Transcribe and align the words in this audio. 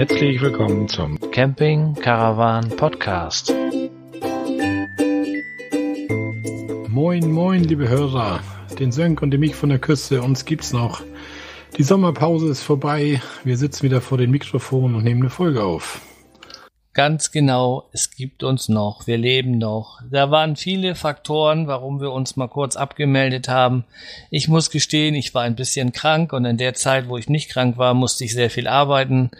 Herzlich 0.00 0.40
willkommen 0.40 0.88
zum 0.88 1.20
Camping 1.30 1.94
Caravan 1.94 2.70
Podcast. 2.70 3.52
Moin, 6.88 7.30
moin, 7.30 7.64
liebe 7.64 7.86
Hörer. 7.86 8.40
Den 8.78 8.92
Sönk 8.92 9.20
und 9.20 9.30
den 9.30 9.40
Mich 9.40 9.54
von 9.54 9.68
der 9.68 9.78
Küste, 9.78 10.22
uns 10.22 10.46
gibt's 10.46 10.72
noch. 10.72 11.02
Die 11.76 11.82
Sommerpause 11.82 12.48
ist 12.48 12.62
vorbei. 12.62 13.20
Wir 13.44 13.58
sitzen 13.58 13.82
wieder 13.82 14.00
vor 14.00 14.16
den 14.16 14.30
Mikrofonen 14.30 14.96
und 14.96 15.04
nehmen 15.04 15.20
eine 15.20 15.28
Folge 15.28 15.62
auf. 15.62 16.00
Ganz 16.92 17.30
genau, 17.30 17.88
es 17.92 18.10
gibt 18.10 18.42
uns 18.42 18.68
noch, 18.68 19.06
wir 19.06 19.16
leben 19.16 19.58
noch. 19.58 20.00
Da 20.10 20.32
waren 20.32 20.56
viele 20.56 20.96
Faktoren, 20.96 21.68
warum 21.68 22.00
wir 22.00 22.10
uns 22.10 22.36
mal 22.36 22.48
kurz 22.48 22.74
abgemeldet 22.74 23.48
haben. 23.48 23.84
Ich 24.30 24.48
muss 24.48 24.70
gestehen, 24.70 25.14
ich 25.14 25.32
war 25.32 25.42
ein 25.42 25.54
bisschen 25.54 25.92
krank 25.92 26.32
und 26.32 26.44
in 26.46 26.56
der 26.56 26.74
Zeit, 26.74 27.08
wo 27.08 27.16
ich 27.16 27.28
nicht 27.28 27.48
krank 27.48 27.78
war, 27.78 27.94
musste 27.94 28.24
ich 28.24 28.32
sehr 28.32 28.50
viel 28.50 28.66
arbeiten. 28.66 29.30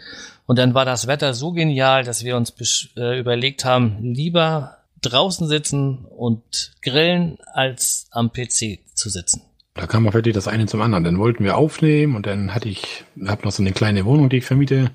Und 0.45 0.59
dann 0.59 0.73
war 0.73 0.85
das 0.85 1.07
Wetter 1.07 1.33
so 1.33 1.51
genial, 1.51 2.03
dass 2.03 2.23
wir 2.23 2.35
uns 2.35 2.53
äh, 2.97 3.19
überlegt 3.19 3.63
haben, 3.65 4.13
lieber 4.13 4.77
draußen 5.01 5.47
sitzen 5.47 6.05
und 6.05 6.73
grillen, 6.81 7.37
als 7.53 8.07
am 8.11 8.31
PC 8.31 8.79
zu 8.93 9.09
sitzen. 9.09 9.43
Da 9.73 9.87
kam 9.87 10.07
auch 10.07 10.13
wirklich 10.13 10.35
das 10.35 10.47
eine 10.47 10.65
zum 10.65 10.81
anderen. 10.81 11.03
Dann 11.03 11.19
wollten 11.19 11.43
wir 11.43 11.57
aufnehmen 11.57 12.15
und 12.15 12.25
dann 12.25 12.53
hatte 12.53 12.69
ich, 12.69 13.05
hab 13.25 13.45
noch 13.45 13.51
so 13.51 13.63
eine 13.63 13.71
kleine 13.71 14.05
Wohnung, 14.05 14.29
die 14.29 14.37
ich 14.37 14.45
vermiete. 14.45 14.91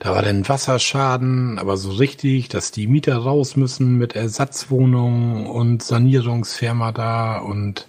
Da 0.00 0.14
war 0.14 0.22
dann 0.22 0.48
Wasserschaden, 0.48 1.58
aber 1.58 1.76
so 1.76 1.90
richtig, 1.90 2.48
dass 2.48 2.70
die 2.70 2.86
Mieter 2.86 3.16
raus 3.16 3.56
müssen 3.56 3.96
mit 3.98 4.14
Ersatzwohnungen 4.14 5.46
und 5.46 5.82
Sanierungsfirma 5.82 6.92
da 6.92 7.38
und 7.38 7.86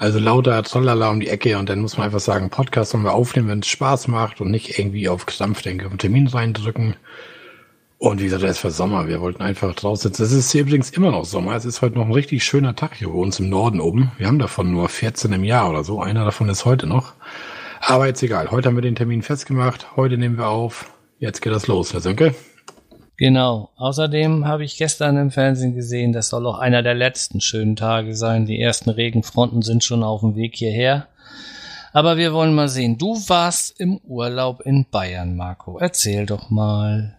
also 0.00 0.18
lauter 0.18 0.62
Trollala 0.62 1.10
um 1.10 1.20
die 1.20 1.28
Ecke 1.28 1.58
und 1.58 1.68
dann 1.68 1.82
muss 1.82 1.98
man 1.98 2.06
einfach 2.06 2.20
sagen, 2.20 2.48
Podcast 2.48 2.92
sollen 2.92 3.04
wir 3.04 3.12
aufnehmen, 3.12 3.48
wenn 3.48 3.58
es 3.58 3.66
Spaß 3.66 4.08
macht 4.08 4.40
und 4.40 4.50
nicht 4.50 4.78
irgendwie 4.78 5.10
auf 5.10 5.26
Krampf 5.26 5.60
den 5.60 5.78
Termin 5.98 6.26
reindrücken. 6.26 6.96
Und 7.98 8.18
wie 8.18 8.24
gesagt, 8.24 8.42
es 8.42 8.64
war 8.64 8.70
Sommer. 8.70 9.08
Wir 9.08 9.20
wollten 9.20 9.42
einfach 9.42 9.74
draußen 9.74 10.08
sitzen. 10.08 10.22
Es 10.22 10.32
ist 10.32 10.52
hier 10.52 10.62
übrigens 10.62 10.88
immer 10.88 11.10
noch 11.10 11.26
Sommer. 11.26 11.54
Es 11.54 11.66
ist 11.66 11.82
heute 11.82 11.98
noch 11.98 12.06
ein 12.06 12.14
richtig 12.14 12.42
schöner 12.42 12.74
Tag 12.74 12.94
hier 12.94 13.08
bei 13.08 13.14
uns 13.14 13.40
im 13.40 13.50
Norden 13.50 13.78
oben. 13.78 14.10
Wir 14.16 14.26
haben 14.26 14.38
davon 14.38 14.72
nur 14.72 14.88
14 14.88 15.34
im 15.34 15.44
Jahr 15.44 15.68
oder 15.68 15.84
so. 15.84 16.00
Einer 16.00 16.24
davon 16.24 16.48
ist 16.48 16.64
heute 16.64 16.86
noch. 16.86 17.12
Aber 17.82 18.06
jetzt 18.06 18.22
egal. 18.22 18.50
Heute 18.50 18.68
haben 18.68 18.76
wir 18.76 18.82
den 18.82 18.96
Termin 18.96 19.20
festgemacht. 19.20 19.96
Heute 19.96 20.16
nehmen 20.16 20.38
wir 20.38 20.48
auf. 20.48 20.90
Jetzt 21.18 21.42
geht 21.42 21.52
das 21.52 21.66
los, 21.66 21.92
Herr 21.92 22.00
Sönke. 22.00 22.34
Genau. 23.20 23.68
Außerdem 23.76 24.46
habe 24.46 24.64
ich 24.64 24.78
gestern 24.78 25.18
im 25.18 25.30
Fernsehen 25.30 25.74
gesehen, 25.74 26.14
das 26.14 26.30
soll 26.30 26.46
auch 26.46 26.58
einer 26.58 26.82
der 26.82 26.94
letzten 26.94 27.42
schönen 27.42 27.76
Tage 27.76 28.16
sein. 28.16 28.46
Die 28.46 28.58
ersten 28.58 28.88
Regenfronten 28.88 29.60
sind 29.60 29.84
schon 29.84 30.02
auf 30.02 30.22
dem 30.22 30.36
Weg 30.36 30.56
hierher. 30.56 31.06
Aber 31.92 32.16
wir 32.16 32.32
wollen 32.32 32.54
mal 32.54 32.70
sehen. 32.70 32.96
Du 32.96 33.16
warst 33.28 33.78
im 33.78 33.98
Urlaub 33.98 34.62
in 34.62 34.86
Bayern, 34.90 35.36
Marco. 35.36 35.76
Erzähl 35.76 36.24
doch 36.24 36.48
mal. 36.48 37.14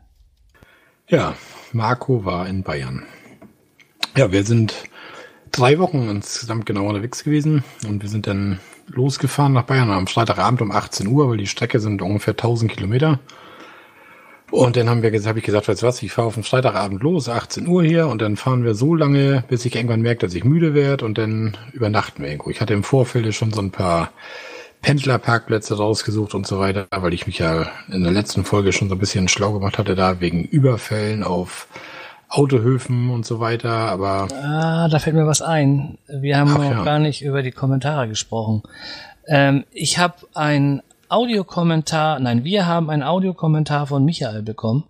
Ja, 1.07 1.35
Marco 1.71 2.25
war 2.25 2.47
in 2.47 2.63
Bayern. 2.63 3.03
Ja, 4.17 4.31
wir 4.31 4.43
sind 4.43 4.73
drei 5.51 5.77
Wochen 5.77 6.09
insgesamt 6.09 6.65
genau 6.65 6.87
unterwegs 6.87 7.23
gewesen 7.23 7.63
und 7.87 8.01
wir 8.01 8.09
sind 8.09 8.25
dann 8.25 8.59
losgefahren 8.87 9.53
nach 9.53 9.65
Bayern 9.65 9.91
am 9.91 10.07
Freitagabend 10.07 10.63
um 10.63 10.71
18 10.71 11.05
Uhr, 11.05 11.29
weil 11.29 11.37
die 11.37 11.45
Strecke 11.45 11.79
sind 11.79 12.01
ungefähr 12.01 12.33
1000 12.33 12.71
Kilometer. 12.71 13.19
Und 14.51 14.75
dann 14.75 14.89
haben 14.89 15.01
wir 15.01 15.11
gesagt, 15.11 15.29
habe 15.29 15.39
ich 15.39 15.45
gesagt, 15.45 15.69
weißt 15.69 15.81
du 15.81 15.87
was, 15.87 16.03
ich 16.03 16.11
fahre 16.11 16.27
auf 16.27 16.33
den 16.33 16.43
Freitagabend 16.43 17.01
los, 17.01 17.29
18 17.29 17.67
Uhr 17.67 17.83
hier 17.83 18.07
und 18.07 18.21
dann 18.21 18.35
fahren 18.35 18.65
wir 18.65 18.75
so 18.75 18.93
lange, 18.93 19.45
bis 19.47 19.65
ich 19.65 19.75
irgendwann 19.75 20.01
merke, 20.01 20.25
dass 20.25 20.33
ich 20.33 20.43
müde 20.43 20.73
werde 20.73 21.05
und 21.05 21.17
dann 21.17 21.57
übernachten 21.71 22.21
wir 22.21 22.29
irgendwo. 22.29 22.49
Ich 22.49 22.59
hatte 22.59 22.73
im 22.73 22.83
Vorfeld 22.83 23.33
schon 23.33 23.53
so 23.53 23.61
ein 23.61 23.71
paar 23.71 24.11
Pendlerparkplätze 24.81 25.77
rausgesucht 25.77 26.33
und 26.33 26.45
so 26.45 26.59
weiter, 26.59 26.87
weil 26.91 27.13
ich 27.13 27.27
mich 27.27 27.37
ja 27.37 27.67
in 27.91 28.03
der 28.03 28.11
letzten 28.11 28.43
Folge 28.43 28.73
schon 28.73 28.89
so 28.89 28.95
ein 28.95 28.99
bisschen 28.99 29.29
schlau 29.29 29.53
gemacht 29.53 29.77
hatte, 29.77 29.95
da 29.95 30.19
wegen 30.19 30.43
Überfällen 30.43 31.23
auf 31.23 31.67
Autohöfen 32.27 33.09
und 33.09 33.25
so 33.25 33.39
weiter, 33.39 33.69
aber. 33.69 34.27
Ah, 34.31 34.87
da 34.89 34.99
fällt 34.99 35.15
mir 35.15 35.27
was 35.27 35.41
ein. 35.41 35.97
Wir 36.07 36.37
haben 36.37 36.53
noch 36.53 36.63
ja. 36.63 36.83
gar 36.83 36.99
nicht 36.99 37.21
über 37.21 37.41
die 37.41 37.51
Kommentare 37.51 38.07
gesprochen. 38.07 38.63
Ähm, 39.27 39.65
ich 39.71 39.97
habe 39.97 40.15
ein 40.33 40.81
Audiokommentar, 41.11 42.21
nein, 42.21 42.45
wir 42.45 42.67
haben 42.67 42.89
einen 42.89 43.03
Audiokommentar 43.03 43.85
von 43.85 44.05
Michael 44.05 44.43
bekommen. 44.43 44.85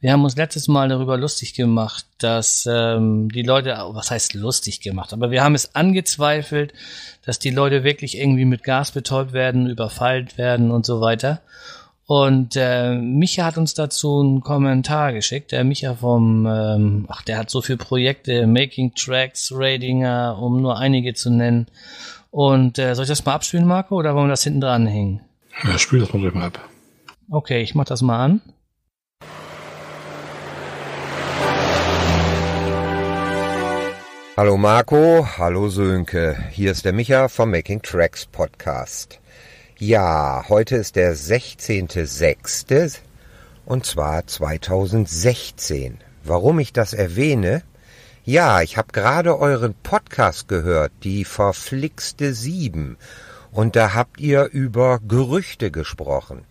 Wir 0.00 0.10
haben 0.10 0.24
uns 0.24 0.34
letztes 0.34 0.68
Mal 0.68 0.88
darüber 0.88 1.18
lustig 1.18 1.52
gemacht, 1.52 2.06
dass 2.16 2.66
ähm, 2.66 3.30
die 3.30 3.42
Leute, 3.42 3.76
was 3.90 4.10
heißt 4.10 4.32
lustig 4.32 4.80
gemacht, 4.80 5.12
aber 5.12 5.30
wir 5.30 5.44
haben 5.44 5.54
es 5.54 5.74
angezweifelt, 5.74 6.72
dass 7.26 7.38
die 7.38 7.50
Leute 7.50 7.84
wirklich 7.84 8.16
irgendwie 8.16 8.46
mit 8.46 8.62
Gas 8.62 8.92
betäubt 8.92 9.34
werden, 9.34 9.66
überfallen 9.66 10.28
werden 10.36 10.70
und 10.70 10.86
so 10.86 11.02
weiter. 11.02 11.42
Und 12.06 12.56
äh, 12.56 12.94
Micha 12.94 13.44
hat 13.44 13.58
uns 13.58 13.74
dazu 13.74 14.20
einen 14.20 14.40
Kommentar 14.40 15.12
geschickt. 15.12 15.52
Der 15.52 15.62
Micha 15.62 15.94
vom, 15.94 16.46
ähm, 16.46 17.04
ach, 17.10 17.20
der 17.20 17.36
hat 17.36 17.50
so 17.50 17.60
viele 17.60 17.76
Projekte, 17.76 18.46
Making 18.46 18.94
Tracks, 18.94 19.52
Radinger, 19.54 20.38
um 20.40 20.62
nur 20.62 20.78
einige 20.78 21.12
zu 21.12 21.28
nennen. 21.28 21.66
Und 22.30 22.78
äh, 22.78 22.94
soll 22.94 23.02
ich 23.02 23.10
das 23.10 23.26
mal 23.26 23.34
abspielen, 23.34 23.66
Marco, 23.66 23.96
oder 23.96 24.14
wollen 24.14 24.28
wir 24.28 24.32
das 24.32 24.44
hinten 24.44 24.62
dran 24.62 24.86
hängen? 24.86 25.20
Ja, 25.64 25.78
spiel 25.78 26.00
das 26.00 26.12
mal 26.12 26.20
durch 26.20 26.34
mal 26.34 26.46
ab. 26.46 26.68
Okay, 27.30 27.62
ich 27.62 27.74
mach 27.74 27.86
das 27.86 28.02
mal 28.02 28.22
an. 28.22 28.42
Hallo 34.36 34.58
Marco, 34.58 35.26
hallo 35.38 35.70
Sönke. 35.70 36.36
Hier 36.50 36.72
ist 36.72 36.84
der 36.84 36.92
Micha 36.92 37.28
vom 37.28 37.50
Making 37.50 37.80
Tracks 37.80 38.26
Podcast. 38.26 39.18
Ja, 39.78 40.44
heute 40.50 40.76
ist 40.76 40.94
der 40.94 41.16
16.06. 41.16 42.98
und 43.64 43.86
zwar 43.86 44.26
2016. 44.26 45.98
Warum 46.22 46.58
ich 46.58 46.74
das 46.74 46.92
erwähne? 46.92 47.62
Ja, 48.24 48.60
ich 48.60 48.76
habe 48.76 48.88
gerade 48.92 49.38
euren 49.38 49.74
Podcast 49.82 50.48
gehört, 50.48 50.92
die 51.02 51.24
verflixte 51.24 52.34
Sieben. 52.34 52.98
Und 53.56 53.74
da 53.74 53.94
habt 53.94 54.20
ihr 54.20 54.50
über 54.52 55.00
Gerüchte 55.00 55.70
gesprochen. 55.70 56.44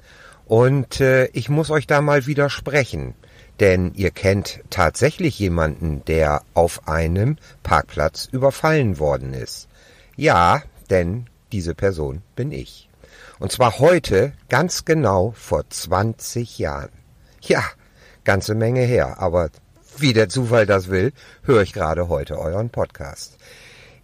Und 0.48 1.02
äh, 1.02 1.28
ich 1.34 1.50
muss 1.50 1.70
euch 1.70 1.86
da 1.86 2.02
mal 2.02 2.26
widersprechen. 2.26 3.14
Denn 3.60 3.94
ihr 3.94 4.10
kennt 4.10 4.62
tatsächlich 4.72 5.38
jemanden, 5.38 6.04
der 6.06 6.42
auf 6.56 6.88
einem 6.88 7.38
Parkplatz 7.62 8.28
überfallen 8.32 8.98
worden 8.98 9.36
ist. 9.36 9.68
Ja, 10.16 10.64
denn 10.90 11.28
diese 11.52 11.76
Person 11.76 12.24
bin 12.36 12.52
ich. 12.52 12.90
Und 13.38 13.52
zwar 13.52 13.78
heute 13.78 14.34
ganz 14.50 14.84
genau 14.84 15.32
vor 15.38 15.70
20 15.70 16.58
Jahren. 16.58 16.90
Ja, 17.42 17.64
ganze 18.24 18.56
Menge 18.56 18.82
her, 18.82 19.20
aber 19.20 19.52
wie 20.00 20.14
der 20.14 20.28
Zufall 20.28 20.66
das 20.66 20.90
will, 20.90 21.14
höre 21.44 21.62
ich 21.62 21.72
gerade 21.72 22.10
heute 22.10 22.40
euren 22.40 22.72
Podcast. 22.72 23.38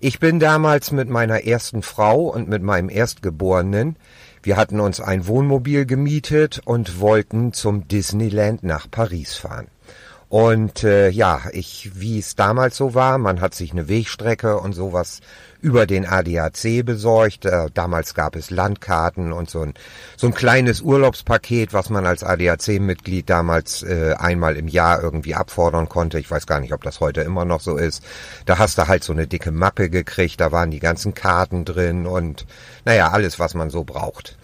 Ich 0.03 0.19
bin 0.19 0.39
damals 0.39 0.91
mit 0.91 1.09
meiner 1.09 1.45
ersten 1.45 1.83
Frau 1.83 2.23
und 2.23 2.49
mit 2.49 2.63
meinem 2.63 2.89
Erstgeborenen 2.89 3.95
wir 4.43 4.57
hatten 4.57 4.79
uns 4.79 4.99
ein 4.99 5.27
Wohnmobil 5.27 5.85
gemietet 5.85 6.61
und 6.65 6.99
wollten 6.99 7.53
zum 7.53 7.87
Disneyland 7.87 8.63
nach 8.63 8.89
Paris 8.89 9.35
fahren. 9.35 9.67
Und 10.31 10.85
äh, 10.85 11.09
ja, 11.09 11.41
ich, 11.51 11.91
wie 11.93 12.17
es 12.17 12.37
damals 12.37 12.77
so 12.77 12.93
war, 12.93 13.17
man 13.17 13.41
hat 13.41 13.53
sich 13.53 13.73
eine 13.73 13.89
Wegstrecke 13.89 14.57
und 14.57 14.71
sowas 14.71 15.19
über 15.59 15.85
den 15.85 16.05
ADAC 16.05 16.85
besorgt. 16.85 17.43
Äh, 17.43 17.67
damals 17.73 18.13
gab 18.13 18.37
es 18.37 18.49
Landkarten 18.49 19.33
und 19.33 19.49
so 19.49 19.59
ein, 19.59 19.73
so 20.15 20.27
ein 20.27 20.33
kleines 20.33 20.79
Urlaubspaket, 20.79 21.73
was 21.73 21.89
man 21.89 22.05
als 22.05 22.23
ADAC-Mitglied 22.23 23.29
damals 23.29 23.83
äh, 23.83 24.15
einmal 24.17 24.55
im 24.55 24.69
Jahr 24.69 25.03
irgendwie 25.03 25.35
abfordern 25.35 25.89
konnte. 25.89 26.17
Ich 26.17 26.31
weiß 26.31 26.47
gar 26.47 26.61
nicht, 26.61 26.71
ob 26.71 26.81
das 26.83 27.01
heute 27.01 27.19
immer 27.23 27.43
noch 27.43 27.59
so 27.59 27.75
ist. 27.75 28.01
Da 28.45 28.57
hast 28.57 28.77
du 28.77 28.87
halt 28.87 29.03
so 29.03 29.11
eine 29.11 29.27
dicke 29.27 29.51
Mappe 29.51 29.89
gekriegt, 29.89 30.39
da 30.39 30.53
waren 30.53 30.71
die 30.71 30.79
ganzen 30.79 31.13
Karten 31.13 31.65
drin 31.65 32.05
und 32.05 32.45
naja, 32.85 33.09
alles, 33.09 33.37
was 33.37 33.53
man 33.53 33.69
so 33.69 33.83
braucht. 33.83 34.37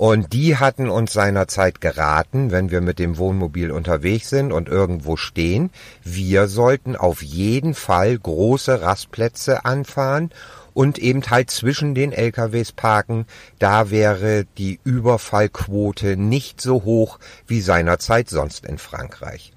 Und 0.00 0.32
die 0.32 0.56
hatten 0.56 0.88
uns 0.88 1.12
seinerzeit 1.12 1.82
geraten, 1.82 2.50
wenn 2.50 2.70
wir 2.70 2.80
mit 2.80 2.98
dem 2.98 3.18
Wohnmobil 3.18 3.70
unterwegs 3.70 4.30
sind 4.30 4.50
und 4.50 4.66
irgendwo 4.66 5.18
stehen, 5.18 5.68
wir 6.02 6.48
sollten 6.48 6.96
auf 6.96 7.20
jeden 7.20 7.74
Fall 7.74 8.18
große 8.18 8.80
Rastplätze 8.80 9.66
anfahren 9.66 10.30
und 10.72 10.96
eben 10.96 11.20
halt 11.28 11.50
zwischen 11.50 11.94
den 11.94 12.12
LKWs 12.12 12.72
parken. 12.72 13.26
Da 13.58 13.90
wäre 13.90 14.46
die 14.56 14.80
Überfallquote 14.84 16.16
nicht 16.16 16.62
so 16.62 16.84
hoch 16.84 17.18
wie 17.46 17.60
seinerzeit 17.60 18.30
sonst 18.30 18.64
in 18.64 18.78
Frankreich. 18.78 19.52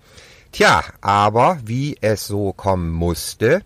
Tja, 0.52 0.84
aber 1.00 1.58
wie 1.64 1.96
es 2.02 2.28
so 2.28 2.52
kommen 2.52 2.90
musste, 2.92 3.62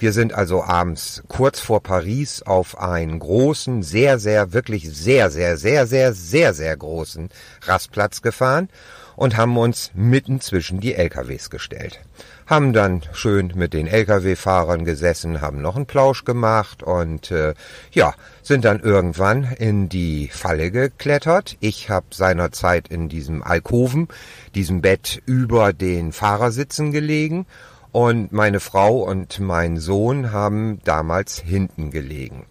Wir 0.00 0.14
sind 0.14 0.32
also 0.32 0.64
abends 0.64 1.22
kurz 1.28 1.60
vor 1.60 1.82
Paris 1.82 2.40
auf 2.40 2.78
einen 2.78 3.18
großen, 3.18 3.82
sehr, 3.82 4.18
sehr, 4.18 4.54
wirklich 4.54 4.88
sehr, 4.90 5.30
sehr, 5.30 5.58
sehr, 5.58 5.86
sehr, 5.86 6.14
sehr, 6.14 6.54
sehr 6.54 6.74
großen 6.74 7.28
Rastplatz 7.60 8.22
gefahren 8.22 8.70
und 9.16 9.36
haben 9.36 9.58
uns 9.58 9.90
mitten 9.92 10.40
zwischen 10.40 10.80
die 10.80 10.94
LKWs 10.94 11.50
gestellt. 11.50 12.00
Haben 12.46 12.72
dann 12.72 13.02
schön 13.12 13.52
mit 13.54 13.74
den 13.74 13.86
LKW-Fahrern 13.86 14.86
gesessen, 14.86 15.42
haben 15.42 15.60
noch 15.60 15.76
einen 15.76 15.84
Plausch 15.84 16.24
gemacht 16.24 16.82
und 16.82 17.30
äh, 17.30 17.52
ja, 17.92 18.14
sind 18.42 18.64
dann 18.64 18.80
irgendwann 18.80 19.44
in 19.58 19.90
die 19.90 20.28
Falle 20.32 20.70
geklettert. 20.70 21.58
Ich 21.60 21.90
habe 21.90 22.06
seinerzeit 22.10 22.88
in 22.88 23.10
diesem 23.10 23.42
Alkoven, 23.42 24.08
diesem 24.54 24.80
Bett 24.80 25.20
über 25.26 25.74
den 25.74 26.12
Fahrersitzen 26.12 26.90
gelegen 26.90 27.44
und 27.92 28.32
meine 28.32 28.60
Frau 28.60 28.98
und 29.02 29.40
mein 29.40 29.78
Sohn 29.78 30.32
haben 30.32 30.80
damals 30.84 31.40
hinten 31.40 31.90
gelegen. 31.90 32.46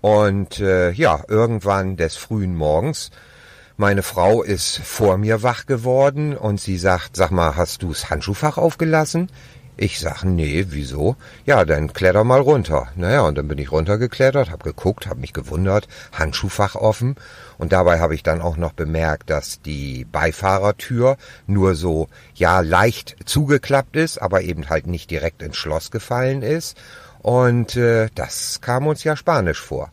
Und 0.00 0.60
äh, 0.60 0.90
ja, 0.92 1.22
irgendwann 1.28 1.96
des 1.96 2.16
frühen 2.16 2.54
Morgens, 2.54 3.10
meine 3.76 4.02
Frau 4.02 4.42
ist 4.42 4.78
vor 4.78 5.18
mir 5.18 5.42
wach 5.42 5.66
geworden 5.66 6.36
und 6.36 6.60
sie 6.60 6.78
sagt, 6.78 7.16
sag 7.16 7.30
mal, 7.30 7.56
hast 7.56 7.82
du's 7.82 8.10
Handschuhfach 8.10 8.58
aufgelassen? 8.58 9.30
Ich 9.76 10.00
sag, 10.00 10.24
nee, 10.24 10.66
wieso? 10.70 11.14
Ja, 11.46 11.64
dann 11.64 11.92
kletter 11.92 12.24
mal 12.24 12.40
runter. 12.40 12.88
Naja, 12.96 13.20
und 13.20 13.38
dann 13.38 13.46
bin 13.46 13.58
ich 13.58 13.70
runtergeklettert, 13.70 14.50
hab 14.50 14.64
geguckt, 14.64 15.06
hab 15.06 15.18
mich 15.18 15.32
gewundert, 15.32 15.86
Handschuhfach 16.12 16.74
offen. 16.74 17.14
Und 17.58 17.72
dabei 17.72 17.98
habe 18.00 18.14
ich 18.14 18.22
dann 18.22 18.40
auch 18.40 18.56
noch 18.56 18.72
bemerkt, 18.72 19.30
dass 19.30 19.60
die 19.60 20.04
Beifahrertür 20.04 21.16
nur 21.46 21.74
so, 21.74 22.08
ja, 22.34 22.60
leicht 22.60 23.16
zugeklappt 23.24 23.96
ist, 23.96 24.22
aber 24.22 24.42
eben 24.42 24.70
halt 24.70 24.86
nicht 24.86 25.10
direkt 25.10 25.42
ins 25.42 25.56
Schloss 25.56 25.90
gefallen 25.90 26.42
ist. 26.42 26.78
Und 27.20 27.76
äh, 27.76 28.08
das 28.14 28.60
kam 28.60 28.86
uns 28.86 29.02
ja 29.02 29.16
spanisch 29.16 29.60
vor. 29.60 29.90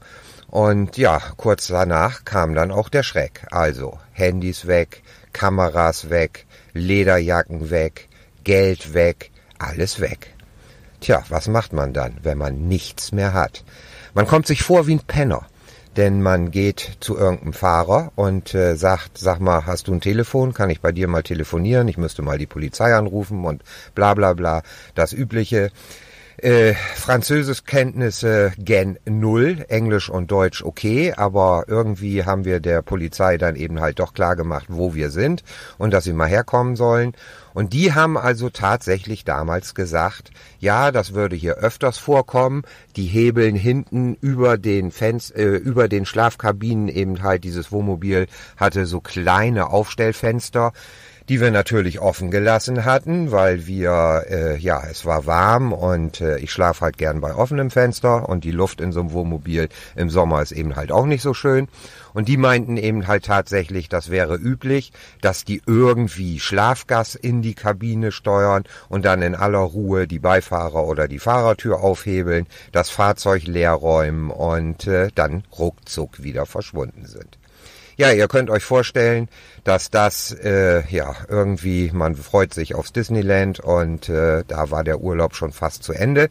Und 0.48 0.98
ja, 0.98 1.20
kurz 1.38 1.68
danach 1.68 2.24
kam 2.24 2.54
dann 2.54 2.72
auch 2.72 2.88
der 2.88 3.04
Schreck. 3.04 3.46
Also 3.52 4.00
Handys 4.14 4.68
weg, 4.68 5.02
Kameras 5.34 6.10
weg, 6.10 6.46
Lederjacken 6.74 7.72
weg, 7.72 8.08
Geld 8.44 8.94
weg, 8.94 9.32
alles 9.58 10.00
weg. 10.00 10.34
Tja, 11.02 11.24
was 11.30 11.48
macht 11.48 11.74
man 11.74 11.94
dann, 11.94 12.18
wenn 12.24 12.38
man 12.38 12.68
nichts 12.68 13.12
mehr 13.12 13.34
hat? 13.34 13.64
Man 14.14 14.28
kommt 14.28 14.48
sich 14.48 14.64
vor 14.64 14.88
wie 14.88 14.96
ein 14.96 15.00
Penner. 15.00 15.46
Denn 15.98 16.22
man 16.22 16.52
geht 16.52 16.98
zu 17.00 17.18
irgendeinem 17.18 17.54
Fahrer 17.54 18.12
und 18.16 18.54
äh, 18.54 18.76
sagt, 18.76 19.18
sag 19.18 19.40
mal, 19.40 19.66
hast 19.66 19.88
du 19.88 19.94
ein 19.94 20.02
Telefon? 20.02 20.54
Kann 20.54 20.70
ich 20.70 20.82
bei 20.82 20.92
dir 20.92 21.08
mal 21.08 21.24
telefonieren? 21.24 21.88
Ich 21.88 21.98
müsste 21.98 22.22
mal 22.22 22.38
die 22.38 22.48
Polizei 22.48 22.94
anrufen 22.94 23.46
und 23.46 23.64
bla 23.94 24.14
bla 24.14 24.34
bla. 24.34 24.62
Das 24.94 25.14
übliche. 25.14 25.72
Äh, 26.38 26.74
Französischkenntnisse 26.96 28.52
gen 28.58 29.00
null, 29.06 29.64
Englisch 29.70 30.10
und 30.10 30.32
Deutsch 30.32 30.64
okay, 30.64 31.14
aber 31.16 31.64
irgendwie 31.68 32.26
haben 32.26 32.44
wir 32.44 32.60
der 32.60 32.82
Polizei 32.82 33.38
dann 33.38 33.56
eben 33.56 33.80
halt 33.80 34.00
doch 34.00 34.14
klar 34.14 34.36
gemacht, 34.36 34.66
wo 34.68 34.94
wir 34.94 35.12
sind 35.12 35.44
und 35.78 35.92
dass 35.92 36.04
sie 36.04 36.12
mal 36.12 36.28
herkommen 36.28 36.76
sollen. 36.76 37.14
Und 37.54 37.72
die 37.72 37.94
haben 37.94 38.18
also 38.18 38.50
tatsächlich 38.50 39.24
damals 39.24 39.76
gesagt, 39.76 40.32
ja, 40.60 40.92
das 40.92 41.14
würde 41.14 41.38
hier 41.38 41.56
öfters 41.56 41.98
vorkommen. 41.98 42.64
Die 42.98 43.06
hebeln 43.06 43.56
hinten 43.56 44.16
über 44.16 44.58
den 44.58 44.92
Fenster, 44.92 45.38
äh, 45.38 45.56
über 45.56 45.88
den 45.88 46.06
Schlafkabinen 46.06 46.90
eben 46.90 47.24
halt 47.24 47.46
dieses 47.46 47.72
Wohnmobil 47.72 48.28
hatte 48.58 48.86
so 48.86 49.00
kleine 49.00 49.70
Aufstellfenster 49.70 50.74
die 51.30 51.42
wir 51.42 51.52
natürlich 51.52 52.00
offen 52.00 52.30
gelassen 52.30 52.86
hatten, 52.86 53.32
weil 53.32 53.66
wir, 53.66 54.26
äh, 54.30 54.58
ja, 54.58 54.84
es 54.90 55.06
war 55.06 55.26
warm 55.26 55.74
und 55.74 56.22
äh, 56.22 56.38
ich 56.38 56.52
schlafe 56.52 56.82
halt 56.82 56.98
gern 56.98 57.22
bei 57.22 57.34
offenem 57.34 57.72
Fenster 57.72 58.30
und 58.30 58.44
die 58.44 58.52
Luft 58.52 58.80
in 58.80 58.92
so 58.92 59.00
einem 59.00 59.12
Wohnmobil 59.12 59.70
im 59.96 60.10
Sommer 60.10 60.42
ist 60.42 60.52
eben 60.52 60.76
halt 60.76 60.92
auch 60.92 61.06
nicht 61.06 61.22
so 61.22 61.34
schön. 61.34 61.68
Und 62.14 62.30
die 62.30 62.38
meinten 62.38 62.78
eben 62.78 63.08
halt 63.08 63.26
tatsächlich, 63.26 63.90
das 63.90 64.10
wäre 64.10 64.36
üblich, 64.36 64.94
dass 65.22 65.44
die 65.44 65.62
irgendwie 65.66 66.40
Schlafgas 66.40 67.16
in 67.16 67.42
die 67.42 67.56
Kabine 67.56 68.12
steuern 68.12 68.64
und 68.88 69.04
dann 69.04 69.22
in 69.22 69.36
aller 69.36 69.60
Ruhe 69.60 70.08
die 70.08 70.20
Beifahrer 70.20 70.86
oder 70.86 71.08
die 71.08 71.20
Fahrertür 71.20 71.82
aufhebeln, 71.82 72.48
das 72.72 72.90
Fahrzeug 72.90 73.46
leer 73.48 73.74
räumen 73.74 74.32
und 74.32 74.88
äh, 74.88 75.10
dann 75.14 75.44
ruckzuck 75.58 76.24
wieder 76.24 76.46
verschwunden 76.46 77.06
sind. 77.06 77.38
Ja, 77.98 78.12
ihr 78.12 78.28
könnt 78.28 78.50
euch 78.50 78.64
vorstellen, 78.64 79.30
dass 79.64 79.90
das 79.90 80.32
äh, 80.32 80.84
ja 80.90 81.16
irgendwie, 81.30 81.92
man 81.94 82.16
freut 82.16 82.54
sich 82.54 82.76
aufs 82.76 82.92
Disneyland 82.92 83.62
und 83.62 84.10
äh, 84.10 84.44
da 84.46 84.70
war 84.70 84.84
der 84.84 85.00
Urlaub 85.00 85.34
schon 85.36 85.54
fast 85.54 85.84
zu 85.84 85.94
Ende. 85.94 86.28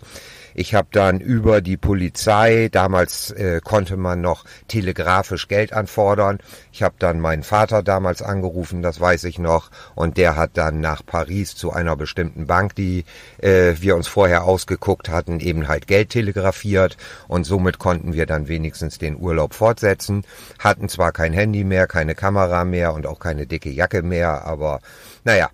Ich 0.54 0.74
habe 0.74 0.88
dann 0.92 1.18
über 1.18 1.60
die 1.60 1.76
Polizei, 1.76 2.68
damals 2.70 3.32
äh, 3.32 3.60
konnte 3.62 3.96
man 3.96 4.20
noch 4.20 4.44
telegrafisch 4.68 5.48
Geld 5.48 5.72
anfordern. 5.72 6.38
Ich 6.72 6.82
habe 6.84 6.94
dann 6.98 7.18
meinen 7.18 7.42
Vater 7.42 7.82
damals 7.82 8.22
angerufen, 8.22 8.80
das 8.80 9.00
weiß 9.00 9.24
ich 9.24 9.40
noch, 9.40 9.70
und 9.96 10.16
der 10.16 10.36
hat 10.36 10.52
dann 10.54 10.80
nach 10.80 11.04
Paris 11.04 11.56
zu 11.56 11.72
einer 11.72 11.96
bestimmten 11.96 12.46
Bank, 12.46 12.76
die 12.76 13.04
äh, 13.38 13.74
wir 13.80 13.96
uns 13.96 14.06
vorher 14.06 14.44
ausgeguckt 14.44 15.08
hatten, 15.08 15.40
eben 15.40 15.66
halt 15.66 15.88
Geld 15.88 16.10
telegrafiert 16.10 16.96
und 17.26 17.44
somit 17.44 17.80
konnten 17.80 18.12
wir 18.12 18.26
dann 18.26 18.46
wenigstens 18.46 18.98
den 18.98 19.16
Urlaub 19.16 19.54
fortsetzen. 19.54 20.24
Hatten 20.60 20.88
zwar 20.88 21.10
kein 21.10 21.32
Handy 21.32 21.64
mehr, 21.64 21.88
keine 21.88 22.14
Kamera 22.14 22.64
mehr 22.64 22.94
und 22.94 23.06
auch 23.06 23.18
keine 23.18 23.46
dicke 23.46 23.70
Jacke 23.70 24.02
mehr, 24.02 24.44
aber 24.44 24.80
naja, 25.24 25.50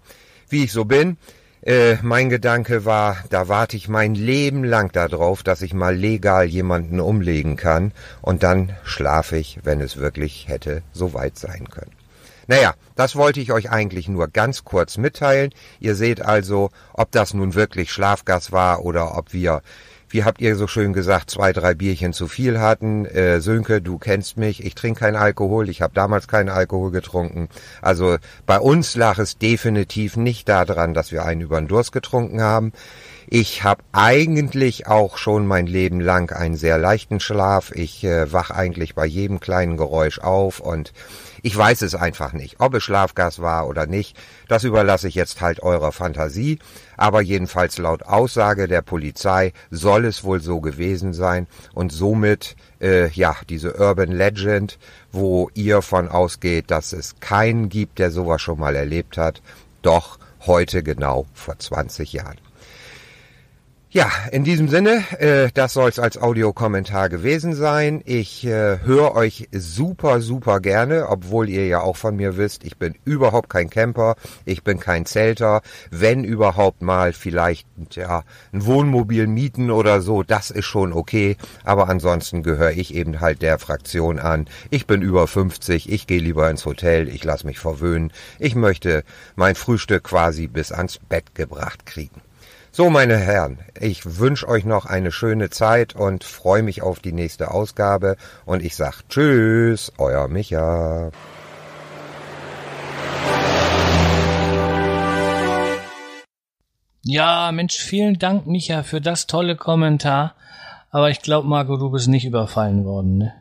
wie 0.51 0.65
ich 0.65 0.73
so 0.73 0.85
bin. 0.85 1.17
Äh, 1.63 1.97
mein 2.01 2.31
Gedanke 2.31 2.87
war, 2.87 3.19
da 3.29 3.49
warte 3.49 3.77
ich 3.77 3.87
mein 3.87 4.15
Leben 4.15 4.65
lang 4.65 4.93
darauf, 4.93 5.43
dass 5.43 5.61
ich 5.61 5.75
mal 5.75 5.95
legal 5.95 6.47
jemanden 6.47 7.01
umlegen 7.01 7.57
kann 7.57 7.93
und 8.23 8.43
dann 8.43 8.75
schlafe 8.83 9.37
ich, 9.37 9.59
wenn 9.63 9.83
es 9.83 9.99
wirklich 9.99 10.49
hätte 10.49 10.83
so 10.93 11.13
weit 11.13 11.39
sein 11.39 11.69
können. 11.69 11.93
Naja, 12.47 12.75
das 12.97 13.15
wollte 13.15 13.41
ich 13.41 13.53
euch 13.53 13.71
eigentlich 13.71 14.09
nur 14.09 14.29
ganz 14.29 14.65
kurz 14.65 14.97
mitteilen. 14.97 15.53
Ihr 15.81 15.95
seht 15.95 16.23
also, 16.23 16.71
ob 16.95 17.13
das 17.13 17.35
nun 17.35 17.55
wirklich 17.55 17.93
Schlafgas 17.93 18.53
war 18.53 18.85
oder 18.85 19.17
ob 19.17 19.35
wir 19.35 19.61
wie 20.11 20.25
habt 20.25 20.41
ihr 20.41 20.57
so 20.57 20.67
schön 20.67 20.93
gesagt, 20.93 21.31
zwei, 21.31 21.53
drei 21.53 21.75
Bierchen 21.75 22.13
zu 22.13 22.27
viel 22.27 22.61
hatten. 22.61 23.07
Äh, 23.07 23.41
Sönke, 23.41 23.81
du 23.81 23.99
kennst 23.99 24.37
mich, 24.37 24.65
ich 24.65 24.75
trinke 24.75 25.01
keinen 25.01 25.17
Alkohol, 25.17 25.69
ich 25.69 25.83
habe 25.83 25.95
damals 25.95 26.29
keinen 26.29 26.49
Alkohol 26.49 26.91
getrunken. 26.91 27.49
Also 27.81 28.17
bei 28.47 28.59
uns 28.59 28.97
lag 28.97 29.19
es 29.19 29.39
definitiv 29.39 30.17
nicht 30.17 30.49
daran, 30.49 30.95
dass 30.95 31.13
wir 31.13 31.25
einen 31.25 31.41
über 31.41 31.61
den 31.61 31.69
Durst 31.69 31.93
getrunken 31.93 32.43
haben. 32.43 32.73
Ich 33.29 33.63
habe 33.63 33.85
eigentlich 33.93 34.89
auch 34.89 35.17
schon 35.17 35.47
mein 35.47 35.67
Leben 35.67 36.01
lang 36.01 36.33
einen 36.33 36.57
sehr 36.57 36.79
leichten 36.79 37.21
Schlaf. 37.21 37.71
Ich 37.73 38.03
äh, 38.03 38.33
wach 38.33 38.51
eigentlich 38.51 38.97
bei 38.97 39.07
jedem 39.07 39.39
kleinen 39.39 39.77
Geräusch 39.77 40.19
auf 40.19 40.59
und 40.59 40.93
ich 41.43 41.57
weiß 41.57 41.83
es 41.83 41.95
einfach 41.95 42.33
nicht, 42.33 42.57
ob 42.59 42.75
es 42.75 42.83
Schlafgas 42.83 43.41
war 43.41 43.69
oder 43.69 43.87
nicht. 43.87 44.17
Das 44.49 44.65
überlasse 44.65 45.09
ich 45.09 45.15
jetzt 45.15 45.41
halt 45.41 45.63
eurer 45.63 45.93
Fantasie. 45.93 46.59
Aber 46.97 47.23
jedenfalls 47.23 47.79
laut 47.79 48.03
Aussage 48.03 48.69
der 48.69 48.83
Polizei 48.83 49.53
soll 49.71 50.05
es 50.05 50.23
wohl 50.23 50.41
so 50.41 50.61
gewesen 50.61 51.15
sein 51.15 51.47
und 51.73 51.93
somit 51.93 52.57
äh, 52.81 53.09
ja 53.11 53.37
diese 53.49 53.75
Urban 53.77 54.13
Legend, 54.13 54.79
wo 55.13 55.51
ihr 55.55 55.83
von 55.83 56.09
ausgeht, 56.09 56.71
dass 56.71 56.93
es 56.93 57.19
keinen 57.21 57.69
gibt, 57.69 57.99
der 57.99 58.11
sowas 58.11 58.43
schon 58.43 58.59
mal 58.59 58.77
erlebt 58.77 59.17
hat, 59.17 59.41
doch 59.83 60.19
heute 60.47 60.83
genau 60.83 61.27
vor 61.33 61.59
20 61.59 62.13
Jahren. 62.13 62.50
Ja, 63.93 64.09
in 64.31 64.45
diesem 64.45 64.69
Sinne, 64.69 65.03
äh, 65.19 65.49
das 65.53 65.73
soll 65.73 65.89
es 65.89 65.99
als 65.99 66.17
Audiokommentar 66.17 67.09
gewesen 67.09 67.55
sein. 67.55 68.03
Ich 68.05 68.47
äh, 68.47 68.79
höre 68.85 69.17
euch 69.17 69.49
super, 69.51 70.21
super 70.21 70.61
gerne, 70.61 71.09
obwohl 71.09 71.49
ihr 71.49 71.67
ja 71.67 71.81
auch 71.81 71.97
von 71.97 72.15
mir 72.15 72.37
wisst, 72.37 72.63
ich 72.63 72.77
bin 72.77 72.95
überhaupt 73.05 73.51
kein 73.51 73.69
Camper, 73.69 74.15
ich 74.45 74.63
bin 74.63 74.79
kein 74.79 75.07
Zelter. 75.07 75.63
Wenn 75.91 76.23
überhaupt 76.23 76.83
mal 76.83 77.13
vielleicht 77.13 77.67
ja, 77.91 78.23
ein 78.53 78.65
Wohnmobil 78.65 79.27
mieten 79.27 79.73
oder 79.73 80.03
so, 80.03 80.23
das 80.23 80.53
ist 80.53 80.67
schon 80.67 80.93
okay. 80.93 81.37
Aber 81.65 81.89
ansonsten 81.89 82.45
gehöre 82.45 82.71
ich 82.71 82.95
eben 82.95 83.19
halt 83.19 83.43
der 83.43 83.59
Fraktion 83.59 84.21
an. 84.21 84.47
Ich 84.71 84.87
bin 84.87 85.03
über 85.03 85.27
50, 85.27 85.91
ich 85.91 86.07
gehe 86.07 86.21
lieber 86.21 86.49
ins 86.49 86.65
Hotel, 86.65 87.09
ich 87.09 87.25
lasse 87.25 87.45
mich 87.45 87.59
verwöhnen. 87.59 88.13
Ich 88.39 88.55
möchte 88.55 89.03
mein 89.35 89.57
Frühstück 89.57 90.05
quasi 90.05 90.47
bis 90.47 90.71
ans 90.71 91.01
Bett 91.09 91.35
gebracht 91.35 91.87
kriegen. 91.87 92.21
So, 92.73 92.89
meine 92.89 93.17
Herren, 93.17 93.59
ich 93.81 94.21
wünsche 94.21 94.47
euch 94.47 94.65
noch 94.65 94.87
eine 94.87 95.11
schöne 95.11 95.51
Zeit 95.51 95.97
und 95.97 96.23
freue 96.23 96.63
mich 96.63 96.83
auf 96.83 97.01
die 97.01 97.13
nächste 97.13 97.51
Ausgabe. 97.51 98.17
Und 98.45 98.63
ich 98.63 98.77
sag 98.77 99.03
Tschüss, 99.09 99.93
euer 99.99 100.29
Micha. 100.29 101.11
Ja, 107.03 107.51
Mensch, 107.51 107.77
vielen 107.77 108.21
Dank, 108.21 108.47
Micha, 108.47 108.85
für 108.85 109.01
das 109.01 109.27
tolle 109.27 109.57
Kommentar. 109.57 110.37
Aber 110.91 111.11
ich 111.11 111.23
glaube, 111.23 111.49
Marco, 111.49 111.77
du 111.77 111.91
bist 111.91 112.07
nicht 112.07 112.25
überfallen 112.25 112.85
worden, 112.85 113.19
ne? 113.19 113.40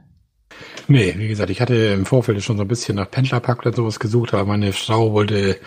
Nee, 0.92 1.14
wie 1.18 1.28
gesagt, 1.28 1.52
ich 1.52 1.62
hatte 1.62 1.76
im 1.76 2.06
Vorfeld 2.08 2.44
schon 2.44 2.58
so 2.58 2.64
ein 2.64 2.68
bisschen 2.68 2.96
nach 2.96 3.12
Pendlerparkplatz 3.12 3.76
sowas 3.76 4.00
gesucht, 4.00 4.34
aber 4.34 4.46
meine 4.46 4.74
Frau 4.74 5.14
wollte 5.14 5.58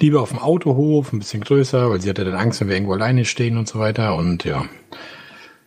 lieber 0.00 0.22
auf 0.22 0.30
dem 0.30 0.38
Autohof, 0.38 1.12
ein 1.12 1.18
bisschen 1.18 1.44
größer, 1.44 1.90
weil 1.90 2.00
sie 2.00 2.08
hatte 2.08 2.24
dann 2.24 2.34
Angst, 2.34 2.60
wenn 2.60 2.68
wir 2.68 2.76
irgendwo 2.76 2.94
alleine 2.94 3.26
stehen 3.26 3.58
und 3.58 3.68
so 3.68 3.78
weiter. 3.78 4.16
Und 4.16 4.44
ja, 4.44 4.64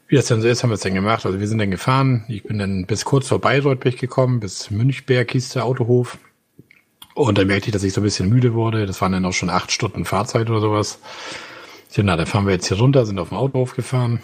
Wie 0.07 0.15
das 0.15 0.27
denn 0.27 0.41
so 0.41 0.47
ist, 0.47 0.63
haben 0.63 0.69
wir 0.69 0.75
es 0.75 0.81
dann 0.81 0.93
gemacht. 0.93 1.25
Also 1.25 1.39
wir 1.39 1.47
sind 1.47 1.57
dann 1.57 1.71
gefahren. 1.71 2.25
Ich 2.27 2.43
bin 2.43 2.59
dann 2.59 2.85
bis 2.85 3.05
kurz 3.05 3.27
vor 3.27 3.39
Bayreuth 3.39 3.79
bin 3.79 3.93
ich 3.93 3.99
gekommen, 3.99 4.39
bis 4.39 4.69
Münchberg 4.69 5.31
hieß 5.31 5.49
der 5.49 5.65
Autohof. 5.65 6.17
Und 7.15 7.37
dann 7.37 7.47
merkte 7.47 7.69
ich, 7.69 7.73
dass 7.73 7.83
ich 7.83 7.93
so 7.93 8.01
ein 8.01 8.03
bisschen 8.03 8.29
müde 8.29 8.53
wurde. 8.53 8.85
Das 8.85 9.01
waren 9.01 9.13
dann 9.13 9.25
auch 9.25 9.33
schon 9.33 9.49
acht 9.49 9.71
Stunden 9.71 10.05
Fahrzeit 10.05 10.49
oder 10.49 10.61
sowas. 10.61 10.99
Ja, 11.93 12.03
na, 12.03 12.17
dann 12.17 12.27
fahren 12.27 12.45
wir 12.45 12.53
jetzt 12.53 12.67
hier 12.67 12.77
runter, 12.77 13.05
sind 13.05 13.19
auf 13.19 13.29
dem 13.29 13.37
Autohof 13.37 13.75
gefahren. 13.75 14.19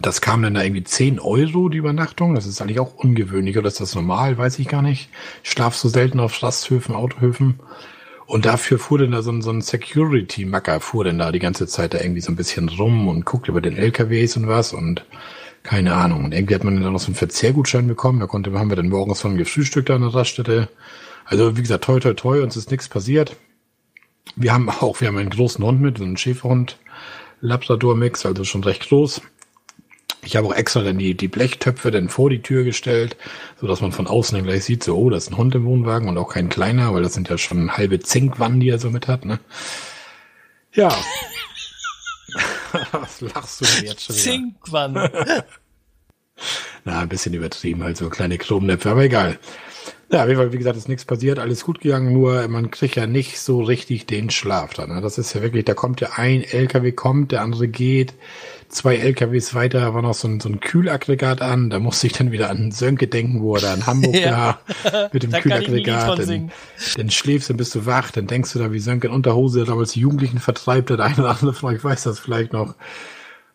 Das 0.00 0.20
kam 0.20 0.42
dann 0.42 0.54
da 0.54 0.62
irgendwie 0.62 0.84
10 0.84 1.20
Euro 1.20 1.68
die 1.68 1.78
Übernachtung. 1.78 2.34
Das 2.34 2.46
ist 2.46 2.60
eigentlich 2.60 2.80
auch 2.80 2.94
ungewöhnlich. 2.94 3.58
Oder 3.58 3.68
ist 3.68 3.80
das 3.80 3.94
normal? 3.94 4.38
Weiß 4.38 4.58
ich 4.58 4.68
gar 4.68 4.82
nicht. 4.82 5.10
Ich 5.44 5.50
schlafe 5.50 5.76
so 5.76 5.88
selten 5.88 6.18
auf 6.18 6.42
Rasthöfen, 6.42 6.94
Autohöfen. 6.94 7.60
Und 8.26 8.46
dafür 8.46 8.78
fuhr 8.78 8.98
denn 8.98 9.10
da 9.10 9.22
so 9.22 9.30
ein, 9.30 9.42
so 9.42 9.50
ein 9.50 9.60
Security-Macker, 9.60 10.80
fuhr 10.80 11.04
denn 11.04 11.18
da 11.18 11.32
die 11.32 11.38
ganze 11.38 11.66
Zeit 11.66 11.92
da 11.92 12.00
irgendwie 12.00 12.22
so 12.22 12.32
ein 12.32 12.36
bisschen 12.36 12.68
rum 12.70 13.08
und 13.08 13.26
guckt 13.26 13.48
über 13.48 13.60
den 13.60 13.76
LKWs 13.76 14.36
und 14.36 14.48
was 14.48 14.72
und 14.72 15.04
keine 15.62 15.94
Ahnung. 15.94 16.24
Und 16.24 16.34
irgendwie 16.34 16.54
hat 16.54 16.64
man 16.64 16.80
dann 16.80 16.92
noch 16.92 17.00
so 17.00 17.08
einen 17.08 17.14
Verzehrgutschein 17.14 17.86
bekommen. 17.86 18.20
Da 18.20 18.26
konnte, 18.26 18.52
haben 18.58 18.70
wir 18.70 18.76
dann 18.76 18.88
morgens 18.88 19.20
von 19.20 19.36
gefrühstückt 19.36 19.90
an 19.90 20.00
der 20.00 20.14
Raststätte. 20.14 20.68
Also 21.26 21.56
wie 21.56 21.62
gesagt, 21.62 21.84
toi 21.84 22.00
toi 22.00 22.14
toi, 22.14 22.42
uns 22.42 22.56
ist 22.56 22.70
nichts 22.70 22.88
passiert. 22.88 23.36
Wir 24.36 24.52
haben 24.52 24.68
auch, 24.70 25.00
wir 25.00 25.08
haben 25.08 25.18
einen 25.18 25.30
großen 25.30 25.64
Hund 25.64 25.80
mit, 25.80 25.98
so 25.98 26.04
einen 26.04 26.16
Schäferhund, 26.16 26.78
Labrador-Mix, 27.40 28.24
also 28.24 28.44
schon 28.44 28.64
recht 28.64 28.88
groß. 28.88 29.20
Ich 30.24 30.36
habe 30.36 30.46
auch 30.46 30.54
extra 30.54 30.82
dann 30.82 30.98
die, 30.98 31.16
die 31.16 31.26
Blechtöpfe 31.26 31.90
dann 31.90 32.08
vor 32.08 32.30
die 32.30 32.42
Tür 32.42 32.62
gestellt, 32.62 33.16
so 33.60 33.66
dass 33.66 33.80
man 33.80 33.90
von 33.90 34.06
außen 34.06 34.38
dann 34.38 34.46
gleich 34.46 34.64
sieht, 34.64 34.84
so, 34.84 34.96
oh, 34.96 35.10
das 35.10 35.24
ist 35.24 35.30
ein 35.30 35.36
Hund 35.36 35.54
im 35.56 35.64
Wohnwagen 35.64 36.08
und 36.08 36.16
auch 36.16 36.28
kein 36.28 36.48
kleiner, 36.48 36.94
weil 36.94 37.02
das 37.02 37.14
sind 37.14 37.28
ja 37.28 37.38
schon 37.38 37.76
halbe 37.76 37.98
Zinkwannen, 37.98 38.60
die 38.60 38.68
er 38.68 38.78
so 38.78 38.90
mit 38.90 39.08
hat, 39.08 39.24
ne? 39.24 39.40
Ja. 40.72 40.96
Was 42.92 43.20
lachst 43.20 43.60
du 43.60 43.64
denn 43.64 43.84
jetzt 43.84 44.04
schon 44.04 44.14
wieder? 44.14 44.24
Zinkwannen. 44.24 45.10
Na, 46.84 47.00
ein 47.00 47.08
bisschen 47.08 47.34
übertrieben, 47.34 47.82
halt 47.82 47.96
so 47.96 48.08
kleine 48.08 48.38
Chromnäpfe, 48.38 48.90
aber 48.90 49.02
egal. 49.02 49.38
Ja, 50.12 50.28
wie 50.28 50.58
gesagt, 50.58 50.76
ist 50.76 50.90
nichts 50.90 51.06
passiert, 51.06 51.38
alles 51.38 51.64
gut 51.64 51.80
gegangen, 51.80 52.12
nur 52.12 52.46
man 52.48 52.70
kriegt 52.70 52.96
ja 52.96 53.06
nicht 53.06 53.40
so 53.40 53.62
richtig 53.62 54.04
den 54.04 54.28
Schlaf 54.28 54.74
dann. 54.74 54.90
Ne? 54.94 55.00
Das 55.00 55.16
ist 55.16 55.32
ja 55.32 55.40
wirklich, 55.40 55.64
da 55.64 55.72
kommt 55.72 56.02
ja 56.02 56.10
ein 56.16 56.42
LKW 56.42 56.92
kommt, 56.92 57.32
der 57.32 57.40
andere 57.40 57.66
geht, 57.66 58.12
zwei 58.68 58.96
LKWs 58.96 59.54
weiter 59.54 59.94
war 59.94 60.02
noch 60.02 60.12
so 60.12 60.28
ein, 60.28 60.38
so 60.40 60.50
ein 60.50 60.60
Kühlaggregat 60.60 61.40
an, 61.40 61.70
da 61.70 61.78
musste 61.78 62.08
ich 62.08 62.12
dann 62.12 62.30
wieder 62.30 62.50
an 62.50 62.72
Sönke 62.72 63.08
denken, 63.08 63.40
wo 63.40 63.54
er 63.54 63.62
da 63.62 63.74
in 63.74 63.86
Hamburg 63.86 64.14
ja. 64.20 64.60
war, 64.84 65.08
mit 65.12 65.22
dem 65.22 65.32
Kühlaggregat, 65.32 66.18
dann, 66.18 66.52
dann 66.96 67.10
schläfst 67.10 67.48
du, 67.48 67.54
bist 67.54 67.74
du 67.74 67.86
wach, 67.86 68.10
dann 68.10 68.26
denkst 68.26 68.52
du 68.52 68.58
da, 68.58 68.70
wie 68.70 68.80
Sönke 68.80 69.06
in 69.06 69.14
Unterhose 69.14 69.64
damals 69.64 69.92
die 69.92 70.00
Jugendlichen 70.00 70.40
vertreibt, 70.40 70.90
der 70.90 71.00
eine 71.00 71.16
oder 71.16 71.30
andere 71.30 71.54
von 71.54 71.74
euch 71.74 71.82
weiß 71.82 72.02
das 72.02 72.18
vielleicht 72.18 72.52
noch. 72.52 72.74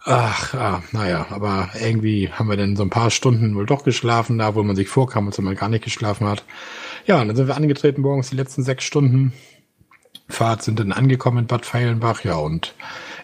Ach, 0.09 0.53
ah, 0.53 0.83
naja, 0.93 1.27
aber 1.31 1.69
irgendwie 1.81 2.29
haben 2.31 2.47
wir 2.47 2.55
dann 2.55 2.77
so 2.77 2.83
ein 2.83 2.89
paar 2.89 3.11
Stunden 3.11 3.55
wohl 3.55 3.65
doch 3.65 3.83
geschlafen, 3.83 4.37
da 4.37 4.55
wo 4.55 4.63
man 4.63 4.77
sich 4.77 4.87
vorkam, 4.87 5.27
als 5.27 5.37
man 5.39 5.53
gar 5.53 5.67
nicht 5.67 5.83
geschlafen 5.83 6.25
hat. 6.27 6.45
Ja, 7.05 7.19
und 7.19 7.27
dann 7.27 7.35
sind 7.35 7.47
wir 7.47 7.57
angetreten 7.57 7.99
morgens 8.03 8.29
die 8.29 8.37
letzten 8.37 8.63
sechs 8.63 8.85
Stunden. 8.85 9.33
Fahrt 10.29 10.63
sind 10.63 10.79
dann 10.79 10.93
angekommen 10.93 11.39
in 11.39 11.47
Bad 11.47 11.65
Feilenbach, 11.65 12.23
ja, 12.23 12.35
und 12.37 12.73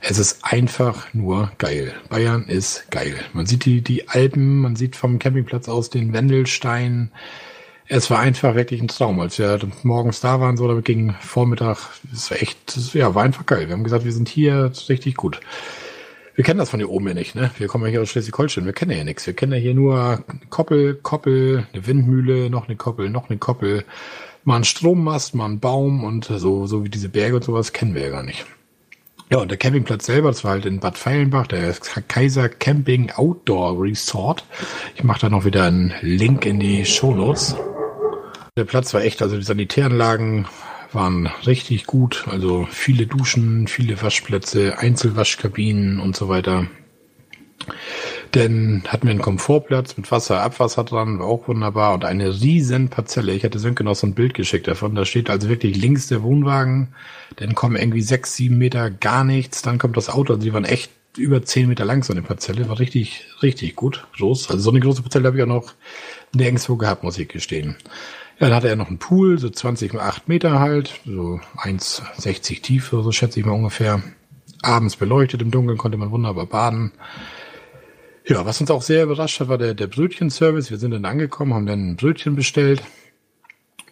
es 0.01 0.19
ist 0.19 0.43
einfach 0.43 1.13
nur 1.13 1.53
geil. 1.57 1.93
Bayern 2.09 2.49
ist 2.49 2.91
geil. 2.91 3.15
Man 3.31 3.45
sieht 3.45 3.63
die, 3.63 3.79
die 3.79 4.09
Alpen, 4.09 4.57
man 4.57 4.75
sieht 4.75 4.97
vom 4.97 5.19
Campingplatz 5.19 5.69
aus 5.69 5.89
den 5.89 6.11
Wendelstein. 6.11 7.13
Es 7.87 8.09
war 8.09 8.19
einfach 8.19 8.55
wirklich 8.55 8.81
ein 8.81 8.89
Traum. 8.89 9.21
Als 9.21 9.39
wir 9.39 9.57
morgens 9.83 10.19
da 10.19 10.41
waren, 10.41 10.57
so, 10.57 10.67
da 10.67 10.77
ging 10.81 11.15
Vormittag, 11.21 11.77
es 12.11 12.29
war 12.29 12.41
echt, 12.41 12.93
ja, 12.93 13.15
war 13.15 13.23
einfach 13.23 13.45
geil. 13.45 13.69
Wir 13.69 13.73
haben 13.73 13.85
gesagt, 13.85 14.03
wir 14.03 14.11
sind 14.11 14.27
hier 14.27 14.69
richtig 14.89 15.15
gut. 15.15 15.39
Wir 16.35 16.43
kennen 16.43 16.57
das 16.57 16.71
von 16.71 16.79
hier 16.79 16.89
oben 16.89 17.07
ja 17.07 17.13
nicht, 17.13 17.35
ne? 17.35 17.51
Wir 17.59 17.67
kommen 17.67 17.83
ja 17.85 17.91
hier 17.91 18.01
aus 18.01 18.09
Schleswig-Holstein, 18.09 18.65
wir 18.65 18.73
kennen 18.73 18.97
ja 18.97 19.03
nichts. 19.03 19.27
Wir 19.27 19.35
kennen 19.35 19.51
ja 19.51 19.59
hier 19.59 19.75
nur 19.75 20.23
Koppel, 20.49 20.95
Koppel, 20.95 21.67
eine 21.71 21.85
Windmühle, 21.85 22.49
noch 22.49 22.67
eine 22.67 22.75
Koppel, 22.75 23.11
noch 23.11 23.29
eine 23.29 23.37
Koppel, 23.37 23.85
mal 24.43 24.57
ein 24.57 24.63
Strommast, 24.63 25.35
mal 25.35 25.45
ein 25.45 25.59
Baum 25.59 26.03
und 26.03 26.25
so, 26.25 26.65
so 26.65 26.83
wie 26.83 26.89
diese 26.89 27.09
Berge 27.09 27.35
und 27.35 27.43
sowas 27.43 27.71
kennen 27.71 27.93
wir 27.93 28.01
ja 28.01 28.09
gar 28.09 28.23
nicht. 28.23 28.45
Ja, 29.29 29.39
und 29.39 29.51
der 29.51 29.57
Campingplatz 29.57 30.05
selber, 30.05 30.29
das 30.29 30.43
war 30.43 30.51
halt 30.51 30.65
in 30.65 30.79
Bad 30.79 30.97
Feilenbach, 30.97 31.47
der 31.47 31.75
Kaiser 32.07 32.49
Camping 32.49 33.11
Outdoor 33.11 33.81
Resort. 33.81 34.43
Ich 34.95 35.03
mache 35.03 35.21
da 35.21 35.29
noch 35.29 35.45
wieder 35.45 35.65
einen 35.65 35.93
Link 36.01 36.45
in 36.45 36.59
die 36.59 36.85
Show 36.85 37.13
Notes. 37.15 37.55
Der 38.57 38.65
Platz 38.65 38.93
war 38.93 39.01
echt, 39.01 39.21
also 39.21 39.35
die 39.37 39.43
Sanitäranlagen 39.43 40.47
waren 40.93 41.27
richtig 41.45 41.85
gut. 41.85 42.25
Also 42.29 42.67
viele 42.69 43.07
Duschen, 43.07 43.67
viele 43.67 44.01
Waschplätze, 44.01 44.77
Einzelwaschkabinen 44.77 45.99
und 45.99 46.15
so 46.15 46.29
weiter. 46.29 46.67
Denn 48.33 48.83
hatten 48.87 49.03
wir 49.03 49.11
einen 49.11 49.21
Komfortplatz 49.21 49.95
mit 49.95 50.11
Wasser, 50.11 50.41
Abwasser 50.41 50.83
dran, 50.83 51.19
war 51.19 51.27
auch 51.27 51.47
wunderbar 51.47 51.93
und 51.93 52.03
eine 52.03 52.41
riesen 52.41 52.89
Parzelle. 52.89 53.33
Ich 53.33 53.43
hatte 53.43 53.59
Sönke 53.59 53.83
noch 53.83 53.95
so 53.95 54.07
ein 54.07 54.15
Bild 54.15 54.33
geschickt 54.33 54.67
davon. 54.67 54.95
Da 54.95 55.05
steht 55.05 55.29
also 55.29 55.49
wirklich 55.49 55.77
links 55.77 56.07
der 56.07 56.23
Wohnwagen, 56.23 56.89
dann 57.35 57.53
kommen 57.55 57.75
irgendwie 57.75 58.01
sechs, 58.01 58.35
sieben 58.35 58.57
Meter 58.57 58.89
gar 58.89 59.23
nichts, 59.23 59.61
dann 59.61 59.77
kommt 59.77 59.97
das 59.97 60.09
Auto. 60.09 60.33
Also 60.33 60.43
die 60.43 60.53
waren 60.53 60.65
echt 60.65 60.91
über 61.15 61.43
zehn 61.43 61.69
Meter 61.69 61.85
lang, 61.85 62.03
so 62.03 62.11
eine 62.11 62.23
Parzelle. 62.23 62.67
War 62.69 62.79
richtig, 62.79 63.25
richtig 63.43 63.75
gut, 63.75 64.05
groß. 64.17 64.49
Also 64.49 64.63
so 64.63 64.71
eine 64.71 64.79
große 64.79 65.03
Parzelle 65.03 65.27
habe 65.27 65.37
ich 65.37 65.43
auch 65.43 65.47
noch 65.47 65.73
nirgendwo 66.33 66.75
gehabt, 66.75 67.03
muss 67.03 67.19
ich 67.19 67.27
gestehen. 67.27 67.75
Dann 68.43 68.53
hatte 68.53 68.67
er 68.67 68.75
noch 68.75 68.89
einen 68.89 68.97
Pool, 68.97 69.39
so 69.39 69.49
20 69.49 69.93
mal 69.93 70.01
8 70.01 70.27
Meter 70.27 70.59
halt, 70.59 70.99
so 71.05 71.39
1,60 71.55 72.61
tief, 72.61 72.89
so 72.91 73.09
schätze 73.13 73.39
ich 73.39 73.45
mal 73.45 73.53
ungefähr. 73.53 74.03
Abends 74.61 74.97
beleuchtet, 74.97 75.41
im 75.41 75.49
Dunkeln 75.49 75.77
konnte 75.77 75.97
man 75.97 76.11
wunderbar 76.11 76.45
baden. 76.45 76.91
Ja, 78.27 78.45
was 78.45 78.59
uns 78.59 78.69
auch 78.69 78.81
sehr 78.81 79.05
überrascht 79.05 79.39
hat, 79.39 79.47
war 79.47 79.57
der, 79.57 79.73
der 79.75 79.87
Brötchenservice. 79.87 80.71
Wir 80.71 80.77
sind 80.77 80.91
dann 80.91 81.05
angekommen, 81.05 81.53
haben 81.53 81.65
dann 81.65 81.91
ein 81.91 81.95
Brötchen 81.95 82.35
bestellt. 82.35 82.83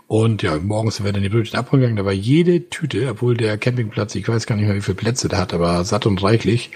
Und 0.08 0.44
ja, 0.44 0.58
morgens 0.58 0.98
sind 0.98 1.06
wir 1.06 1.14
dann 1.14 1.24
die 1.24 1.30
Brötchen 1.30 1.58
abgegangen. 1.58 1.96
Da 1.96 2.04
war 2.04 2.12
jede 2.12 2.68
Tüte, 2.70 3.10
obwohl 3.10 3.38
der 3.38 3.58
Campingplatz, 3.58 4.16
ich 4.16 4.28
weiß 4.28 4.48
gar 4.48 4.58
nicht 4.58 4.66
mehr, 4.66 4.76
wie 4.76 4.82
viele 4.82 4.96
Plätze 4.96 5.30
der 5.30 5.40
hat, 5.40 5.54
aber 5.54 5.86
satt 5.86 6.06
und 6.06 6.22
reichlich, 6.22 6.72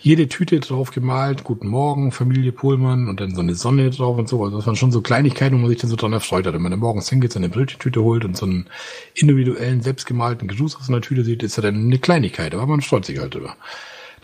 jede 0.00 0.28
Tüte 0.28 0.60
drauf 0.60 0.90
gemalt, 0.90 1.44
guten 1.44 1.68
Morgen, 1.68 2.12
Familie 2.12 2.52
Pohlmann 2.52 3.08
und 3.08 3.20
dann 3.20 3.34
so 3.34 3.40
eine 3.40 3.54
Sonne 3.54 3.90
drauf 3.90 4.18
und 4.18 4.28
so. 4.28 4.42
Also 4.44 4.56
das 4.56 4.66
waren 4.66 4.76
schon 4.76 4.92
so 4.92 5.00
Kleinigkeiten, 5.00 5.56
wo 5.56 5.60
man 5.60 5.70
sich 5.70 5.80
dann 5.80 5.90
so 5.90 5.96
dran 5.96 6.12
erfreut 6.12 6.46
hat. 6.46 6.54
Wenn 6.54 6.62
man 6.62 6.70
dann 6.70 6.80
morgens 6.80 7.08
hingeht, 7.08 7.32
seine 7.32 7.48
Brötchentüte 7.48 8.02
holt 8.02 8.24
und 8.24 8.36
so 8.36 8.46
einen 8.46 8.66
individuellen, 9.14 9.82
selbstgemalten 9.82 10.48
Gruß 10.48 10.76
aus 10.76 10.88
einer 10.88 11.00
Tüte 11.00 11.24
sieht, 11.24 11.42
ist 11.42 11.56
ja 11.56 11.62
dann 11.62 11.76
eine 11.76 11.98
Kleinigkeit, 11.98 12.54
aber 12.54 12.66
man 12.66 12.80
freut 12.80 13.04
sich 13.04 13.18
halt 13.18 13.34
drüber. 13.34 13.56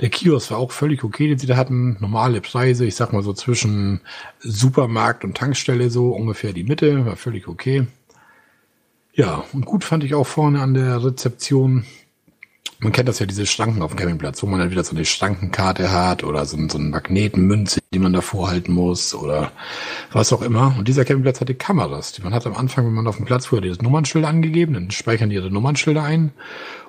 Der 0.01 0.11
Kiosk 0.11 0.51
war 0.51 0.59
auch 0.59 0.73
völlig 0.73 1.05
okay, 1.05 1.29
den 1.29 1.39
sie 1.39 1.47
da 1.47 1.57
hatten. 1.57 1.97
Normale 2.01 2.41
Preise, 2.41 2.85
ich 2.85 2.97
sag 2.97 3.13
mal 3.13 3.23
so 3.23 3.33
zwischen 3.33 4.01
Supermarkt 4.41 5.25
und 5.25 5.37
Tankstelle 5.37 5.91
so 5.91 6.11
ungefähr 6.11 6.53
die 6.53 6.65
Mitte, 6.65 7.07
war 7.07 7.17
völlig 7.17 7.47
okay. 7.47 7.87
Ja, 9.13 9.45
und 9.53 9.65
gut 9.65 9.85
fand 9.85 10.03
ich 10.03 10.15
auch 10.15 10.27
vorne 10.27 10.61
an 10.61 10.75
der 10.75 11.05
Rezeption 11.05 11.85
man 12.81 12.93
kennt 12.93 13.09
das 13.09 13.19
ja, 13.19 13.27
diese 13.27 13.47
Schranken 13.47 13.83
auf 13.83 13.93
dem 13.93 13.99
Campingplatz, 13.99 14.43
wo 14.43 14.47
man 14.47 14.61
dann 14.61 14.71
wieder 14.71 14.85
so 14.85 14.95
eine 14.95 15.05
Schrankenkarte 15.05 15.93
hat 15.93 16.25
oder 16.25 16.45
so, 16.45 16.57
so 16.69 16.79
eine 16.79 16.89
Magnetenmünze, 16.89 17.81
die 17.93 17.99
man 17.99 18.13
da 18.13 18.21
vorhalten 18.21 18.73
muss 18.73 19.15
oder 19.15 19.53
was 20.13 20.33
auch 20.33 20.43
immer. 20.43 20.75
Und 20.79 20.89
dieser 20.89 21.05
Campingplatz 21.05 21.41
hatte 21.41 21.55
Kameras. 21.55 22.13
Die 22.13 22.23
man 22.23 22.35
hat 22.35 22.47
am 22.47 22.55
Anfang, 22.55 22.87
wenn 22.87 22.93
man 22.95 23.07
auf 23.07 23.17
dem 23.17 23.27
Platz 23.27 23.47
fuhr, 23.47 23.61
das 23.61 23.81
Nummernschild 23.81 24.25
angegeben, 24.25 24.75
dann 24.75 24.91
speichern 24.91 25.31
die 25.31 25.37
ihre 25.37 25.51
Nummernschilder 25.51 26.03
ein 26.03 26.33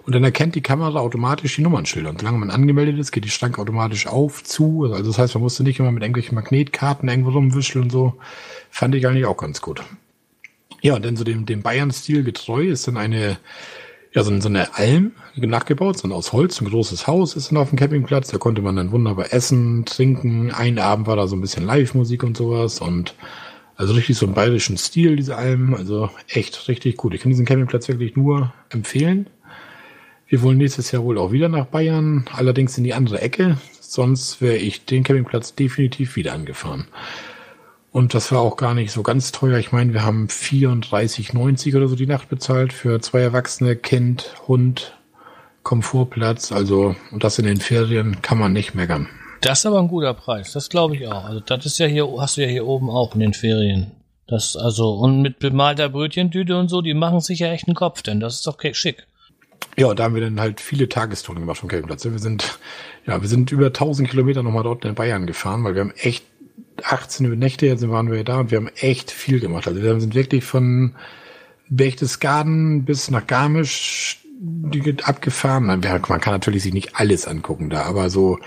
und 0.05 0.13
dann 0.13 0.23
erkennt 0.23 0.53
die 0.53 0.61
Kamera 0.61 0.99
automatisch 0.99 1.55
die 1.55 1.63
Nummernschilder. 1.63 2.09
Und 2.09 2.19
solange 2.19 2.37
man 2.37 2.51
angemeldet 2.51 2.99
ist, 2.99 3.11
geht 3.11 3.25
die 3.25 3.29
Schranke 3.29 3.59
automatisch 3.59 4.05
auf, 4.05 4.43
zu. 4.43 4.91
Also 4.93 5.09
das 5.09 5.17
heißt, 5.17 5.33
man 5.33 5.43
musste 5.43 5.63
nicht 5.63 5.79
immer 5.79 5.91
mit 5.91 6.03
irgendwelchen 6.03 6.35
Magnetkarten 6.35 7.09
irgendwo 7.09 7.31
rumwischen 7.31 7.81
und 7.81 7.91
so. 7.91 8.13
Fand 8.69 8.93
ich 8.93 9.07
eigentlich 9.07 9.25
auch 9.25 9.37
ganz 9.37 9.61
gut. 9.61 9.81
Ja, 10.81 10.95
und 10.95 11.05
dann 11.05 11.15
so 11.15 11.23
dem, 11.23 11.47
dem 11.47 11.63
Bayern-Stil 11.63 12.23
getreu 12.23 12.65
ist 12.65 12.87
dann 12.87 12.97
eine 12.97 13.37
ja, 14.15 14.23
so, 14.23 14.39
so 14.39 14.47
eine 14.47 14.73
Alm 14.75 15.11
nachgebaut, 15.35 15.97
so 15.97 16.07
ein 16.07 16.13
aus 16.13 16.31
Holz, 16.31 16.61
ein 16.61 16.69
großes 16.69 17.05
Haus 17.05 17.35
ist 17.35 17.51
dann 17.51 17.57
auf 17.57 17.69
dem 17.69 17.77
Campingplatz. 17.77 18.29
Da 18.29 18.37
konnte 18.37 18.61
man 18.61 18.77
dann 18.77 18.93
wunderbar 18.93 19.33
essen, 19.33 19.83
trinken. 19.83 20.51
Ein 20.51 20.79
Abend 20.79 21.05
war 21.05 21.17
da 21.17 21.27
so 21.27 21.35
ein 21.35 21.41
bisschen 21.41 21.65
Live-Musik 21.65 22.23
und 22.23 22.37
sowas 22.37 22.79
und 22.79 23.13
also 23.75 23.93
richtig 23.93 24.17
so 24.17 24.25
einen 24.25 24.33
bayerischen 24.33 24.77
Stil, 24.77 25.17
diese 25.17 25.35
Alm. 25.35 25.73
Also 25.73 26.09
echt 26.29 26.69
richtig 26.69 26.95
gut. 26.95 27.13
Ich 27.13 27.21
kann 27.21 27.29
diesen 27.29 27.45
Campingplatz 27.45 27.89
wirklich 27.89 28.15
nur 28.15 28.53
empfehlen. 28.69 29.27
Wir 30.27 30.41
wollen 30.41 30.59
nächstes 30.59 30.91
Jahr 30.91 31.03
wohl 31.03 31.17
auch 31.17 31.33
wieder 31.33 31.49
nach 31.49 31.65
Bayern, 31.65 32.25
allerdings 32.31 32.77
in 32.77 32.85
die 32.85 32.93
andere 32.93 33.19
Ecke. 33.19 33.57
Sonst 33.81 34.41
wäre 34.41 34.55
ich 34.55 34.85
den 34.85 35.03
Campingplatz 35.03 35.55
definitiv 35.55 36.15
wieder 36.15 36.31
angefahren. 36.31 36.87
Und 37.95 38.13
das 38.13 38.29
war 38.33 38.41
auch 38.41 38.57
gar 38.57 38.73
nicht 38.73 38.91
so 38.91 39.03
ganz 39.03 39.31
teuer. 39.31 39.57
Ich 39.57 39.71
meine, 39.71 39.93
wir 39.93 40.03
haben 40.03 40.27
34,90 40.27 41.77
oder 41.77 41.87
so 41.87 41.95
die 41.95 42.07
Nacht 42.07 42.27
bezahlt 42.27 42.73
für 42.73 42.99
zwei 42.99 43.21
Erwachsene, 43.21 43.77
Kind, 43.77 44.35
Hund, 44.49 44.97
Komfortplatz. 45.63 46.51
Also, 46.51 46.97
und 47.11 47.23
das 47.23 47.39
in 47.39 47.45
den 47.45 47.61
Ferien 47.61 48.21
kann 48.21 48.37
man 48.37 48.51
nicht 48.51 48.75
meckern. 48.75 49.07
Das 49.39 49.59
ist 49.59 49.65
aber 49.65 49.79
ein 49.79 49.87
guter 49.87 50.13
Preis. 50.13 50.51
Das 50.51 50.67
glaube 50.67 50.97
ich 50.97 51.07
auch. 51.07 51.23
Also, 51.23 51.39
das 51.39 51.65
ist 51.65 51.77
ja 51.77 51.85
hier, 51.85 52.05
hast 52.19 52.35
du 52.35 52.41
ja 52.41 52.49
hier 52.49 52.67
oben 52.67 52.89
auch 52.89 53.13
in 53.13 53.21
den 53.21 53.33
Ferien. 53.33 53.91
Das, 54.27 54.57
also, 54.57 54.95
und 54.95 55.21
mit 55.21 55.39
bemalter 55.39 55.87
Brötchentüte 55.87 56.57
und 56.59 56.67
so, 56.67 56.81
die 56.81 56.93
machen 56.93 57.21
sich 57.21 57.39
ja 57.39 57.53
echt 57.53 57.69
einen 57.69 57.75
Kopf, 57.75 58.01
denn 58.01 58.19
das 58.19 58.35
ist 58.35 58.45
doch 58.45 58.57
schick. 58.73 59.07
Ja, 59.77 59.93
da 59.93 60.03
haben 60.03 60.15
wir 60.15 60.21
dann 60.21 60.41
halt 60.41 60.59
viele 60.59 60.89
Tagestouren 60.89 61.39
gemacht 61.39 61.59
vom 61.59 61.69
Campingplatz. 61.69 62.03
Wir 62.03 62.19
sind, 62.19 62.59
ja, 63.07 63.21
wir 63.21 63.29
sind 63.29 63.53
über 63.53 63.67
1000 63.67 64.09
Kilometer 64.09 64.43
nochmal 64.43 64.63
dort 64.63 64.83
in 64.83 64.95
Bayern 64.95 65.27
gefahren, 65.27 65.63
weil 65.63 65.75
wir 65.75 65.81
haben 65.81 65.93
echt 65.95 66.25
18 66.83 67.37
Nächte, 67.37 67.65
jetzt 67.65 67.87
waren 67.89 68.11
wir 68.11 68.23
da 68.23 68.39
und 68.39 68.51
wir 68.51 68.57
haben 68.57 68.69
echt 68.75 69.11
viel 69.11 69.39
gemacht. 69.39 69.67
Also 69.67 69.81
wir 69.81 69.99
sind 69.99 70.15
wirklich 70.15 70.43
von 70.43 70.95
Berchtesgaden 71.69 72.85
bis 72.85 73.09
nach 73.09 73.25
Garmisch 73.27 74.21
abgefahren. 75.03 75.65
Man 75.65 75.81
kann 75.81 76.33
natürlich 76.33 76.63
sich 76.63 76.73
nicht 76.73 76.95
alles 76.95 77.27
angucken 77.27 77.69
da, 77.69 77.83
aber 77.83 78.09
so 78.09 78.39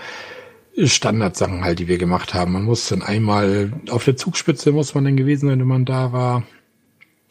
Standardsachen 0.77 1.63
halt, 1.63 1.79
die 1.79 1.87
wir 1.87 1.97
gemacht 1.97 2.33
haben. 2.33 2.53
Man 2.53 2.63
muss 2.63 2.87
dann 2.87 3.01
einmal 3.01 3.73
auf 3.89 4.05
der 4.05 4.15
Zugspitze 4.15 4.71
muss 4.71 4.95
man 4.95 5.03
dann 5.03 5.17
gewesen 5.17 5.49
sein, 5.49 5.59
wenn 5.59 5.67
man 5.67 5.85
da 5.85 6.13
war. 6.13 6.43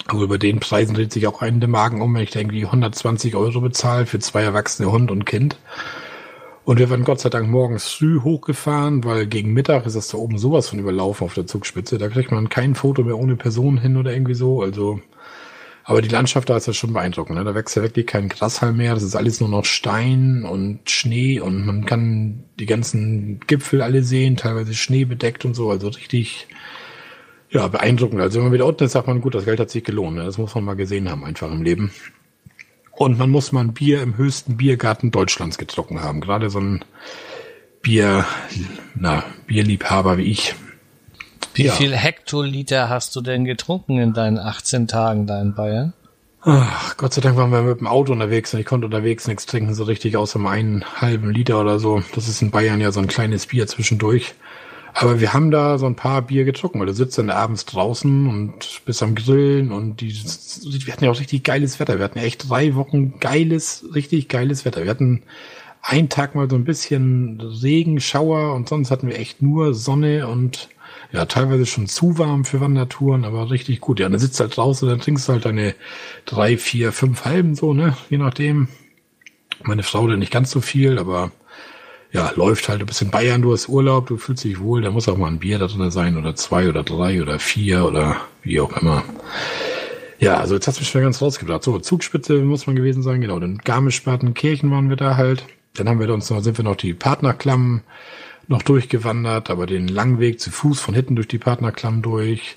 Aber 0.06 0.22
über 0.22 0.38
den 0.38 0.60
Preisen 0.60 0.94
dreht 0.94 1.12
sich 1.12 1.26
auch 1.26 1.42
einen 1.42 1.60
der 1.60 1.68
Magen 1.68 2.00
um, 2.00 2.14
wenn 2.14 2.22
ich 2.22 2.30
da 2.30 2.40
irgendwie 2.40 2.64
120 2.64 3.36
Euro 3.36 3.60
bezahle 3.60 4.06
für 4.06 4.18
zwei 4.18 4.42
erwachsene 4.42 4.90
Hund 4.90 5.10
und 5.10 5.26
Kind. 5.26 5.58
Und 6.68 6.78
wir 6.78 6.90
waren 6.90 7.02
Gott 7.02 7.18
sei 7.18 7.30
Dank 7.30 7.48
morgens 7.48 7.88
früh 7.88 8.20
hochgefahren, 8.20 9.02
weil 9.02 9.26
gegen 9.26 9.54
Mittag 9.54 9.86
ist 9.86 9.96
das 9.96 10.08
da 10.08 10.18
oben 10.18 10.36
sowas 10.36 10.68
von 10.68 10.78
überlaufen 10.78 11.24
auf 11.24 11.32
der 11.32 11.46
Zugspitze. 11.46 11.96
Da 11.96 12.08
kriegt 12.08 12.30
man 12.30 12.50
kein 12.50 12.74
Foto 12.74 13.04
mehr 13.04 13.16
ohne 13.16 13.36
Person 13.36 13.78
hin 13.78 13.96
oder 13.96 14.12
irgendwie 14.12 14.34
so. 14.34 14.60
Also, 14.60 15.00
aber 15.84 16.02
die 16.02 16.10
Landschaft 16.10 16.50
da 16.50 16.58
ist 16.58 16.66
ja 16.66 16.74
schon 16.74 16.92
beeindruckend. 16.92 17.38
Ne? 17.38 17.44
Da 17.44 17.54
wächst 17.54 17.74
ja 17.74 17.80
wirklich 17.80 18.06
kein 18.06 18.28
Grashalm 18.28 18.76
mehr. 18.76 18.92
Das 18.92 19.02
ist 19.02 19.16
alles 19.16 19.40
nur 19.40 19.48
noch 19.48 19.64
Stein 19.64 20.44
und 20.44 20.90
Schnee 20.90 21.40
und 21.40 21.64
man 21.64 21.86
kann 21.86 22.44
die 22.60 22.66
ganzen 22.66 23.40
Gipfel 23.46 23.80
alle 23.80 24.02
sehen, 24.02 24.36
teilweise 24.36 24.74
Schnee 24.74 25.06
bedeckt 25.06 25.46
und 25.46 25.54
so. 25.54 25.70
Also 25.70 25.88
richtig, 25.88 26.48
ja, 27.48 27.66
beeindruckend. 27.68 28.20
Also 28.20 28.40
wenn 28.40 28.44
man 28.44 28.52
wieder 28.52 28.66
unten 28.66 28.84
ist, 28.84 28.92
sagt 28.92 29.06
man, 29.06 29.22
gut, 29.22 29.34
das 29.34 29.46
Geld 29.46 29.58
hat 29.58 29.70
sich 29.70 29.84
gelohnt. 29.84 30.18
Ne? 30.18 30.24
Das 30.26 30.36
muss 30.36 30.54
man 30.54 30.64
mal 30.64 30.76
gesehen 30.76 31.10
haben, 31.10 31.24
einfach 31.24 31.50
im 31.50 31.62
Leben. 31.62 31.92
Und 32.98 33.16
man 33.16 33.30
muss 33.30 33.52
mal 33.52 33.60
ein 33.60 33.74
Bier 33.74 34.02
im 34.02 34.16
höchsten 34.16 34.56
Biergarten 34.56 35.12
Deutschlands 35.12 35.56
getrunken 35.56 36.02
haben. 36.02 36.20
Gerade 36.20 36.50
so 36.50 36.58
ein 36.58 36.84
Bier, 37.80 38.24
na, 38.96 39.22
Bierliebhaber 39.46 40.18
wie 40.18 40.24
ich. 40.24 40.56
Wie 41.54 41.66
ja. 41.66 41.72
viel 41.72 41.96
Hektoliter 41.96 42.88
hast 42.88 43.14
du 43.14 43.20
denn 43.20 43.44
getrunken 43.44 43.98
in 43.98 44.14
deinen 44.14 44.36
18 44.36 44.88
Tagen 44.88 45.28
da 45.28 45.40
in 45.40 45.54
Bayern? 45.54 45.92
Ach, 46.40 46.96
Gott 46.96 47.14
sei 47.14 47.20
Dank 47.20 47.36
waren 47.36 47.52
wir 47.52 47.62
mit 47.62 47.78
dem 47.78 47.86
Auto 47.86 48.12
unterwegs 48.12 48.52
und 48.52 48.58
ich 48.58 48.66
konnte 48.66 48.86
unterwegs 48.86 49.28
nichts 49.28 49.46
trinken, 49.46 49.74
so 49.74 49.84
richtig 49.84 50.16
außer 50.16 50.40
einen 50.44 50.84
halben 51.00 51.30
Liter 51.30 51.60
oder 51.60 51.78
so. 51.78 52.02
Das 52.16 52.26
ist 52.26 52.42
in 52.42 52.50
Bayern 52.50 52.80
ja 52.80 52.90
so 52.90 52.98
ein 52.98 53.06
kleines 53.06 53.46
Bier 53.46 53.68
zwischendurch. 53.68 54.34
Aber 55.00 55.20
wir 55.20 55.32
haben 55.32 55.52
da 55.52 55.78
so 55.78 55.86
ein 55.86 55.94
paar 55.94 56.22
Bier 56.22 56.44
getrunken, 56.44 56.80
weil 56.80 56.86
du 56.86 56.92
sitzt 56.92 57.18
dann 57.18 57.30
abends 57.30 57.64
draußen 57.66 58.26
und 58.26 58.80
bist 58.84 59.00
am 59.00 59.14
Grillen 59.14 59.70
und 59.70 60.00
die, 60.00 60.12
wir 60.12 60.92
hatten 60.92 61.04
ja 61.04 61.12
auch 61.12 61.20
richtig 61.20 61.44
geiles 61.44 61.78
Wetter. 61.78 61.98
Wir 61.98 62.04
hatten 62.04 62.18
ja 62.18 62.24
echt 62.24 62.50
drei 62.50 62.74
Wochen 62.74 63.20
geiles, 63.20 63.84
richtig 63.94 64.26
geiles 64.26 64.64
Wetter. 64.64 64.82
Wir 64.82 64.90
hatten 64.90 65.22
einen 65.82 66.08
Tag 66.08 66.34
mal 66.34 66.50
so 66.50 66.56
ein 66.56 66.64
bisschen 66.64 67.40
Regen, 67.40 68.00
Schauer 68.00 68.56
und 68.56 68.68
sonst 68.68 68.90
hatten 68.90 69.06
wir 69.06 69.20
echt 69.20 69.40
nur 69.40 69.72
Sonne 69.72 70.26
und 70.26 70.68
ja, 71.12 71.26
teilweise 71.26 71.64
schon 71.64 71.86
zu 71.86 72.18
warm 72.18 72.44
für 72.44 72.60
Wandertouren, 72.60 73.24
aber 73.24 73.52
richtig 73.52 73.80
gut. 73.80 74.00
Ja, 74.00 74.08
dann 74.08 74.18
sitzt 74.18 74.40
halt 74.40 74.56
draußen, 74.56 74.88
dann 74.88 74.98
trinkst 74.98 75.28
du 75.28 75.32
halt 75.34 75.44
deine 75.44 75.76
drei, 76.24 76.58
vier, 76.58 76.90
fünf 76.90 77.24
halben 77.24 77.54
so, 77.54 77.72
ne, 77.72 77.96
je 78.10 78.18
nachdem. 78.18 78.66
Meine 79.62 79.84
Frau 79.84 80.08
dann 80.08 80.18
nicht 80.18 80.32
ganz 80.32 80.50
so 80.50 80.60
viel, 80.60 80.98
aber 80.98 81.30
ja, 82.12 82.32
läuft 82.36 82.68
halt, 82.68 82.80
du 82.80 82.86
bist 82.86 83.02
in 83.02 83.10
Bayern, 83.10 83.42
du 83.42 83.52
hast 83.52 83.68
Urlaub, 83.68 84.06
du 84.06 84.16
fühlst 84.16 84.44
dich 84.44 84.60
wohl, 84.60 84.80
da 84.80 84.90
muss 84.90 85.08
auch 85.08 85.18
mal 85.18 85.28
ein 85.28 85.38
Bier 85.38 85.58
da 85.58 85.66
drin 85.66 85.90
sein 85.90 86.16
oder 86.16 86.34
zwei 86.34 86.68
oder 86.68 86.82
drei 86.82 87.20
oder 87.20 87.38
vier 87.38 87.84
oder 87.84 88.16
wie 88.42 88.60
auch 88.60 88.76
immer. 88.80 89.04
Ja, 90.18 90.38
also 90.38 90.54
jetzt 90.54 90.66
hast 90.66 90.78
du 90.78 90.80
mich 90.80 90.88
schon 90.88 91.02
ganz 91.02 91.22
rausgebracht. 91.22 91.62
So, 91.62 91.78
Zugspitze 91.78 92.34
muss 92.38 92.66
man 92.66 92.74
gewesen 92.76 93.02
sein, 93.02 93.20
genau. 93.20 93.38
Dann 93.38 93.58
Garmisch-Partenkirchen 93.58 94.70
waren 94.70 94.88
wir 94.88 94.96
da 94.96 95.16
halt. 95.16 95.44
Dann 95.74 95.88
haben 95.88 96.00
wir 96.00 96.12
uns 96.12 96.28
noch, 96.30 96.42
sind 96.42 96.58
wir 96.58 96.64
noch 96.64 96.76
die 96.76 96.94
Partnerklammen 96.94 97.82
noch 98.48 98.62
durchgewandert, 98.62 99.50
aber 99.50 99.66
den 99.66 99.86
langen 99.86 100.18
Weg 100.18 100.40
zu 100.40 100.50
Fuß 100.50 100.80
von 100.80 100.94
hinten 100.94 101.14
durch 101.14 101.28
die 101.28 101.38
Partnerklamm 101.38 102.02
durch. 102.02 102.56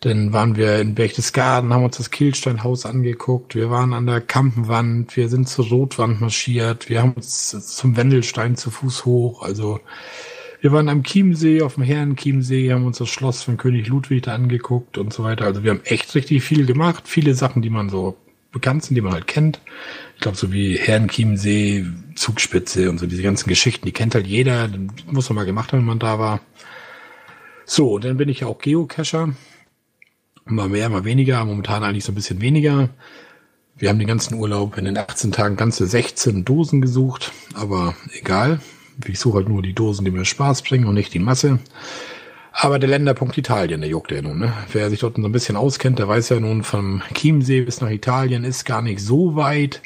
Dann 0.00 0.32
waren 0.32 0.56
wir 0.56 0.78
in 0.78 0.94
Berchtesgaden, 0.94 1.74
haben 1.74 1.84
uns 1.84 1.98
das 1.98 2.10
Kielsteinhaus 2.10 2.86
angeguckt. 2.86 3.54
Wir 3.54 3.70
waren 3.70 3.92
an 3.92 4.06
der 4.06 4.22
Kampenwand. 4.22 5.14
Wir 5.14 5.28
sind 5.28 5.46
zur 5.46 5.66
Rotwand 5.68 6.22
marschiert. 6.22 6.88
Wir 6.88 7.02
haben 7.02 7.12
uns 7.12 7.50
zum 7.76 7.98
Wendelstein 7.98 8.56
zu 8.56 8.70
Fuß 8.70 9.04
hoch. 9.04 9.42
Also, 9.42 9.80
wir 10.62 10.72
waren 10.72 10.88
am 10.88 11.02
Chiemsee, 11.02 11.60
auf 11.60 11.74
dem 11.74 11.82
Herrenchiemsee, 11.82 12.72
haben 12.72 12.86
uns 12.86 12.96
das 12.96 13.10
Schloss 13.10 13.42
von 13.42 13.58
König 13.58 13.88
Ludwig 13.88 14.22
da 14.22 14.34
angeguckt 14.34 14.96
und 14.96 15.12
so 15.12 15.22
weiter. 15.22 15.44
Also, 15.44 15.64
wir 15.64 15.70
haben 15.70 15.84
echt 15.84 16.14
richtig 16.14 16.44
viel 16.44 16.64
gemacht. 16.64 17.04
Viele 17.06 17.34
Sachen, 17.34 17.60
die 17.60 17.70
man 17.70 17.90
so 17.90 18.16
bekannt 18.52 18.84
sind, 18.84 18.94
die 18.94 19.02
man 19.02 19.12
halt 19.12 19.26
kennt. 19.26 19.60
Ich 20.14 20.22
glaube, 20.22 20.38
so 20.38 20.50
wie 20.50 20.78
Herrenchiemsee, 20.78 21.84
Zugspitze 22.14 22.88
und 22.88 22.96
so 22.96 23.06
diese 23.06 23.22
ganzen 23.22 23.50
Geschichten, 23.50 23.84
die 23.84 23.92
kennt 23.92 24.14
halt 24.14 24.26
jeder. 24.26 24.66
muss 25.10 25.28
man 25.28 25.36
mal 25.36 25.44
gemacht 25.44 25.72
haben, 25.72 25.80
wenn 25.80 25.86
man 25.86 25.98
da 25.98 26.18
war. 26.18 26.40
So, 27.66 27.98
dann 27.98 28.16
bin 28.16 28.30
ich 28.30 28.40
ja 28.40 28.46
auch 28.46 28.58
Geocacher. 28.58 29.34
Mal 30.46 30.68
mehr, 30.68 30.88
mal 30.88 31.04
weniger, 31.04 31.44
momentan 31.44 31.84
eigentlich 31.84 32.04
so 32.04 32.12
ein 32.12 32.16
bisschen 32.16 32.40
weniger. 32.40 32.88
Wir 33.76 33.88
haben 33.88 33.98
den 33.98 34.08
ganzen 34.08 34.34
Urlaub 34.34 34.76
in 34.76 34.84
den 34.84 34.98
18 34.98 35.32
Tagen 35.32 35.56
ganze 35.56 35.86
16 35.86 36.44
Dosen 36.44 36.80
gesucht, 36.80 37.32
aber 37.54 37.94
egal. 38.12 38.60
Ich 39.06 39.18
suche 39.18 39.38
halt 39.38 39.48
nur 39.48 39.62
die 39.62 39.72
Dosen, 39.72 40.04
die 40.04 40.10
mir 40.10 40.24
Spaß 40.24 40.62
bringen 40.62 40.86
und 40.86 40.94
nicht 40.94 41.14
die 41.14 41.18
Masse. 41.18 41.60
Aber 42.52 42.78
der 42.78 42.90
Länderpunkt 42.90 43.38
Italien, 43.38 43.80
der 43.80 43.88
juckt 43.88 44.10
ja 44.10 44.20
nun. 44.20 44.38
Ne? 44.38 44.52
Wer 44.72 44.90
sich 44.90 45.00
dort 45.00 45.16
so 45.16 45.22
ein 45.22 45.32
bisschen 45.32 45.56
auskennt, 45.56 45.98
der 45.98 46.08
weiß 46.08 46.28
ja 46.30 46.40
nun, 46.40 46.62
vom 46.62 47.02
Chiemsee 47.14 47.62
bis 47.62 47.80
nach 47.80 47.90
Italien 47.90 48.44
ist 48.44 48.64
gar 48.64 48.82
nicht 48.82 49.00
so 49.00 49.36
weit. 49.36 49.80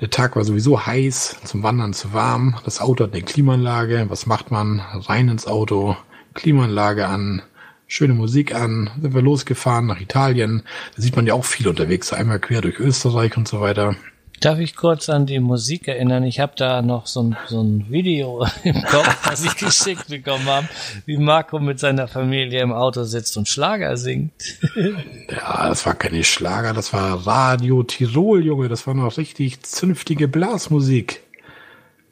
Der 0.00 0.10
Tag 0.10 0.36
war 0.36 0.44
sowieso 0.44 0.86
heiß, 0.86 1.38
zum 1.44 1.62
Wandern 1.62 1.94
zu 1.94 2.12
warm. 2.12 2.58
Das 2.64 2.80
Auto 2.80 3.04
hat 3.04 3.14
eine 3.14 3.22
Klimaanlage. 3.22 4.06
Was 4.08 4.26
macht 4.26 4.50
man? 4.50 4.80
Rein 4.80 5.28
ins 5.28 5.46
Auto, 5.46 5.96
Klimaanlage 6.34 7.06
an, 7.08 7.42
schöne 7.86 8.14
Musik 8.14 8.54
an, 8.54 8.90
sind 9.00 9.14
wir 9.14 9.22
losgefahren 9.22 9.86
nach 9.86 10.00
Italien. 10.00 10.62
Da 10.94 11.02
sieht 11.02 11.16
man 11.16 11.26
ja 11.26 11.34
auch 11.34 11.44
viel 11.44 11.68
unterwegs, 11.68 12.12
einmal 12.12 12.40
quer 12.40 12.60
durch 12.60 12.78
Österreich 12.78 13.36
und 13.36 13.46
so 13.48 13.60
weiter. 13.60 13.96
Darf 14.40 14.58
ich 14.58 14.76
kurz 14.76 15.08
an 15.08 15.24
die 15.24 15.40
Musik 15.40 15.88
erinnern? 15.88 16.22
Ich 16.22 16.40
habe 16.40 16.52
da 16.56 16.82
noch 16.82 17.06
so 17.06 17.22
ein, 17.22 17.36
so 17.48 17.62
ein 17.62 17.86
Video 17.88 18.46
im 18.64 18.82
Kopf, 18.82 19.16
was 19.24 19.44
ich 19.44 19.56
geschickt 19.56 20.08
bekommen 20.08 20.46
habe, 20.46 20.68
wie 21.06 21.16
Marco 21.16 21.58
mit 21.58 21.78
seiner 21.78 22.06
Familie 22.06 22.60
im 22.60 22.72
Auto 22.72 23.04
sitzt 23.04 23.36
und 23.36 23.48
Schlager 23.48 23.96
singt. 23.96 24.32
Ja, 25.28 25.68
das 25.68 25.84
war 25.86 25.94
keine 25.94 26.22
Schlager, 26.22 26.72
das 26.72 26.92
war 26.92 27.26
Radio 27.26 27.82
Tirol, 27.82 28.44
Junge. 28.44 28.68
Das 28.68 28.86
war 28.86 28.94
noch 28.94 29.16
richtig 29.16 29.62
zünftige 29.62 30.28
Blasmusik. 30.28 31.22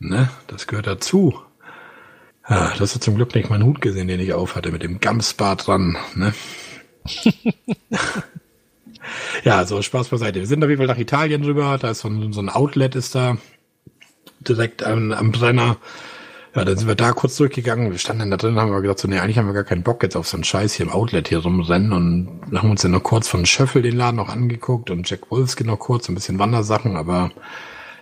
Ne, 0.00 0.28
das 0.48 0.66
gehört 0.66 0.86
dazu. 0.86 1.34
Ja, 2.48 2.68
das 2.70 2.80
hast 2.80 2.96
du 2.96 3.00
zum 3.00 3.14
Glück 3.16 3.34
nicht 3.34 3.48
meinen 3.48 3.64
Hut 3.64 3.80
gesehen, 3.80 4.08
den 4.08 4.20
ich 4.20 4.34
aufhatte, 4.34 4.70
mit 4.70 4.82
dem 4.82 5.00
Gamsbart 5.00 5.66
dran, 5.66 5.96
ne? 6.14 6.34
ja, 9.44 9.64
so 9.64 9.80
Spaß 9.80 10.08
beiseite. 10.08 10.40
Wir 10.40 10.46
sind 10.46 10.62
auf 10.62 10.68
jeden 10.68 10.80
Fall 10.80 10.94
nach 10.94 10.98
Italien 11.00 11.42
rüber, 11.44 11.78
da 11.78 11.90
ist 11.90 12.00
so 12.00 12.08
ein, 12.08 12.32
so 12.32 12.40
ein 12.40 12.50
Outlet 12.50 12.96
ist 12.96 13.14
da, 13.14 13.38
direkt 14.40 14.82
am, 14.82 15.12
am 15.12 15.32
Brenner. 15.32 15.78
Ja, 16.54 16.64
dann 16.64 16.76
sind 16.76 16.86
wir 16.86 16.94
da 16.94 17.12
kurz 17.12 17.36
durchgegangen. 17.36 17.90
Wir 17.90 17.98
standen 17.98 18.30
da 18.30 18.36
drin, 18.36 18.60
haben 18.60 18.70
wir 18.70 18.80
gesagt, 18.80 19.00
so, 19.00 19.08
nee, 19.08 19.18
eigentlich 19.18 19.38
haben 19.38 19.46
wir 19.46 19.54
gar 19.54 19.64
keinen 19.64 19.82
Bock 19.82 20.02
jetzt 20.02 20.14
auf 20.14 20.28
so 20.28 20.36
einen 20.36 20.44
Scheiß 20.44 20.74
hier 20.74 20.86
im 20.86 20.92
Outlet 20.92 21.28
hier 21.28 21.38
rumrennen 21.38 21.92
und 21.92 22.40
haben 22.54 22.70
uns 22.70 22.82
dann 22.82 22.92
noch 22.92 23.02
kurz 23.02 23.26
von 23.26 23.44
Schöffel 23.44 23.82
den 23.82 23.96
Laden 23.96 24.16
noch 24.16 24.28
angeguckt 24.28 24.90
und 24.90 25.08
Jack 25.08 25.30
Wolfskin 25.30 25.66
noch 25.66 25.78
kurz, 25.78 26.08
ein 26.08 26.14
bisschen 26.14 26.38
Wandersachen, 26.38 26.96
aber 26.96 27.32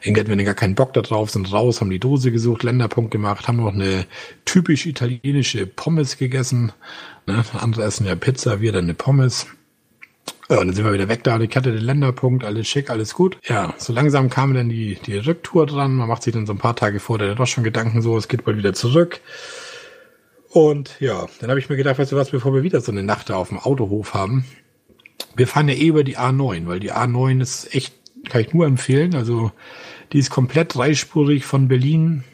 wir 0.05 0.45
gar 0.45 0.55
keinen 0.55 0.75
Bock 0.75 0.93
da 0.93 1.03
drauf, 1.03 1.31
sind 1.31 1.53
raus, 1.53 1.81
haben 1.81 1.91
die 1.91 1.99
Dose 1.99 2.33
gesucht, 2.33 2.63
Länderpunkt 2.63 3.11
gemacht, 3.11 3.49
haben 3.49 3.59
noch 3.59 3.73
eine 3.73 4.07
typisch 4.45 4.87
italienische 4.87 5.67
Pommes 5.67 6.17
gegessen. 6.19 6.73
Ne? 7.27 7.45
Andere 7.53 7.85
essen 7.85 8.07
ja 8.07 8.15
Pizza, 8.15 8.61
wir 8.61 8.73
dann 8.73 8.85
eine 8.85 8.95
Pommes. 8.95 9.47
Ja, 10.51 10.59
und 10.59 10.67
dann 10.67 10.77
sind 10.77 10.85
wir 10.85 10.93
wieder 10.93 11.09
weg 11.09 11.25
da. 11.25 11.41
Ich 11.41 11.57
hatte 11.57 11.73
den 11.73 11.83
Länderpunkt, 11.83 12.45
alles 12.45 12.69
schick, 12.69 12.91
alles 12.91 13.15
gut. 13.15 13.39
Ja, 13.45 13.75
so 13.79 13.93
langsam 13.93 14.29
kam 14.29 14.55
dann 14.55 14.69
die, 14.69 14.99
die 15.07 15.17
Rücktour 15.17 15.67
dran. 15.67 15.95
Man 15.95 16.09
macht 16.09 16.23
sich 16.23 16.35
dann 16.35 16.47
so 16.47 16.53
ein 16.53 16.59
paar 16.59 16.77
Tage 16.77 17.01
vor, 17.01 17.19
der 17.19 17.35
doch 17.35 17.47
schon 17.47 17.65
Gedanken 17.65 18.03
so, 18.03 18.17
es 18.17 18.29
geht 18.29 18.45
bald 18.45 18.59
wieder 18.59 18.75
zurück. 18.75 19.21
Und 20.51 21.01
ja, 21.01 21.27
dann 21.41 21.49
habe 21.49 21.59
ich 21.59 21.71
mir 21.71 21.77
gedacht, 21.77 21.99
weißt 21.99 22.13
du 22.13 22.17
was, 22.17 22.31
bevor 22.31 22.53
wir 22.53 22.63
wieder 22.63 22.81
so 22.83 22.93
eine 22.93 23.03
Nacht 23.03 23.31
da 23.31 23.37
auf 23.37 23.49
dem 23.49 23.59
Autohof 23.59 24.13
haben, 24.13 24.45
wir 25.35 25.47
fahren 25.47 25.69
ja 25.69 25.75
eh 25.75 25.87
über 25.87 26.05
die 26.05 26.19
A9, 26.19 26.67
weil 26.67 26.81
die 26.81 26.93
A9 26.93 27.41
ist 27.41 27.75
echt, 27.75 27.95
kann 28.29 28.43
ich 28.43 28.53
nur 28.53 28.67
empfehlen. 28.67 29.15
Also 29.15 29.53
die 30.13 30.19
ist 30.19 30.31
komplett 30.31 30.75
dreispurig 30.75 31.45
von 31.45 31.69
Berlin 31.69 32.25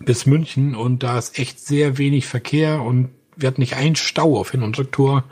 bis 0.00 0.26
München 0.26 0.74
und 0.74 1.02
da 1.02 1.18
ist 1.18 1.38
echt 1.38 1.60
sehr 1.60 1.98
wenig 1.98 2.26
Verkehr 2.26 2.82
und 2.82 3.10
wir 3.36 3.48
hatten 3.48 3.60
nicht 3.60 3.76
einen 3.76 3.96
Stau 3.96 4.38
auf 4.38 4.52
Hin- 4.52 4.62
und 4.62 4.78
Rücktour. 4.78 5.24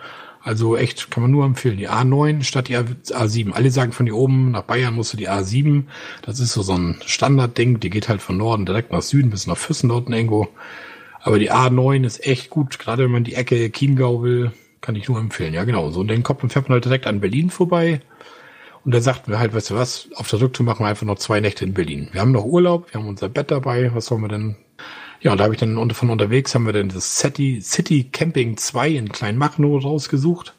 Also 0.44 0.76
echt, 0.76 1.10
kann 1.12 1.22
man 1.22 1.30
nur 1.30 1.44
empfehlen. 1.44 1.76
Die 1.76 1.88
A9 1.88 2.42
statt 2.42 2.66
die 2.66 2.76
A7. 2.76 3.52
Alle 3.52 3.70
sagen 3.70 3.92
von 3.92 4.06
hier 4.06 4.16
oben 4.16 4.50
nach 4.50 4.62
Bayern 4.62 4.94
musst 4.94 5.12
du 5.12 5.16
die 5.16 5.30
A7. 5.30 5.84
Das 6.22 6.40
ist 6.40 6.52
so 6.52 6.62
so 6.62 6.72
ein 6.72 7.00
Standardding. 7.06 7.78
Die 7.78 7.90
geht 7.90 8.08
halt 8.08 8.20
von 8.20 8.38
Norden 8.38 8.66
direkt 8.66 8.90
nach 8.90 9.02
Süden 9.02 9.30
bis 9.30 9.46
nach 9.46 9.56
Füssen 9.56 9.88
dort 9.88 10.08
irgendwo. 10.08 10.48
Aber 11.20 11.38
die 11.38 11.52
A9 11.52 12.04
ist 12.04 12.26
echt 12.26 12.50
gut. 12.50 12.80
Gerade 12.80 13.04
wenn 13.04 13.12
man 13.12 13.22
die 13.22 13.34
Ecke 13.34 13.70
Chiemgau 13.70 14.24
will, 14.24 14.50
kann 14.80 14.96
ich 14.96 15.08
nur 15.08 15.20
empfehlen. 15.20 15.54
Ja, 15.54 15.62
genau. 15.62 15.92
So, 15.92 16.00
und 16.00 16.08
den 16.08 16.24
Kopf 16.24 16.42
und 16.42 16.52
fährt 16.52 16.68
man 16.68 16.74
halt 16.74 16.86
direkt 16.86 17.06
an 17.06 17.20
Berlin 17.20 17.48
vorbei. 17.48 18.00
Und 18.84 18.92
da 18.92 19.00
sagten 19.00 19.30
wir 19.30 19.38
halt, 19.38 19.54
weißt 19.54 19.70
du 19.70 19.74
was, 19.76 20.08
auf 20.16 20.28
der 20.28 20.40
Rücktour 20.40 20.66
machen 20.66 20.84
wir 20.84 20.88
einfach 20.88 21.06
noch 21.06 21.18
zwei 21.18 21.40
Nächte 21.40 21.64
in 21.64 21.74
Berlin. 21.74 22.08
Wir 22.12 22.20
haben 22.20 22.32
noch 22.32 22.44
Urlaub, 22.44 22.92
wir 22.92 23.00
haben 23.00 23.08
unser 23.08 23.28
Bett 23.28 23.50
dabei, 23.50 23.94
was 23.94 24.06
sollen 24.06 24.22
wir 24.22 24.28
denn? 24.28 24.56
Ja, 25.20 25.30
und 25.32 25.38
da 25.38 25.44
habe 25.44 25.54
ich 25.54 25.60
dann 25.60 25.90
von 25.92 26.10
unterwegs 26.10 26.52
haben 26.54 26.66
wir 26.66 26.72
dann 26.72 26.88
das 26.88 27.18
City, 27.18 27.60
City 27.62 28.08
Camping 28.10 28.56
2 28.56 28.90
in 28.90 29.08
Kleinmachnow 29.12 29.84
rausgesucht. 29.84 30.54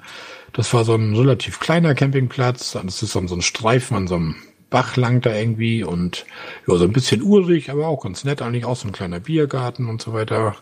Das 0.53 0.73
war 0.73 0.85
so 0.85 0.93
ein 0.95 1.13
relativ 1.15 1.59
kleiner 1.59 1.95
Campingplatz. 1.95 2.71
Das 2.71 3.03
ist 3.03 3.11
so 3.11 3.19
ein 3.19 3.41
Streifen 3.41 3.97
an 3.97 4.07
so 4.07 4.15
einem 4.15 4.35
Bach 4.69 4.95
lang 4.95 5.19
da 5.19 5.35
irgendwie 5.35 5.83
und 5.83 6.25
ja, 6.65 6.77
so 6.77 6.85
ein 6.85 6.93
bisschen 6.93 7.21
urig, 7.21 7.69
aber 7.71 7.87
auch 7.87 8.03
ganz 8.03 8.23
nett, 8.23 8.41
eigentlich 8.41 8.65
auch 8.65 8.77
so 8.77 8.87
ein 8.87 8.93
kleiner 8.93 9.19
Biergarten 9.19 9.89
und 9.89 10.01
so 10.01 10.13
weiter. 10.13 10.55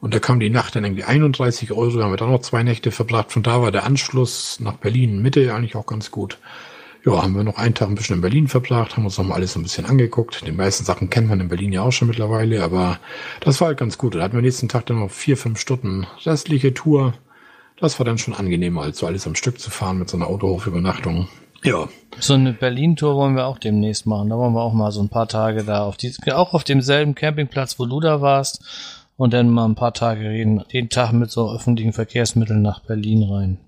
Und 0.00 0.14
da 0.14 0.20
kam 0.20 0.38
die 0.38 0.50
Nacht 0.50 0.76
dann 0.76 0.84
irgendwie 0.84 1.04
31 1.04 1.72
Euro, 1.72 2.02
haben 2.02 2.12
wir 2.12 2.16
dann 2.16 2.30
noch 2.30 2.42
zwei 2.42 2.62
Nächte 2.62 2.92
verbracht. 2.92 3.32
Von 3.32 3.42
da 3.42 3.60
war 3.60 3.72
der 3.72 3.84
Anschluss 3.84 4.60
nach 4.60 4.74
Berlin 4.74 5.22
Mitte 5.22 5.52
eigentlich 5.52 5.74
auch 5.74 5.86
ganz 5.86 6.12
gut 6.12 6.38
ja, 7.04 7.22
haben 7.22 7.34
wir 7.34 7.44
noch 7.44 7.58
einen 7.58 7.74
Tag 7.74 7.88
ein 7.88 7.94
bisschen 7.94 8.16
in 8.16 8.22
Berlin 8.22 8.48
verbracht, 8.48 8.96
haben 8.96 9.04
uns 9.04 9.18
noch 9.18 9.26
mal 9.26 9.34
alles 9.34 9.52
so 9.52 9.60
ein 9.60 9.62
bisschen 9.62 9.84
angeguckt. 9.84 10.46
Die 10.46 10.52
meisten 10.52 10.84
Sachen 10.84 11.10
kennt 11.10 11.28
man 11.28 11.40
in 11.40 11.48
Berlin 11.48 11.72
ja 11.72 11.82
auch 11.82 11.92
schon 11.92 12.08
mittlerweile, 12.08 12.62
aber 12.62 12.98
das 13.40 13.60
war 13.60 13.68
halt 13.68 13.78
ganz 13.78 13.98
gut. 13.98 14.14
Da 14.14 14.22
hatten 14.22 14.34
wir 14.34 14.42
nächsten 14.42 14.68
Tag 14.68 14.86
dann 14.86 15.00
noch 15.00 15.10
vier, 15.10 15.36
fünf 15.36 15.60
Stunden 15.60 16.06
restliche 16.24 16.72
Tour. 16.72 17.12
Das 17.78 17.98
war 17.98 18.06
dann 18.06 18.16
schon 18.16 18.32
angenehmer, 18.32 18.82
als 18.82 18.98
so 18.98 19.06
alles 19.06 19.26
am 19.26 19.34
Stück 19.34 19.60
zu 19.60 19.70
fahren 19.70 19.98
mit 19.98 20.08
so 20.08 20.16
einer 20.16 20.28
Autohofübernachtung. 20.28 21.28
Ja. 21.62 21.88
So 22.20 22.34
eine 22.34 22.52
Berlin-Tour 22.52 23.16
wollen 23.16 23.36
wir 23.36 23.46
auch 23.46 23.58
demnächst 23.58 24.06
machen. 24.06 24.30
Da 24.30 24.36
wollen 24.36 24.54
wir 24.54 24.62
auch 24.62 24.72
mal 24.72 24.92
so 24.92 25.02
ein 25.02 25.08
paar 25.10 25.28
Tage 25.28 25.64
da 25.64 25.84
auf 25.84 25.96
die, 25.96 26.14
auch 26.32 26.54
auf 26.54 26.64
demselben 26.64 27.14
Campingplatz, 27.14 27.78
wo 27.78 27.86
du 27.86 28.00
da 28.00 28.22
warst. 28.22 28.64
Und 29.16 29.32
dann 29.32 29.48
mal 29.48 29.66
ein 29.66 29.74
paar 29.74 29.94
Tage 29.94 30.28
reden, 30.28 30.64
jeden 30.70 30.88
Tag 30.88 31.12
mit 31.12 31.30
so 31.30 31.50
öffentlichen 31.50 31.92
Verkehrsmitteln 31.92 32.62
nach 32.62 32.80
Berlin 32.80 33.22
rein. 33.22 33.58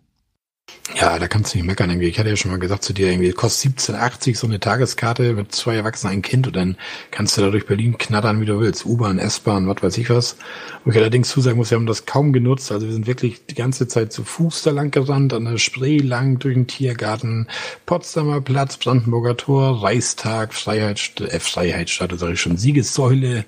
Ja, 0.94 1.18
da 1.18 1.28
kannst 1.28 1.52
du 1.52 1.58
nicht 1.58 1.66
meckern. 1.66 1.90
Irgendwie. 1.90 2.08
Ich 2.08 2.18
hatte 2.18 2.30
ja 2.30 2.36
schon 2.36 2.50
mal 2.50 2.58
gesagt 2.58 2.82
zu 2.82 2.92
dir, 2.92 3.10
irgendwie 3.10 3.32
kostet 3.32 3.78
17,80 3.78 4.36
so 4.36 4.46
eine 4.46 4.60
Tageskarte 4.60 5.34
mit 5.34 5.52
zwei 5.52 5.76
Erwachsenen, 5.76 6.14
ein 6.14 6.22
Kind 6.22 6.46
und 6.46 6.56
dann 6.56 6.76
kannst 7.10 7.36
du 7.36 7.42
da 7.42 7.50
durch 7.50 7.66
Berlin 7.66 7.98
knattern, 7.98 8.40
wie 8.40 8.46
du 8.46 8.60
willst. 8.60 8.86
U-Bahn, 8.86 9.18
S-Bahn, 9.18 9.68
was 9.68 9.82
weiß 9.82 9.98
ich 9.98 10.08
was. 10.10 10.36
Wo 10.84 10.90
ich 10.90 10.96
allerdings 10.96 11.28
zusagen 11.28 11.58
muss, 11.58 11.70
wir 11.70 11.76
haben 11.76 11.86
das 11.86 12.06
kaum 12.06 12.32
genutzt. 12.32 12.72
Also 12.72 12.86
wir 12.86 12.94
sind 12.94 13.06
wirklich 13.06 13.44
die 13.46 13.54
ganze 13.54 13.88
Zeit 13.88 14.12
zu 14.12 14.24
Fuß 14.24 14.62
da 14.62 14.70
lang 14.70 14.90
gerannt, 14.90 15.34
an 15.34 15.44
der 15.44 15.58
Spree 15.58 15.98
lang, 15.98 16.38
durch 16.38 16.54
den 16.54 16.66
Tiergarten, 16.66 17.48
Potsdamer 17.84 18.40
Platz, 18.40 18.76
Brandenburger 18.76 19.36
Tor, 19.36 19.82
Reichstag, 19.82 20.54
Freiheitsstadt, 20.54 21.32
äh, 21.32 21.40
Freiheitsstadt, 21.40 22.18
sage 22.18 22.34
ich 22.34 22.40
schon, 22.40 22.56
Siegessäule 22.56 23.44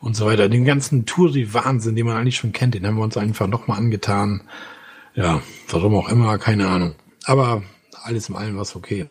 und 0.00 0.16
so 0.16 0.26
weiter. 0.26 0.48
Den 0.48 0.64
ganzen 0.64 1.06
Touri-Wahnsinn, 1.06 1.96
den 1.96 2.06
man 2.06 2.16
eigentlich 2.16 2.36
schon 2.36 2.52
kennt, 2.52 2.74
den 2.74 2.86
haben 2.86 2.96
wir 2.96 3.04
uns 3.04 3.16
einfach 3.16 3.46
nochmal 3.46 3.78
angetan. 3.78 4.42
Ja, 5.18 5.42
warum 5.68 5.96
auch 5.96 6.08
immer, 6.10 6.38
keine 6.38 6.68
Ahnung. 6.68 6.94
Aber 7.24 7.64
alles 8.04 8.28
in 8.28 8.36
allem 8.36 8.54
war 8.54 8.62
es 8.62 8.76
okay. 8.76 9.08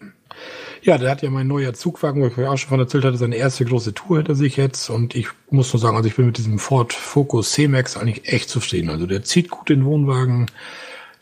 Ja, 0.82 0.98
der 0.98 1.12
hat 1.12 1.22
ja 1.22 1.30
mein 1.30 1.48
neuer 1.48 1.74
Zugwagen, 1.74 2.22
wo 2.22 2.28
ich 2.28 2.38
euch 2.38 2.48
auch 2.48 2.58
schon 2.58 2.70
von 2.70 2.80
erzählt 2.80 3.04
hatte, 3.04 3.18
seine 3.18 3.36
erste 3.36 3.66
große 3.66 3.94
Tour 3.94 4.18
hinter 4.18 4.34
sich 4.34 4.56
jetzt. 4.56 4.90
Und 4.90 5.16
ich 5.16 5.28
muss 5.50 5.74
nur 5.74 5.82
sagen, 5.82 5.98
also 5.98 6.08
ich 6.08 6.16
bin 6.16 6.28
mit 6.28 6.38
diesem 6.38 6.60
Ford 6.60 6.94
Focus 6.94 7.52
C-Max 7.52 7.98
eigentlich 7.98 8.32
echt 8.32 8.48
zufrieden. 8.50 8.90
Also 8.90 9.06
der 9.06 9.24
zieht 9.24 9.50
gut 9.50 9.68
den 9.68 9.84
Wohnwagen. 9.84 10.46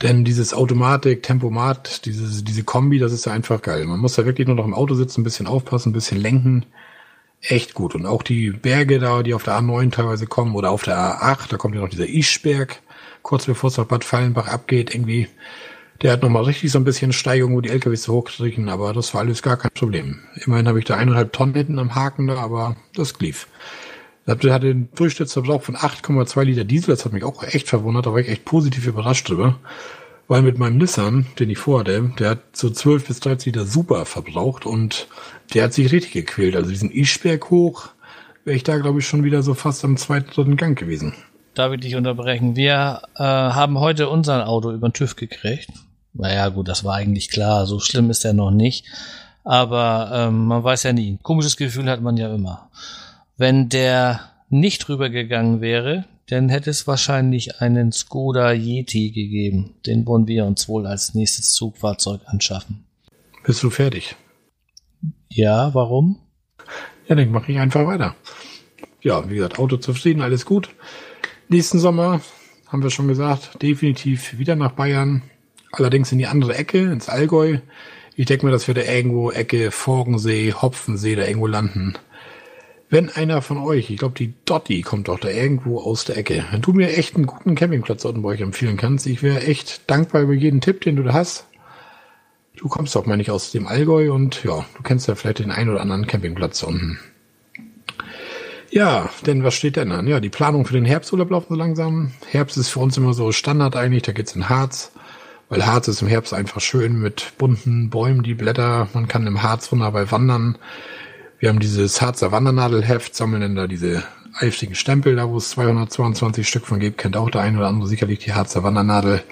Denn 0.04 0.24
dieses 0.24 0.54
Automatik, 0.54 1.24
Tempomat, 1.24 2.06
diese, 2.06 2.44
diese 2.44 2.64
Kombi, 2.64 3.00
das 3.00 3.12
ist 3.12 3.26
ja 3.26 3.32
einfach 3.32 3.64
geil. 3.64 3.86
Man 3.86 4.00
muss 4.00 4.14
da 4.14 4.26
wirklich 4.26 4.46
nur 4.46 4.56
noch 4.56 4.66
im 4.66 4.76
Auto 4.76 4.94
sitzen, 4.94 5.22
ein 5.22 5.24
bisschen 5.24 5.48
aufpassen, 5.48 5.90
ein 5.90 5.94
bisschen 5.94 6.22
lenken. 6.22 6.64
Echt 7.42 7.74
gut. 7.74 7.96
Und 7.96 8.06
auch 8.06 8.22
die 8.22 8.52
Berge 8.52 9.00
da, 9.00 9.24
die 9.24 9.34
auf 9.34 9.44
der 9.44 9.58
A9 9.58 9.92
teilweise 9.92 10.28
kommen 10.28 10.54
oder 10.54 10.70
auf 10.70 10.84
der 10.84 10.96
A8, 10.96 11.50
da 11.50 11.58
kommt 11.58 11.74
ja 11.74 11.82
noch 11.82 11.90
dieser 11.90 12.08
Ischberg 12.08 12.84
kurz 13.26 13.48
bevor 13.48 13.70
es 13.70 13.78
nach 13.78 13.86
Bad 13.86 14.04
Fallenbach 14.04 14.48
abgeht, 14.48 14.94
irgendwie. 14.94 15.28
Der 16.02 16.12
hat 16.12 16.22
nochmal 16.22 16.44
richtig 16.44 16.72
so 16.72 16.78
ein 16.78 16.84
bisschen 16.84 17.12
Steigung, 17.12 17.56
wo 17.56 17.62
die 17.62 17.70
LKWs 17.70 18.04
so 18.04 18.14
hochkriegen, 18.14 18.70
aber 18.70 18.94
das 18.94 19.14
war 19.14 19.22
alles 19.22 19.42
gar 19.42 19.58
kein 19.58 19.72
Problem. 19.74 20.20
Immerhin 20.46 20.68
habe 20.68 20.78
ich 20.78 20.86
da 20.86 20.96
eineinhalb 20.96 21.34
Tonnen 21.34 21.56
hinten 21.56 21.80
am 21.80 21.96
Haken 21.96 22.28
da, 22.28 22.36
aber 22.36 22.76
das 22.94 23.20
lief. 23.20 23.48
Der 24.28 24.54
hatte 24.54 24.70
einen 24.70 24.90
Durchschnittsverbrauch 24.94 25.64
von 25.64 25.76
8,2 25.76 26.44
Liter 26.44 26.64
Diesel, 26.66 26.94
das 26.94 27.06
hat 27.06 27.14
mich 27.14 27.24
auch 27.24 27.44
echt 27.44 27.68
verwundert, 27.68 28.06
da 28.06 28.12
war 28.12 28.20
ich 28.20 28.30
echt 28.30 28.46
positiv 28.46 28.86
überrascht 28.86 29.28
drüber. 29.30 29.58
Weil 30.28 30.42
mit 30.42 30.60
meinem 30.60 30.78
Nissan, 30.78 31.26
den 31.40 31.50
ich 31.50 31.58
vorhatte, 31.58 32.12
der 32.20 32.32
hat 32.32 32.42
so 32.54 32.70
12 32.70 33.08
bis 33.08 33.20
13 33.22 33.54
Liter 33.54 33.66
super 33.66 34.06
verbraucht 34.06 34.66
und 34.66 35.08
der 35.54 35.64
hat 35.64 35.74
sich 35.74 35.92
richtig 35.92 36.12
gequält. 36.12 36.56
Also 36.56 36.70
diesen 36.70 36.92
Ischberg 36.92 37.50
hoch, 37.50 37.90
wäre 38.44 38.58
ich 38.58 38.64
da 38.64 38.78
glaube 38.78 39.00
ich 39.00 39.08
schon 39.08 39.24
wieder 39.24 39.42
so 39.42 39.56
fast 39.56 39.84
am 39.84 39.98
zweiten, 39.98 40.30
dritten 40.32 40.58
Gang 40.58 40.78
gewesen 40.78 41.14
darf 41.56 41.74
ich 41.74 41.82
dich 41.82 41.96
unterbrechen. 41.96 42.56
Wir 42.56 43.02
äh, 43.16 43.24
haben 43.24 43.80
heute 43.80 44.10
unser 44.10 44.48
Auto 44.48 44.72
über 44.72 44.90
den 44.90 44.94
TÜV 44.94 45.16
gekriegt. 45.16 45.70
Naja, 46.14 46.50
gut, 46.50 46.68
das 46.68 46.84
war 46.84 46.96
eigentlich 46.96 47.30
klar. 47.30 47.66
So 47.66 47.80
schlimm 47.80 48.10
ist 48.10 48.24
er 48.26 48.34
noch 48.34 48.52
nicht. 48.52 48.86
Aber 49.44 50.12
ähm, 50.14 50.46
man 50.46 50.64
weiß 50.64 50.84
ja 50.84 50.94
nie. 50.94 51.12
Ein 51.12 51.24
komisches 51.24 51.58
Gefühl 51.58 51.90
hat 51.90 52.02
man 52.02 52.18
ja 52.18 52.34
immer. 52.34 52.70
Wenn 53.38 53.70
der 53.70 54.22
nicht 54.50 54.88
rübergegangen 54.88 55.62
wäre, 55.62 56.06
dann 56.28 56.50
hätte 56.50 56.70
es 56.72 56.88
wahrscheinlich 56.88 57.62
einen 57.62 57.92
Skoda 57.92 58.52
Yeti 58.52 59.12
gegeben. 59.12 59.76
Den 59.86 60.08
wollen 60.08 60.28
wir 60.28 60.46
uns 60.46 60.68
wohl 60.68 60.88
als 60.88 61.14
nächstes 61.14 61.54
Zugfahrzeug 61.54 62.22
anschaffen. 62.26 62.86
Bist 63.44 63.62
du 63.62 63.70
fertig? 63.70 64.16
Ja, 65.30 65.74
warum? 65.74 66.18
Ja, 67.08 67.16
dann 67.16 67.30
mache 67.30 67.52
ich 67.52 67.60
einfach 67.60 67.86
weiter. 67.86 68.16
Ja, 69.02 69.30
wie 69.30 69.36
gesagt, 69.36 69.60
Auto 69.60 69.78
zufrieden, 69.78 70.24
alles 70.24 70.46
gut. 70.46 70.70
Nächsten 71.48 71.78
Sommer, 71.78 72.22
haben 72.68 72.82
wir 72.82 72.90
schon 72.90 73.08
gesagt, 73.08 73.62
definitiv 73.62 74.40
wieder 74.40 74.56
nach 74.56 74.72
Bayern. 74.72 75.22
Allerdings 75.72 76.12
in 76.12 76.18
die 76.18 76.26
andere 76.26 76.56
Ecke, 76.56 76.80
ins 76.80 77.08
Allgäu. 77.08 77.60
Ich 78.16 78.26
denke 78.26 78.48
mir, 78.48 78.52
dass 78.52 78.68
wir 78.68 78.74
da 78.74 78.82
irgendwo 78.82 79.30
Ecke 79.30 79.70
Forgensee, 79.70 80.54
Hopfensee 80.54 81.16
da 81.16 81.24
irgendwo 81.24 81.46
landen. 81.46 81.94
Wenn 82.90 83.10
einer 83.10 83.44
von 83.44 83.60
euch, 83.60 83.92
ich 83.92 83.98
glaube 83.98 84.16
die 84.18 84.34
Dotti 84.46 84.82
kommt 84.82 85.08
doch 85.08 85.20
da 85.20 85.30
irgendwo 85.30 85.80
aus 85.80 86.06
der 86.06 86.18
Ecke, 86.18 86.46
wenn 86.50 86.64
du 86.64 86.74
mir 86.74 86.98
echt 86.98 87.16
einen 87.16 87.28
guten 87.28 87.54
Campingplatz 87.54 88.02
dort 88.02 88.20
bei 88.24 88.30
euch 88.30 88.42
empfehlen 88.42 88.78
kannst, 88.78 89.06
ich 89.06 89.22
wäre 89.22 89.42
echt 89.42 89.90
dankbar 89.90 90.24
über 90.24 90.34
jeden 90.34 90.62
Tipp, 90.62 90.82
den 90.82 90.96
du 90.96 91.04
da 91.04 91.14
hast. 91.14 91.46
Du 92.56 92.70
kommst 92.70 92.96
doch 92.96 93.06
mal 93.06 93.18
nicht 93.18 93.30
aus 93.30 93.52
dem 93.52 93.68
Allgäu 93.68 94.12
und 94.12 94.44
ja, 94.44 94.66
du 94.76 94.82
kennst 94.82 95.08
ja 95.08 95.14
vielleicht 95.14 95.40
den 95.40 95.52
einen 95.52 95.70
oder 95.70 95.82
anderen 95.82 96.08
Campingplatz 96.08 96.64
unten. 96.64 97.00
Ja, 98.76 99.10
denn 99.26 99.46
was 99.46 99.54
steht 99.54 99.78
denn 99.78 99.94
an? 99.94 100.06
Ja, 100.06 100.20
die 100.20 100.28
Planung 100.28 100.66
für 100.66 100.74
den 100.74 100.84
Herbsturlaub 100.84 101.32
laufen 101.32 101.48
so 101.48 101.56
langsam. 101.56 102.12
Herbst 102.30 102.58
ist 102.58 102.68
für 102.68 102.82
uns 102.82 102.98
immer 102.98 103.14
so 103.14 103.32
Standard 103.32 103.78
eigentlich, 103.78 104.04
da 104.04 104.12
geht's 104.12 104.36
in 104.36 104.50
Harz. 104.50 104.92
Weil 105.48 105.66
Harz 105.66 105.88
ist 105.88 106.02
im 106.02 106.10
Herbst 106.10 106.34
einfach 106.34 106.60
schön 106.60 107.00
mit 107.00 107.32
bunten 107.38 107.90
Bäumen, 107.90 108.22
die 108.22 108.34
Blätter. 108.34 108.90
Man 108.94 109.08
kann 109.08 109.28
im 109.28 109.42
Harz 109.42 109.72
wunderbar 109.72 110.12
wandern. 110.12 110.58
Wir 111.40 111.48
haben 111.48 111.60
dieses 111.60 112.02
Harzer 112.02 112.34
Wandernadelheft, 112.34 113.16
sammeln 113.16 113.44
dann 113.44 113.56
da 113.56 113.68
diese 113.68 114.04
eifrigen 114.34 114.76
Stempel, 114.76 115.16
da 115.16 115.30
wo 115.30 115.38
es 115.38 115.52
222 115.52 116.46
Stück 116.46 116.66
von 116.66 116.82
gibt, 116.82 116.98
kennt 116.98 117.16
auch 117.16 117.30
der 117.30 117.44
ein 117.44 117.56
oder 117.56 117.68
andere 117.68 117.88
sicherlich 117.88 118.20
die 118.20 118.34
Harzer 118.34 118.64
Wandernadel. 118.64 119.24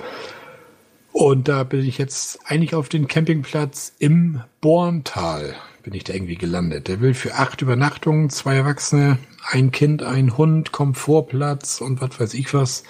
Und 1.11 1.49
da 1.49 1.65
bin 1.65 1.81
ich 1.81 1.97
jetzt 1.97 2.39
eigentlich 2.45 2.75
auf 2.75 2.87
den 2.87 3.09
Campingplatz 3.09 3.91
im 3.99 4.41
Borntal 4.61 5.53
bin 5.83 5.93
ich 5.93 6.05
da 6.05 6.13
irgendwie 6.13 6.37
gelandet. 6.37 6.87
Der 6.87 7.01
will 7.01 7.13
für 7.13 7.35
acht 7.35 7.61
Übernachtungen, 7.61 8.29
zwei 8.29 8.55
Erwachsene, 8.55 9.19
ein 9.49 9.71
Kind, 9.71 10.03
ein 10.03 10.37
Hund, 10.37 10.71
Komfortplatz 10.71 11.81
und 11.81 12.01
was 12.01 12.19
weiß 12.19 12.33
ich 12.33 12.53
was, 12.53 12.83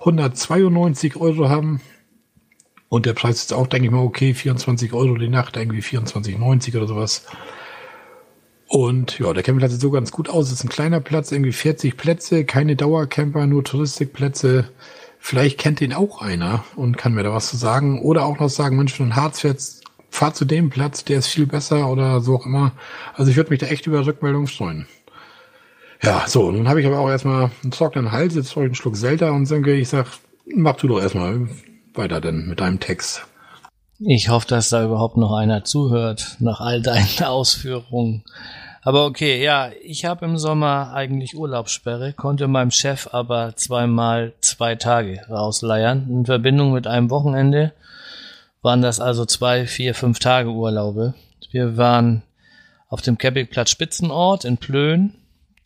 192 0.00 1.16
Euro 1.16 1.48
haben. 1.48 1.80
Und 2.88 3.04
der 3.04 3.12
Preis 3.12 3.42
ist 3.42 3.52
auch, 3.52 3.66
denke 3.66 3.86
ich 3.86 3.92
mal, 3.92 4.02
okay, 4.02 4.32
24 4.32 4.92
Euro 4.92 5.16
die 5.16 5.28
Nacht, 5.28 5.56
irgendwie 5.56 5.82
24,90 5.82 6.76
oder 6.76 6.86
sowas. 6.86 7.26
Und 8.66 9.18
ja, 9.18 9.32
der 9.32 9.42
Campingplatz 9.42 9.72
sieht 9.72 9.80
so 9.80 9.90
ganz 9.90 10.12
gut 10.12 10.28
aus. 10.28 10.46
Es 10.46 10.54
ist 10.54 10.64
ein 10.64 10.68
kleiner 10.68 11.00
Platz, 11.00 11.32
irgendwie 11.32 11.52
40 11.52 11.96
Plätze, 11.96 12.44
keine 12.44 12.76
Dauercamper, 12.76 13.46
nur 13.46 13.64
Touristikplätze. 13.64 14.70
Vielleicht 15.18 15.58
kennt 15.58 15.80
den 15.80 15.92
auch 15.92 16.22
einer 16.22 16.64
und 16.76 16.96
kann 16.96 17.14
mir 17.14 17.22
da 17.22 17.32
was 17.32 17.48
zu 17.48 17.56
sagen. 17.56 18.00
Oder 18.02 18.24
auch 18.24 18.38
noch 18.38 18.50
sagen, 18.50 18.76
Mensch, 18.76 18.98
wenn 18.98 19.08
du 19.08 19.12
in 19.12 19.16
Harz 19.16 19.40
fährst, 19.40 19.84
fahr 20.10 20.34
zu 20.34 20.44
dem 20.44 20.70
Platz, 20.70 21.04
der 21.04 21.18
ist 21.18 21.28
viel 21.28 21.46
besser 21.46 21.90
oder 21.90 22.20
so 22.20 22.36
auch 22.36 22.46
immer. 22.46 22.72
Also 23.14 23.30
ich 23.30 23.36
würde 23.36 23.50
mich 23.50 23.58
da 23.58 23.66
echt 23.66 23.86
über 23.86 24.04
Rückmeldung 24.06 24.46
freuen. 24.46 24.86
Ja, 26.02 26.24
so, 26.26 26.50
nun 26.50 26.68
habe 26.68 26.80
ich 26.80 26.86
aber 26.86 26.98
auch 26.98 27.08
erstmal 27.08 27.50
einen 27.62 27.70
trockenen 27.70 28.12
Hals, 28.12 28.34
jetzt 28.34 28.54
brauche 28.54 28.64
ich 28.64 28.68
einen 28.68 28.74
Schluck 28.74 28.96
Selter 28.96 29.32
und 29.32 29.50
denke, 29.50 29.74
ich 29.74 29.88
sag, 29.88 30.06
mach 30.46 30.76
du 30.76 30.88
doch 30.88 31.00
erstmal 31.00 31.48
weiter 31.94 32.20
denn 32.20 32.46
mit 32.46 32.60
deinem 32.60 32.80
Text. 32.80 33.26
Ich 33.98 34.28
hoffe, 34.28 34.46
dass 34.46 34.68
da 34.68 34.84
überhaupt 34.84 35.16
noch 35.16 35.32
einer 35.32 35.64
zuhört 35.64 36.36
nach 36.38 36.60
all 36.60 36.82
deinen 36.82 37.22
Ausführungen. 37.24 38.22
Aber 38.82 39.06
okay, 39.06 39.42
ja, 39.42 39.70
ich 39.82 40.04
habe 40.04 40.24
im 40.24 40.38
Sommer 40.38 40.92
eigentlich 40.94 41.36
Urlaubssperre, 41.36 42.12
konnte 42.12 42.46
meinem 42.46 42.70
Chef 42.70 43.08
aber 43.12 43.56
zweimal 43.56 44.34
zwei 44.40 44.76
Tage 44.76 45.20
rausleiern 45.28 46.06
in 46.08 46.26
Verbindung 46.26 46.72
mit 46.72 46.86
einem 46.86 47.10
Wochenende 47.10 47.72
waren 48.62 48.82
das 48.82 49.00
also 49.00 49.24
zwei, 49.24 49.66
vier, 49.66 49.94
fünf 49.94 50.18
Tage 50.18 50.50
Urlaube. 50.50 51.14
Wir 51.50 51.76
waren 51.76 52.22
auf 52.88 53.02
dem 53.02 53.18
Campingplatz 53.18 53.70
Spitzenort 53.70 54.44
in 54.44 54.58
Plön. 54.58 55.14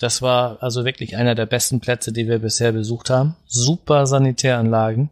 Das 0.03 0.21
war 0.21 0.59
also 0.61 0.85
wirklich 0.85 1.17
einer 1.17 1.37
der 1.37 1.47
besten 1.47 1.79
Plätze, 1.79 2.13
die 2.13 2.27
wir 2.27 2.41
bisher 2.41 2.73
besucht 2.73 3.09
haben. 3.09 3.37
Super 3.47 4.09
Sanitäranlagen. 4.09 5.11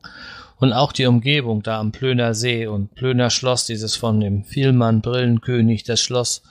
Und 0.58 0.72
auch 0.72 0.90
die 0.90 1.06
Umgebung 1.06 1.62
da 1.62 1.78
am 1.78 1.92
Plöner 1.92 2.34
See 2.34 2.66
und 2.66 2.92
Plöner 2.96 3.30
Schloss, 3.30 3.66
dieses 3.66 3.94
von 3.94 4.18
dem 4.18 4.42
Vielmann 4.42 5.00
Brillenkönig, 5.00 5.84
das 5.84 6.00
Schloss, 6.00 6.42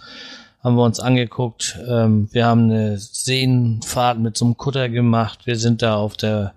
haben 0.64 0.78
wir 0.78 0.86
uns 0.86 1.02
angeguckt. 1.02 1.78
Ähm, 1.86 2.30
wir 2.32 2.46
haben 2.46 2.72
eine 2.72 2.98
Seenfahrt 2.98 4.20
mit 4.20 4.38
so 4.38 4.46
einem 4.46 4.56
Kutter 4.56 4.88
gemacht. 4.88 5.40
Wir 5.46 5.58
sind 5.58 5.82
da 5.82 5.98
auf 5.98 6.16
der 6.16 6.54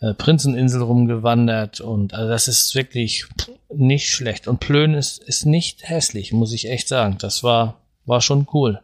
äh, 0.00 0.14
Prinzeninsel 0.14 0.80
rumgewandert 0.80 1.82
und 1.82 2.14
also 2.14 2.30
das 2.30 2.48
ist 2.48 2.74
wirklich 2.74 3.26
nicht 3.68 4.08
schlecht. 4.08 4.48
Und 4.48 4.58
Plön 4.58 4.94
ist, 4.94 5.22
ist 5.22 5.44
nicht 5.44 5.86
hässlich, 5.86 6.32
muss 6.32 6.54
ich 6.54 6.70
echt 6.70 6.88
sagen. 6.88 7.18
Das 7.18 7.42
war, 7.42 7.74
war 8.06 8.22
schon 8.22 8.48
cool. 8.54 8.80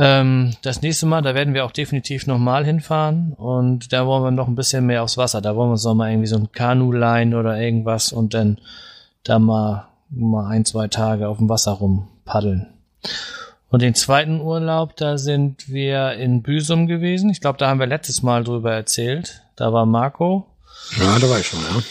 Ähm, 0.00 0.54
das 0.62 0.80
nächste 0.80 1.06
Mal, 1.06 1.22
da 1.22 1.34
werden 1.34 1.54
wir 1.54 1.64
auch 1.64 1.72
definitiv 1.72 2.28
nochmal 2.28 2.64
hinfahren 2.64 3.32
und 3.32 3.92
da 3.92 4.06
wollen 4.06 4.22
wir 4.22 4.30
noch 4.30 4.46
ein 4.46 4.54
bisschen 4.54 4.86
mehr 4.86 5.02
aufs 5.02 5.18
Wasser. 5.18 5.40
Da 5.40 5.56
wollen 5.56 5.70
wir 5.70 5.72
uns 5.72 5.84
noch 5.84 5.94
mal 5.94 6.10
irgendwie 6.10 6.28
so 6.28 6.36
ein 6.36 6.52
Kanu 6.52 6.92
leihen 6.92 7.34
oder 7.34 7.60
irgendwas 7.60 8.12
und 8.12 8.32
dann 8.32 8.58
da 9.24 9.40
mal, 9.40 9.88
mal 10.08 10.48
ein, 10.50 10.64
zwei 10.64 10.86
Tage 10.86 11.28
auf 11.28 11.38
dem 11.38 11.48
Wasser 11.48 11.72
rumpaddeln. 11.72 12.68
Und 13.70 13.82
den 13.82 13.96
zweiten 13.96 14.40
Urlaub, 14.40 14.96
da 14.96 15.18
sind 15.18 15.68
wir 15.68 16.12
in 16.12 16.42
Büsum 16.42 16.86
gewesen. 16.86 17.28
Ich 17.28 17.40
glaube, 17.40 17.58
da 17.58 17.68
haben 17.68 17.80
wir 17.80 17.86
letztes 17.88 18.22
Mal 18.22 18.44
drüber 18.44 18.72
erzählt. 18.72 19.42
Da 19.56 19.72
war 19.72 19.84
Marco. 19.84 20.46
Ja, 20.96 21.18
da 21.18 21.28
war 21.28 21.40
ich 21.40 21.46
schon, 21.46 21.60
ja. 21.60 21.82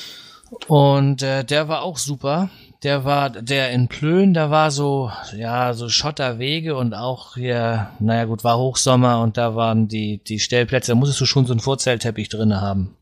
Und 0.67 1.24
äh, 1.24 1.43
der 1.43 1.67
war 1.67 1.82
auch 1.82 1.98
super 1.98 2.50
der 2.88 3.04
war, 3.04 3.30
der 3.30 3.71
in 3.71 3.89
Plön, 3.89 4.34
da 4.34 4.50
war 4.50 4.71
so, 4.71 5.12
ja, 5.36 5.73
so 5.73 5.89
Schotterwege 5.89 6.78
und 6.78 6.93
auch 6.93 7.34
hier, 7.34 7.89
naja 8.00 8.23
gut, 8.23 8.45
war 8.45 8.58
Hochsommer 8.58 9.19
und 9.19 9.36
da 9.36 9.56
waren 9.56 9.89
die, 9.89 10.23
die 10.23 10.39
Stellplätze, 10.39 10.93
da 10.93 10.95
musstest 10.95 11.19
du 11.19 11.26
schon 11.26 11.45
so 11.45 11.52
einen 11.52 11.60
Vorzeltteppich 11.60 12.30
drinne 12.30 12.62
haben. 12.62 12.95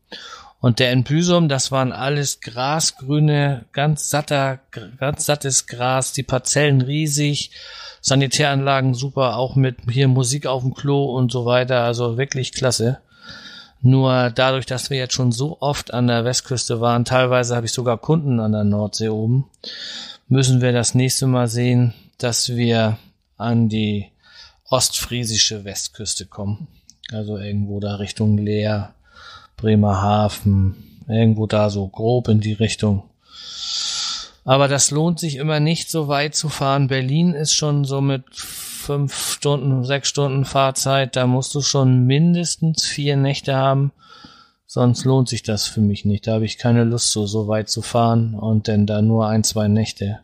Und 0.58 0.80
der 0.80 0.90
in 0.90 1.04
Büsum, 1.04 1.48
das 1.48 1.70
waren 1.70 1.92
alles 1.92 2.40
grasgrüne, 2.40 3.66
ganz 3.70 4.10
satter, 4.10 4.58
ganz 4.98 5.24
sattes 5.24 5.68
Gras, 5.68 6.12
die 6.12 6.24
Parzellen 6.24 6.80
riesig, 6.80 7.52
Sanitäranlagen 8.00 8.92
super, 8.92 9.36
auch 9.36 9.54
mit 9.54 9.76
hier 9.88 10.08
Musik 10.08 10.46
auf 10.46 10.62
dem 10.62 10.74
Klo 10.74 11.04
und 11.16 11.30
so 11.30 11.44
weiter, 11.44 11.82
also 11.82 12.18
wirklich 12.18 12.50
klasse. 12.50 12.98
Nur 13.86 14.30
dadurch, 14.30 14.66
dass 14.66 14.90
wir 14.90 14.98
jetzt 14.98 15.14
schon 15.14 15.30
so 15.30 15.58
oft 15.60 15.94
an 15.94 16.08
der 16.08 16.24
Westküste 16.24 16.80
waren, 16.80 17.04
teilweise 17.04 17.54
habe 17.54 17.66
ich 17.66 17.72
sogar 17.72 17.98
Kunden 17.98 18.40
an 18.40 18.50
der 18.50 18.64
Nordsee 18.64 19.10
oben, 19.10 19.48
müssen 20.26 20.60
wir 20.60 20.72
das 20.72 20.96
nächste 20.96 21.28
Mal 21.28 21.46
sehen, 21.46 21.94
dass 22.18 22.48
wir 22.48 22.98
an 23.36 23.68
die 23.68 24.10
ostfriesische 24.70 25.64
Westküste 25.64 26.26
kommen. 26.26 26.66
Also 27.12 27.38
irgendwo 27.38 27.78
da 27.78 27.94
Richtung 27.94 28.38
Leer, 28.38 28.92
Bremerhaven, 29.56 31.02
irgendwo 31.06 31.46
da 31.46 31.70
so 31.70 31.86
grob 31.86 32.26
in 32.26 32.40
die 32.40 32.54
Richtung. 32.54 33.04
Aber 34.44 34.66
das 34.66 34.90
lohnt 34.90 35.20
sich 35.20 35.36
immer 35.36 35.60
nicht 35.60 35.92
so 35.92 36.08
weit 36.08 36.34
zu 36.34 36.48
fahren. 36.48 36.88
Berlin 36.88 37.34
ist 37.34 37.54
schon 37.54 37.84
so 37.84 38.00
mit 38.00 38.24
fünf 38.86 39.32
Stunden, 39.32 39.84
sechs 39.84 40.08
Stunden 40.08 40.44
Fahrzeit, 40.44 41.16
da 41.16 41.26
musst 41.26 41.54
du 41.54 41.60
schon 41.60 42.06
mindestens 42.06 42.84
vier 42.84 43.16
Nächte 43.16 43.56
haben. 43.56 43.90
Sonst 44.66 45.04
lohnt 45.04 45.28
sich 45.28 45.42
das 45.42 45.66
für 45.66 45.80
mich 45.80 46.04
nicht. 46.04 46.26
Da 46.26 46.34
habe 46.34 46.44
ich 46.44 46.58
keine 46.58 46.84
Lust, 46.84 47.10
so, 47.10 47.26
so 47.26 47.48
weit 47.48 47.68
zu 47.68 47.82
fahren 47.82 48.34
und 48.34 48.68
dann 48.68 48.86
da 48.86 49.02
nur 49.02 49.26
ein, 49.26 49.42
zwei 49.42 49.66
Nächte. 49.68 50.20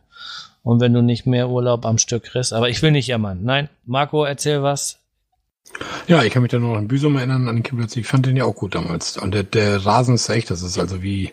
Und 0.63 0.79
wenn 0.79 0.93
du 0.93 1.01
nicht 1.01 1.25
mehr 1.25 1.49
Urlaub 1.49 1.85
am 1.85 1.97
Stück 1.97 2.23
kriegst, 2.23 2.53
aber 2.53 2.69
ich 2.69 2.81
will 2.81 2.91
nicht 2.91 3.07
jammern. 3.07 3.39
Nein, 3.43 3.69
Marco, 3.85 4.23
erzähl 4.23 4.63
was. 4.63 4.99
Ja, 6.07 6.23
ich 6.23 6.31
kann 6.31 6.41
mich 6.41 6.51
da 6.51 6.59
nur 6.59 6.71
noch 6.71 6.77
an 6.77 6.87
Büsum 6.87 7.17
erinnern, 7.17 7.49
an 7.49 7.55
den 7.57 7.63
Kibbutz. 7.63 7.97
Ich 7.97 8.07
fand 8.07 8.25
den 8.25 8.37
ja 8.37 8.45
auch 8.45 8.55
gut 8.55 8.75
damals. 8.75 9.17
Und 9.17 9.33
der, 9.33 9.43
der 9.43 9.85
Rasen 9.85 10.15
ist 10.15 10.29
echt, 10.29 10.51
das 10.51 10.61
ist 10.61 10.77
also 10.77 11.03
wie, 11.03 11.31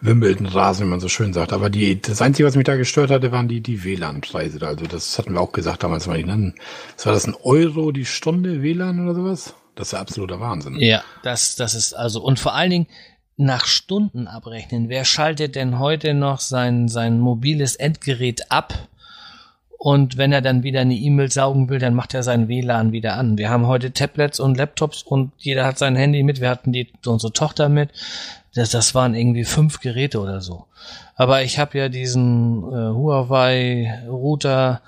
Wimbledon-Rasen, 0.00 0.86
wie 0.86 0.90
man 0.90 1.00
so 1.00 1.08
schön 1.08 1.32
sagt. 1.32 1.52
Aber 1.52 1.70
die, 1.70 2.00
das 2.00 2.22
Einzige, 2.22 2.46
was 2.46 2.56
mich 2.56 2.64
da 2.64 2.76
gestört 2.76 3.10
hatte, 3.10 3.32
waren 3.32 3.48
die, 3.48 3.60
die 3.60 3.84
WLAN-Preise. 3.84 4.66
Also 4.66 4.86
das 4.86 5.18
hatten 5.18 5.34
wir 5.34 5.40
auch 5.40 5.52
gesagt 5.52 5.82
damals 5.82 6.06
mal. 6.06 6.22
Ne? 6.22 6.54
Was 6.96 7.06
war 7.06 7.12
das, 7.12 7.26
ein 7.26 7.36
Euro 7.42 7.92
die 7.92 8.06
Stunde 8.06 8.62
WLAN 8.62 9.00
oder 9.00 9.14
sowas? 9.14 9.54
Das 9.74 9.88
ist 9.88 9.92
ja 9.92 10.00
absoluter 10.00 10.40
Wahnsinn. 10.40 10.76
Ja, 10.80 11.02
das, 11.22 11.56
das 11.56 11.74
ist 11.74 11.94
also, 11.94 12.22
und 12.22 12.38
vor 12.38 12.54
allen 12.54 12.70
Dingen 12.70 12.86
nach 13.36 13.64
Stunden 13.64 14.28
abrechnen. 14.28 14.88
Wer 14.88 15.04
schaltet 15.04 15.54
denn 15.56 15.78
heute 15.78 16.12
noch 16.12 16.40
sein, 16.40 16.88
sein 16.88 17.18
mobiles 17.18 17.76
Endgerät 17.76 18.50
ab? 18.50 18.88
Und 19.82 20.18
wenn 20.18 20.30
er 20.30 20.42
dann 20.42 20.62
wieder 20.62 20.80
eine 20.80 20.94
E-Mail 20.94 21.32
saugen 21.32 21.70
will, 21.70 21.78
dann 21.78 21.94
macht 21.94 22.12
er 22.12 22.22
sein 22.22 22.48
WLAN 22.48 22.92
wieder 22.92 23.16
an. 23.16 23.38
Wir 23.38 23.48
haben 23.48 23.66
heute 23.66 23.92
Tablets 23.92 24.38
und 24.38 24.58
Laptops 24.58 25.02
und 25.02 25.32
jeder 25.38 25.64
hat 25.64 25.78
sein 25.78 25.96
Handy 25.96 26.22
mit. 26.22 26.42
Wir 26.42 26.50
hatten 26.50 26.70
die, 26.70 26.88
unsere 27.06 27.32
Tochter 27.32 27.70
mit 27.70 27.88
das, 28.54 28.70
das 28.70 28.94
waren 28.94 29.14
irgendwie 29.14 29.44
fünf 29.44 29.80
Geräte 29.80 30.20
oder 30.20 30.40
so. 30.40 30.66
Aber 31.14 31.42
ich 31.42 31.58
habe 31.58 31.78
ja 31.78 31.88
diesen 31.88 32.62
äh, 32.64 32.92
Huawei-Router 32.94 34.80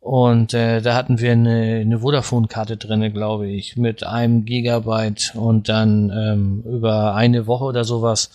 und 0.00 0.54
äh, 0.54 0.80
da 0.80 0.94
hatten 0.94 1.18
wir 1.18 1.32
eine, 1.32 1.80
eine 1.80 2.00
Vodafone-Karte 2.00 2.76
drinne, 2.76 3.12
glaube 3.12 3.48
ich, 3.48 3.76
mit 3.76 4.04
einem 4.04 4.44
Gigabyte 4.44 5.32
und 5.34 5.68
dann 5.68 6.10
ähm, 6.10 6.62
über 6.66 7.14
eine 7.14 7.46
Woche 7.46 7.64
oder 7.64 7.84
sowas. 7.84 8.30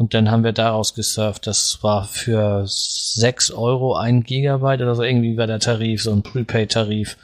Und 0.00 0.14
dann 0.14 0.30
haben 0.30 0.44
wir 0.44 0.52
daraus 0.52 0.94
gesurft. 0.94 1.46
Das 1.46 1.82
war 1.82 2.06
für 2.06 2.62
sechs 2.64 3.50
Euro 3.50 3.96
ein 3.96 4.22
Gigabyte 4.22 4.80
oder 4.80 4.94
so. 4.94 5.02
Irgendwie 5.02 5.36
war 5.36 5.46
der 5.46 5.58
Tarif, 5.58 6.02
so 6.02 6.10
ein 6.10 6.22
Prepaid-Tarif. 6.22 7.18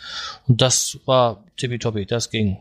Und 0.47 0.61
das 0.61 0.99
war 1.07 1.43
tippitoppi, 1.57 2.05
das 2.05 2.29
ging. 2.29 2.59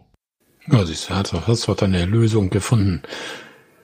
Ja, 0.72 0.86
siehst 0.86 1.10
du, 1.10 1.16
hast 1.16 1.68
du 1.68 1.74
doch 1.74 1.82
eine 1.82 2.06
Lösung 2.06 2.50
gefunden. 2.50 3.02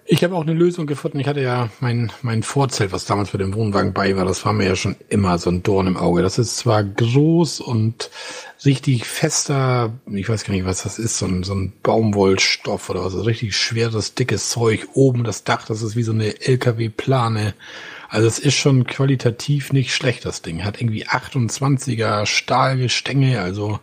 Ich 0.06 0.24
habe 0.24 0.36
auch 0.36 0.42
eine 0.42 0.54
Lösung 0.54 0.88
gefunden. 0.88 1.20
Ich 1.20 1.28
hatte 1.28 1.42
ja 1.42 1.70
mein, 1.80 2.12
mein 2.22 2.44
Vorzelt, 2.44 2.92
was 2.92 3.06
damals 3.06 3.30
für 3.30 3.38
den 3.38 3.54
Wohnwagen 3.54 3.94
bei 3.94 4.16
war, 4.16 4.26
das 4.26 4.44
war 4.46 4.52
mir 4.52 4.68
ja 4.68 4.76
schon 4.76 4.96
immer 5.10 5.38
so 5.38 5.50
ein 5.50 5.64
Dorn 5.64 5.88
im 5.88 5.96
Auge. 5.96 6.22
Das 6.22 6.40
ist 6.40 6.58
zwar 6.58 6.84
groß 6.84 7.62
und 7.62 8.10
richtig 8.66 9.06
fester, 9.06 9.94
ich 10.12 10.28
weiß 10.28 10.44
gar 10.44 10.54
nicht, 10.54 10.66
was 10.66 10.84
das 10.84 11.00
ist, 11.00 11.18
so 11.18 11.28
ein, 11.28 11.44
so 11.44 11.54
ein 11.54 11.74
Baumwollstoff 11.84 12.90
oder 12.90 13.06
was, 13.06 13.14
so 13.14 13.22
richtig 13.22 13.56
schweres, 13.56 14.16
dickes 14.16 14.50
Zeug. 14.50 14.88
Oben 14.94 15.24
das 15.24 15.44
Dach, 15.44 15.66
das 15.66 15.82
ist 15.82 15.96
wie 15.96 16.04
so 16.04 16.12
eine 16.12 16.42
LKW-Plane. 16.42 17.54
Also 18.10 18.28
es 18.28 18.40
ist 18.40 18.56
schon 18.56 18.86
qualitativ 18.88 19.72
nicht 19.72 19.94
schlecht, 19.94 20.26
das 20.26 20.42
Ding. 20.42 20.64
Hat 20.64 20.82
irgendwie 20.82 21.08
28er 21.08 22.26
Stahlgestänge, 22.26 23.40
also 23.40 23.80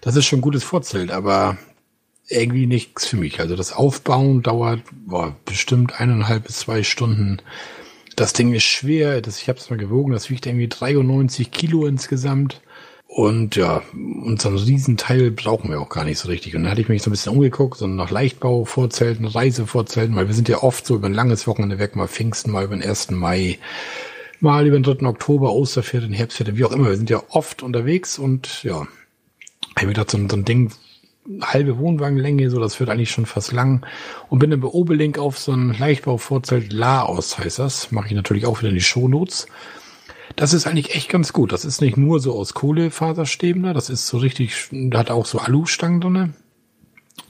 das 0.00 0.16
ist 0.16 0.26
schon 0.26 0.40
gutes 0.40 0.64
Vorzelt, 0.64 1.10
aber 1.10 1.58
irgendwie 2.28 2.66
nichts 2.66 3.06
für 3.06 3.16
mich. 3.16 3.40
Also 3.40 3.56
das 3.56 3.72
Aufbauen 3.72 4.42
dauert 4.42 4.82
boah, 5.06 5.34
bestimmt 5.44 6.00
eineinhalb 6.00 6.44
bis 6.44 6.60
zwei 6.60 6.82
Stunden. 6.82 7.38
Das 8.16 8.32
Ding 8.32 8.52
ist 8.52 8.64
schwer, 8.64 9.20
das, 9.20 9.40
ich 9.40 9.48
habe 9.48 9.58
es 9.58 9.70
mal 9.70 9.76
gewogen, 9.76 10.12
das 10.12 10.28
wiegt 10.28 10.46
irgendwie 10.46 10.68
93 10.68 11.50
Kilo 11.50 11.86
insgesamt. 11.86 12.60
Und 13.06 13.56
ja, 13.56 13.82
und 13.94 14.40
so 14.40 14.48
einen 14.48 14.58
Riesenteil 14.58 15.30
brauchen 15.30 15.70
wir 15.70 15.80
auch 15.80 15.88
gar 15.88 16.04
nicht 16.04 16.18
so 16.18 16.28
richtig. 16.28 16.54
Und 16.54 16.62
dann 16.62 16.70
hatte 16.70 16.82
ich 16.82 16.90
mich 16.90 17.02
so 17.02 17.08
ein 17.08 17.12
bisschen 17.12 17.32
umgeguckt, 17.32 17.78
so 17.78 17.86
nach 17.86 18.10
Leichtbau 18.10 18.66
vorzelten, 18.66 19.24
Reisevorzelten, 19.24 20.14
weil 20.14 20.28
wir 20.28 20.34
sind 20.34 20.48
ja 20.48 20.62
oft 20.62 20.84
so 20.84 20.96
über 20.96 21.06
ein 21.06 21.14
langes 21.14 21.46
Wochenende 21.46 21.78
weg, 21.78 21.96
mal 21.96 22.06
Pfingsten, 22.06 22.52
mal 22.52 22.64
über 22.64 22.76
den 22.76 22.86
1. 22.86 23.12
Mai, 23.12 23.58
mal 24.40 24.66
über 24.66 24.78
den 24.78 24.82
3. 24.82 25.06
Oktober, 25.06 25.54
Osterferien, 25.54 26.12
Herbstferien, 26.12 26.58
wie 26.58 26.64
auch 26.66 26.72
immer. 26.72 26.90
Wir 26.90 26.96
sind 26.96 27.08
ja 27.08 27.22
oft 27.30 27.62
unterwegs 27.62 28.18
und 28.18 28.62
ja, 28.62 28.86
habe 29.76 29.86
mir 29.86 29.94
gedacht, 29.94 30.10
so, 30.10 30.18
so 30.18 30.36
ein 30.36 30.44
Ding 30.44 30.70
halbe 31.42 31.78
Wohnwagenlänge, 31.78 32.50
so 32.50 32.60
das 32.60 32.78
wird 32.80 32.90
eigentlich 32.90 33.10
schon 33.10 33.26
fast 33.26 33.52
lang. 33.52 33.86
Und 34.28 34.38
bin 34.38 34.50
dann 34.50 34.60
bei 34.60 34.68
Obelink 34.68 35.18
auf 35.18 35.38
so 35.38 35.52
ein 35.52 35.76
Leichtbau-Vorzelt 35.78 36.72
Laos 36.72 37.38
heißt 37.38 37.58
das. 37.58 37.92
Mache 37.92 38.08
ich 38.08 38.14
natürlich 38.14 38.46
auch 38.46 38.60
wieder 38.60 38.70
in 38.70 38.74
die 38.74 38.80
Shownotes. 38.80 39.46
Das 40.36 40.52
ist 40.52 40.66
eigentlich 40.66 40.94
echt 40.94 41.08
ganz 41.08 41.32
gut. 41.32 41.52
Das 41.52 41.64
ist 41.64 41.80
nicht 41.80 41.96
nur 41.96 42.20
so 42.20 42.34
aus 42.34 42.54
Kohlefaserstäben, 42.54 43.62
das 43.74 43.90
ist 43.90 44.06
so 44.06 44.18
richtig, 44.18 44.70
hat 44.94 45.10
auch 45.10 45.26
so 45.26 45.38
Alustangen 45.38 46.00
drinne. 46.00 46.34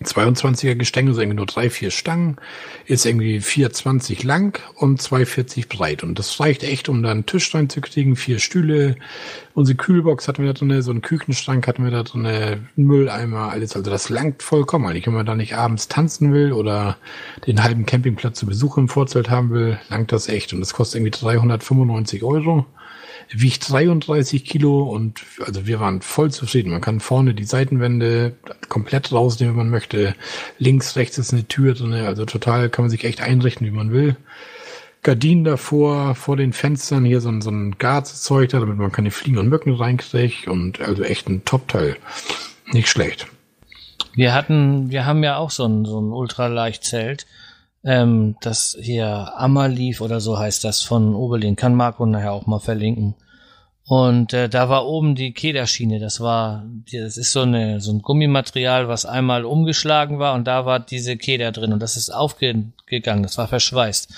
22er 0.02 0.76
Gestänge, 0.76 1.12
so 1.12 1.20
irgendwie 1.20 1.36
nur 1.36 1.46
drei, 1.46 1.70
vier 1.70 1.90
Stangen, 1.90 2.36
ist 2.86 3.04
irgendwie 3.04 3.38
4,20 3.38 4.24
lang 4.24 4.60
und 4.76 5.00
2,40 5.00 5.68
breit. 5.68 6.02
Und 6.04 6.18
das 6.18 6.38
reicht 6.38 6.62
echt, 6.62 6.88
um 6.88 7.02
da 7.02 7.10
einen 7.10 7.26
Tisch 7.26 7.52
reinzukriegen, 7.54 8.14
vier 8.14 8.38
Stühle. 8.38 8.96
Unsere 9.54 9.76
Kühlbox 9.76 10.28
hatten 10.28 10.44
wir 10.44 10.52
da 10.52 10.58
drin, 10.58 10.82
so 10.82 10.92
einen 10.92 11.02
Küchenschrank 11.02 11.66
hatten 11.66 11.82
wir 11.82 11.90
da 11.90 12.04
drin, 12.04 12.68
Mülleimer, 12.76 13.50
alles. 13.50 13.74
Also 13.74 13.90
das 13.90 14.08
langt 14.08 14.42
vollkommen. 14.42 14.86
Eigentlich, 14.86 15.06
wenn 15.06 15.14
man 15.14 15.26
da 15.26 15.34
nicht 15.34 15.56
abends 15.56 15.88
tanzen 15.88 16.32
will 16.32 16.52
oder 16.52 16.96
den 17.46 17.62
halben 17.62 17.84
Campingplatz 17.84 18.38
zu 18.38 18.46
Besuch 18.46 18.78
im 18.78 18.88
Vorzelt 18.88 19.30
haben 19.30 19.50
will, 19.50 19.80
langt 19.88 20.12
das 20.12 20.28
echt. 20.28 20.52
Und 20.52 20.60
das 20.60 20.74
kostet 20.74 21.00
irgendwie 21.00 21.18
395 21.18 22.22
Euro 22.22 22.66
wiegt 23.30 23.70
33 23.70 24.44
Kilo 24.44 24.82
und 24.82 25.20
also 25.44 25.66
wir 25.66 25.80
waren 25.80 26.00
voll 26.00 26.30
zufrieden. 26.30 26.70
Man 26.70 26.80
kann 26.80 27.00
vorne 27.00 27.34
die 27.34 27.44
Seitenwände 27.44 28.34
komplett 28.68 29.12
rausnehmen, 29.12 29.54
wenn 29.54 29.64
man 29.64 29.70
möchte. 29.70 30.14
Links, 30.58 30.96
rechts 30.96 31.18
ist 31.18 31.32
eine 31.32 31.46
Tür 31.46 31.74
drin, 31.74 31.92
also 31.92 32.24
total 32.24 32.70
kann 32.70 32.84
man 32.84 32.90
sich 32.90 33.04
echt 33.04 33.20
einrichten, 33.20 33.66
wie 33.66 33.70
man 33.70 33.92
will. 33.92 34.16
Gardinen 35.02 35.44
davor, 35.44 36.14
vor 36.14 36.36
den 36.36 36.52
Fenstern, 36.52 37.04
hier 37.04 37.20
so 37.20 37.28
ein, 37.28 37.40
so 37.40 37.50
ein 37.50 37.78
Gazezeug 37.78 38.50
da, 38.50 38.60
damit 38.60 38.78
man 38.78 38.92
keine 38.92 39.10
Fliegen 39.10 39.38
und 39.38 39.48
Mücken 39.48 39.74
reinkriegt 39.74 40.48
und 40.48 40.80
also 40.80 41.02
echt 41.02 41.28
ein 41.28 41.44
Top-Teil. 41.44 41.96
Nicht 42.72 42.88
schlecht. 42.88 43.26
Wir 44.14 44.34
hatten, 44.34 44.90
wir 44.90 45.06
haben 45.06 45.22
ja 45.22 45.36
auch 45.36 45.50
so 45.50 45.64
ein, 45.64 45.84
so 45.84 46.00
ein 46.00 46.12
Ultraleichtzelt. 46.12 47.26
Ähm, 47.88 48.36
das 48.42 48.76
hier 48.78 49.32
Ammerlief 49.34 50.02
oder 50.02 50.20
so 50.20 50.38
heißt 50.38 50.62
das 50.62 50.82
von 50.82 51.14
Oberlin. 51.14 51.56
Kann 51.56 51.74
Marco 51.74 52.04
nachher 52.04 52.32
auch 52.32 52.46
mal 52.46 52.58
verlinken. 52.58 53.14
Und 53.86 54.34
äh, 54.34 54.50
da 54.50 54.68
war 54.68 54.84
oben 54.84 55.14
die 55.14 55.32
Kederschiene. 55.32 55.98
Das 55.98 56.20
war, 56.20 56.66
das 56.92 57.16
ist 57.16 57.32
so 57.32 57.40
eine 57.40 57.80
so 57.80 57.90
ein 57.90 58.02
Gummimaterial, 58.02 58.88
was 58.88 59.06
einmal 59.06 59.46
umgeschlagen 59.46 60.18
war 60.18 60.34
und 60.34 60.44
da 60.46 60.66
war 60.66 60.80
diese 60.80 61.16
Keder 61.16 61.50
drin 61.50 61.72
und 61.72 61.80
das 61.80 61.96
ist 61.96 62.10
aufgegangen. 62.10 63.22
Das 63.22 63.38
war 63.38 63.48
verschweißt. 63.48 64.14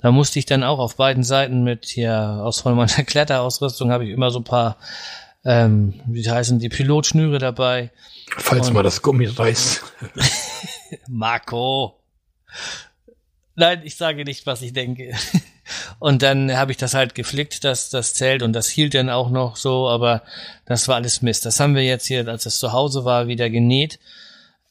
Da 0.00 0.10
musste 0.10 0.38
ich 0.38 0.46
dann 0.46 0.64
auch 0.64 0.78
auf 0.78 0.96
beiden 0.96 1.22
Seiten 1.22 1.62
mit 1.62 1.84
hier 1.84 2.40
aus 2.42 2.60
von 2.62 2.74
meiner 2.74 3.04
Kletterausrüstung 3.04 3.92
habe 3.92 4.06
ich 4.06 4.12
immer 4.12 4.30
so 4.30 4.38
ein 4.38 4.44
paar, 4.44 4.78
ähm, 5.44 6.00
wie 6.06 6.26
heißen 6.26 6.58
die 6.58 6.70
Pilotschnüre 6.70 7.38
dabei. 7.38 7.90
Falls 8.38 8.68
und, 8.68 8.74
mal 8.74 8.82
das 8.82 9.02
Gummi 9.02 9.26
reißt. 9.26 9.82
Marco. 11.06 12.00
Nein, 13.60 13.82
ich 13.84 13.96
sage 13.96 14.24
nicht, 14.24 14.46
was 14.46 14.62
ich 14.62 14.72
denke. 14.72 15.12
Und 15.98 16.22
dann 16.22 16.56
habe 16.56 16.72
ich 16.72 16.78
das 16.78 16.94
halt 16.94 17.14
geflickt, 17.14 17.62
das, 17.62 17.90
das 17.90 18.14
Zelt, 18.14 18.42
und 18.42 18.54
das 18.54 18.70
hielt 18.70 18.94
dann 18.94 19.10
auch 19.10 19.28
noch 19.30 19.56
so, 19.56 19.86
aber 19.86 20.22
das 20.64 20.88
war 20.88 20.96
alles 20.96 21.20
Mist. 21.20 21.44
Das 21.44 21.60
haben 21.60 21.74
wir 21.74 21.84
jetzt 21.84 22.06
hier, 22.06 22.26
als 22.26 22.46
es 22.46 22.58
zu 22.58 22.72
Hause 22.72 23.04
war, 23.04 23.28
wieder 23.28 23.50
genäht. 23.50 24.00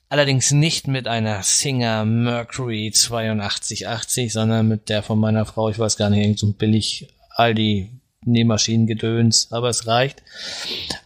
Allerdings 0.09 0.51
nicht 0.51 0.87
mit 0.87 1.07
einer 1.07 1.43
Singer 1.43 2.03
Mercury 2.03 2.91
8280, 2.91 4.33
sondern 4.33 4.67
mit 4.67 4.89
der 4.89 5.03
von 5.03 5.19
meiner 5.19 5.45
Frau, 5.45 5.69
ich 5.69 5.77
weiß 5.77 5.95
gar 5.95 6.09
nicht, 6.09 6.23
irgend 6.23 6.39
so 6.39 6.51
billig 6.51 7.07
Aldi 7.29 7.91
Nähmaschinengedöns, 8.25 9.51
aber 9.51 9.69
es 9.69 9.85
reicht. 9.85 10.23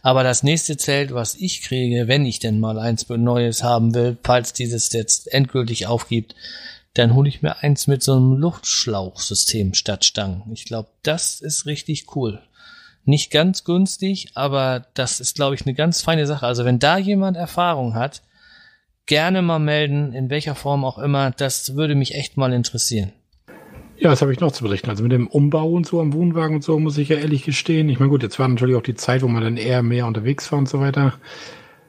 Aber 0.02 0.24
das 0.24 0.42
nächste 0.42 0.78
Zelt, 0.78 1.12
was 1.12 1.34
ich 1.34 1.60
kriege, 1.62 2.08
wenn 2.08 2.24
ich 2.24 2.38
denn 2.38 2.58
mal 2.58 2.78
eins 2.78 3.06
Neues 3.08 3.62
haben 3.62 3.94
will, 3.94 4.16
falls 4.24 4.54
dieses 4.54 4.90
jetzt 4.92 5.32
endgültig 5.32 5.86
aufgibt, 5.86 6.34
dann 6.94 7.14
hole 7.14 7.28
ich 7.28 7.42
mir 7.42 7.62
eins 7.62 7.86
mit 7.86 8.02
so 8.02 8.14
einem 8.14 8.34
Luftschlauchsystem 8.34 9.74
statt 9.74 10.04
Stangen. 10.04 10.42
Ich 10.52 10.64
glaube, 10.64 10.88
das 11.02 11.40
ist 11.40 11.66
richtig 11.66 12.16
cool. 12.16 12.40
Nicht 13.04 13.30
ganz 13.30 13.64
günstig, 13.64 14.28
aber 14.34 14.86
das 14.94 15.20
ist, 15.20 15.34
glaube 15.34 15.54
ich, 15.54 15.66
eine 15.66 15.74
ganz 15.74 16.00
feine 16.00 16.26
Sache. 16.26 16.46
Also 16.46 16.64
wenn 16.64 16.78
da 16.78 16.96
jemand 16.96 17.36
Erfahrung 17.36 17.94
hat, 17.94 18.22
gerne 19.06 19.42
mal 19.42 19.58
melden, 19.58 20.12
in 20.12 20.30
welcher 20.30 20.54
Form 20.54 20.84
auch 20.84 20.98
immer. 20.98 21.30
Das 21.30 21.76
würde 21.76 21.94
mich 21.94 22.14
echt 22.14 22.36
mal 22.36 22.52
interessieren. 22.52 23.12
Ja, 23.96 24.10
das 24.10 24.22
habe 24.22 24.32
ich 24.32 24.40
noch 24.40 24.52
zu 24.52 24.64
berichten. 24.64 24.90
Also 24.90 25.02
mit 25.02 25.12
dem 25.12 25.28
Umbau 25.28 25.70
und 25.70 25.86
so 25.86 26.00
am 26.00 26.12
Wohnwagen 26.12 26.56
und 26.56 26.64
so 26.64 26.78
muss 26.78 26.98
ich 26.98 27.10
ja 27.10 27.16
ehrlich 27.16 27.44
gestehen. 27.44 27.88
Ich 27.88 28.00
meine, 28.00 28.10
gut, 28.10 28.22
jetzt 28.22 28.38
war 28.38 28.48
natürlich 28.48 28.76
auch 28.76 28.82
die 28.82 28.94
Zeit, 28.94 29.22
wo 29.22 29.28
man 29.28 29.42
dann 29.42 29.56
eher 29.56 29.82
mehr 29.82 30.06
unterwegs 30.06 30.50
war 30.50 30.58
und 30.58 30.68
so 30.68 30.80
weiter. 30.80 31.14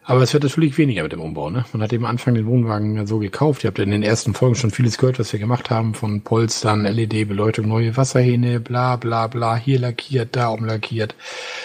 Aber 0.08 0.22
es 0.22 0.34
wird 0.34 0.44
natürlich 0.44 0.78
weniger 0.78 1.02
mit 1.02 1.14
dem 1.14 1.20
Umbau. 1.20 1.50
Ne? 1.50 1.66
Man 1.74 1.82
hat 1.82 1.92
eben 1.92 2.06
am 2.06 2.12
Anfang 2.12 2.36
den 2.36 2.46
Wohnwagen 2.46 3.08
so 3.08 3.18
gekauft. 3.18 3.64
Ihr 3.64 3.70
habt 3.70 3.80
in 3.80 3.90
den 3.90 4.04
ersten 4.04 4.36
Folgen 4.36 4.54
schon 4.54 4.70
vieles 4.70 5.00
gehört, 5.00 5.18
was 5.18 5.34
wir 5.34 5.40
gemacht 5.40 5.72
haben. 5.72 5.96
Von 5.96 6.22
Polstern, 6.22 6.84
LED-Beleuchtung, 6.84 7.68
neue 7.68 7.98
Wasserhähne, 7.98 8.60
bla 8.60 8.98
bla 8.98 9.26
bla, 9.26 9.56
hier 9.56 9.80
lackiert, 9.80 10.36
da 10.36 10.50
umlackiert. 10.50 11.16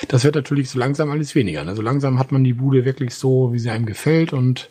Das 0.09 0.25
wird 0.25 0.37
natürlich 0.37 0.71
so 0.71 0.79
langsam 0.79 1.11
alles 1.11 1.35
weniger. 1.35 1.65
Ne? 1.65 1.77
So 1.77 1.83
langsam 1.83 2.19
hat 2.19 2.33
man 2.33 2.43
die 2.43 2.55
Bude 2.55 2.87
wirklich 2.87 3.15
so, 3.15 3.53
wie 3.53 3.59
sie 3.59 3.69
einem 3.69 3.85
gefällt. 3.85 4.33
Und 4.33 4.71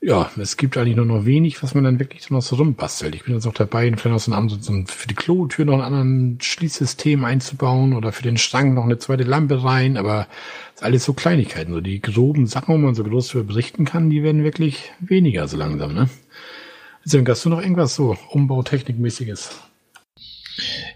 ja, 0.00 0.30
es 0.36 0.56
gibt 0.56 0.76
eigentlich 0.76 0.96
nur 0.96 1.06
noch 1.06 1.24
wenig, 1.24 1.62
was 1.62 1.74
man 1.74 1.84
dann 1.84 1.98
wirklich 1.98 2.30
noch 2.30 2.42
so 2.42 2.56
rumbastelt. 2.56 3.14
Ich 3.14 3.24
bin 3.24 3.34
jetzt 3.34 3.46
auch 3.46 3.54
dabei, 3.54 3.90
vielleicht 3.96 4.04
noch 4.06 4.20
so 4.20 4.32
einen, 4.32 4.48
so 4.48 4.72
einen, 4.72 4.86
für 4.86 5.08
die 5.08 5.14
Klotür 5.14 5.64
noch 5.64 5.74
ein 5.74 5.80
anderen 5.80 6.38
Schließsystem 6.40 7.24
einzubauen 7.24 7.94
oder 7.94 8.12
für 8.12 8.22
den 8.22 8.36
Strang 8.36 8.74
noch 8.74 8.84
eine 8.84 8.98
zweite 8.98 9.24
Lampe 9.24 9.64
rein, 9.64 9.96
aber 9.96 10.28
alles 10.80 11.04
so 11.04 11.14
Kleinigkeiten. 11.14 11.72
So 11.72 11.80
die 11.80 12.00
groben 12.00 12.46
Sachen, 12.46 12.74
wo 12.74 12.78
man 12.78 12.94
so 12.94 13.04
groß 13.04 13.30
für 13.30 13.44
berichten 13.44 13.84
kann, 13.84 14.10
die 14.10 14.22
werden 14.22 14.44
wirklich 14.44 14.92
weniger 15.00 15.48
so 15.48 15.56
langsam, 15.56 15.94
ne? 15.94 16.08
Deswegen 17.04 17.26
hast 17.28 17.44
du 17.44 17.50
noch 17.50 17.62
irgendwas 17.62 17.94
so 17.94 18.16
Umbautechnikmäßiges? 18.30 19.50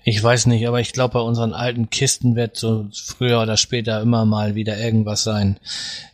Ich 0.05 0.23
weiß 0.23 0.47
nicht, 0.47 0.67
aber 0.67 0.81
ich 0.81 0.93
glaube, 0.93 1.15
bei 1.15 1.21
unseren 1.21 1.53
alten 1.53 1.91
Kisten 1.91 2.35
wird 2.35 2.57
so 2.57 2.87
früher 2.93 3.43
oder 3.43 3.57
später 3.57 4.01
immer 4.01 4.25
mal 4.25 4.55
wieder 4.55 4.79
irgendwas 4.79 5.23
sein. 5.23 5.59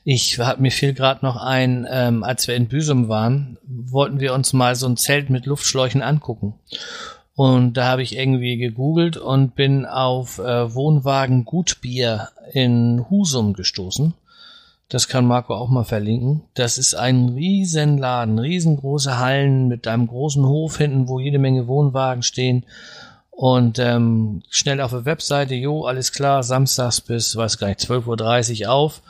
Ich 0.05 0.39
hab 0.39 0.59
mir 0.59 0.73
fiel 0.73 0.93
gerade 0.93 1.25
noch 1.25 1.37
ein, 1.37 1.87
ähm, 1.89 2.25
als 2.25 2.49
wir 2.49 2.57
in 2.57 2.69
Büsum 2.69 3.09
waren, 3.09 3.59
wollten 3.65 4.21
wir 4.21 4.35
uns 4.35 4.53
mal 4.53 4.75
so 4.75 4.87
ein 4.87 4.97
Zelt 4.97 5.31
mit 5.31 5.47
Luftschläuchen 5.47 6.03
angucken. 6.03 6.55
Und 7.37 7.75
da 7.75 7.85
habe 7.87 8.03
ich 8.03 8.17
irgendwie 8.17 8.57
gegoogelt 8.57 9.19
und 9.19 9.55
bin 9.55 9.85
auf 9.85 10.39
äh, 10.39 10.75
Wohnwagen 10.75 11.45
Gutbier 11.45 12.31
in 12.53 13.05
Husum 13.11 13.53
gestoßen. 13.53 14.15
Das 14.89 15.09
kann 15.09 15.27
Marco 15.27 15.55
auch 15.55 15.69
mal 15.69 15.85
verlinken. 15.85 16.43
Das 16.55 16.79
ist 16.79 16.95
ein 16.95 17.31
Riesenladen, 17.31 18.39
riesengroße 18.39 19.19
Hallen 19.19 19.69
mit 19.69 19.87
einem 19.87 20.07
großen 20.07 20.47
Hof 20.47 20.79
hinten, 20.79 21.09
wo 21.09 21.21
jede 21.21 21.39
Menge 21.39 21.67
Wohnwagen 21.67 22.23
stehen. 22.23 22.65
Und 23.37 23.79
ähm, 23.79 24.43
schnell 24.49 24.81
auf 24.81 24.93
der 24.93 25.05
Webseite, 25.05 25.55
jo, 25.55 25.85
alles 25.85 26.11
klar, 26.11 26.43
samstags 26.43 27.03
bis, 27.03 27.37
weiß 27.37 27.59
gar 27.59 27.69
nicht, 27.69 27.81
12.30 27.81 28.63
Uhr 28.63 28.73
auf. 28.73 29.03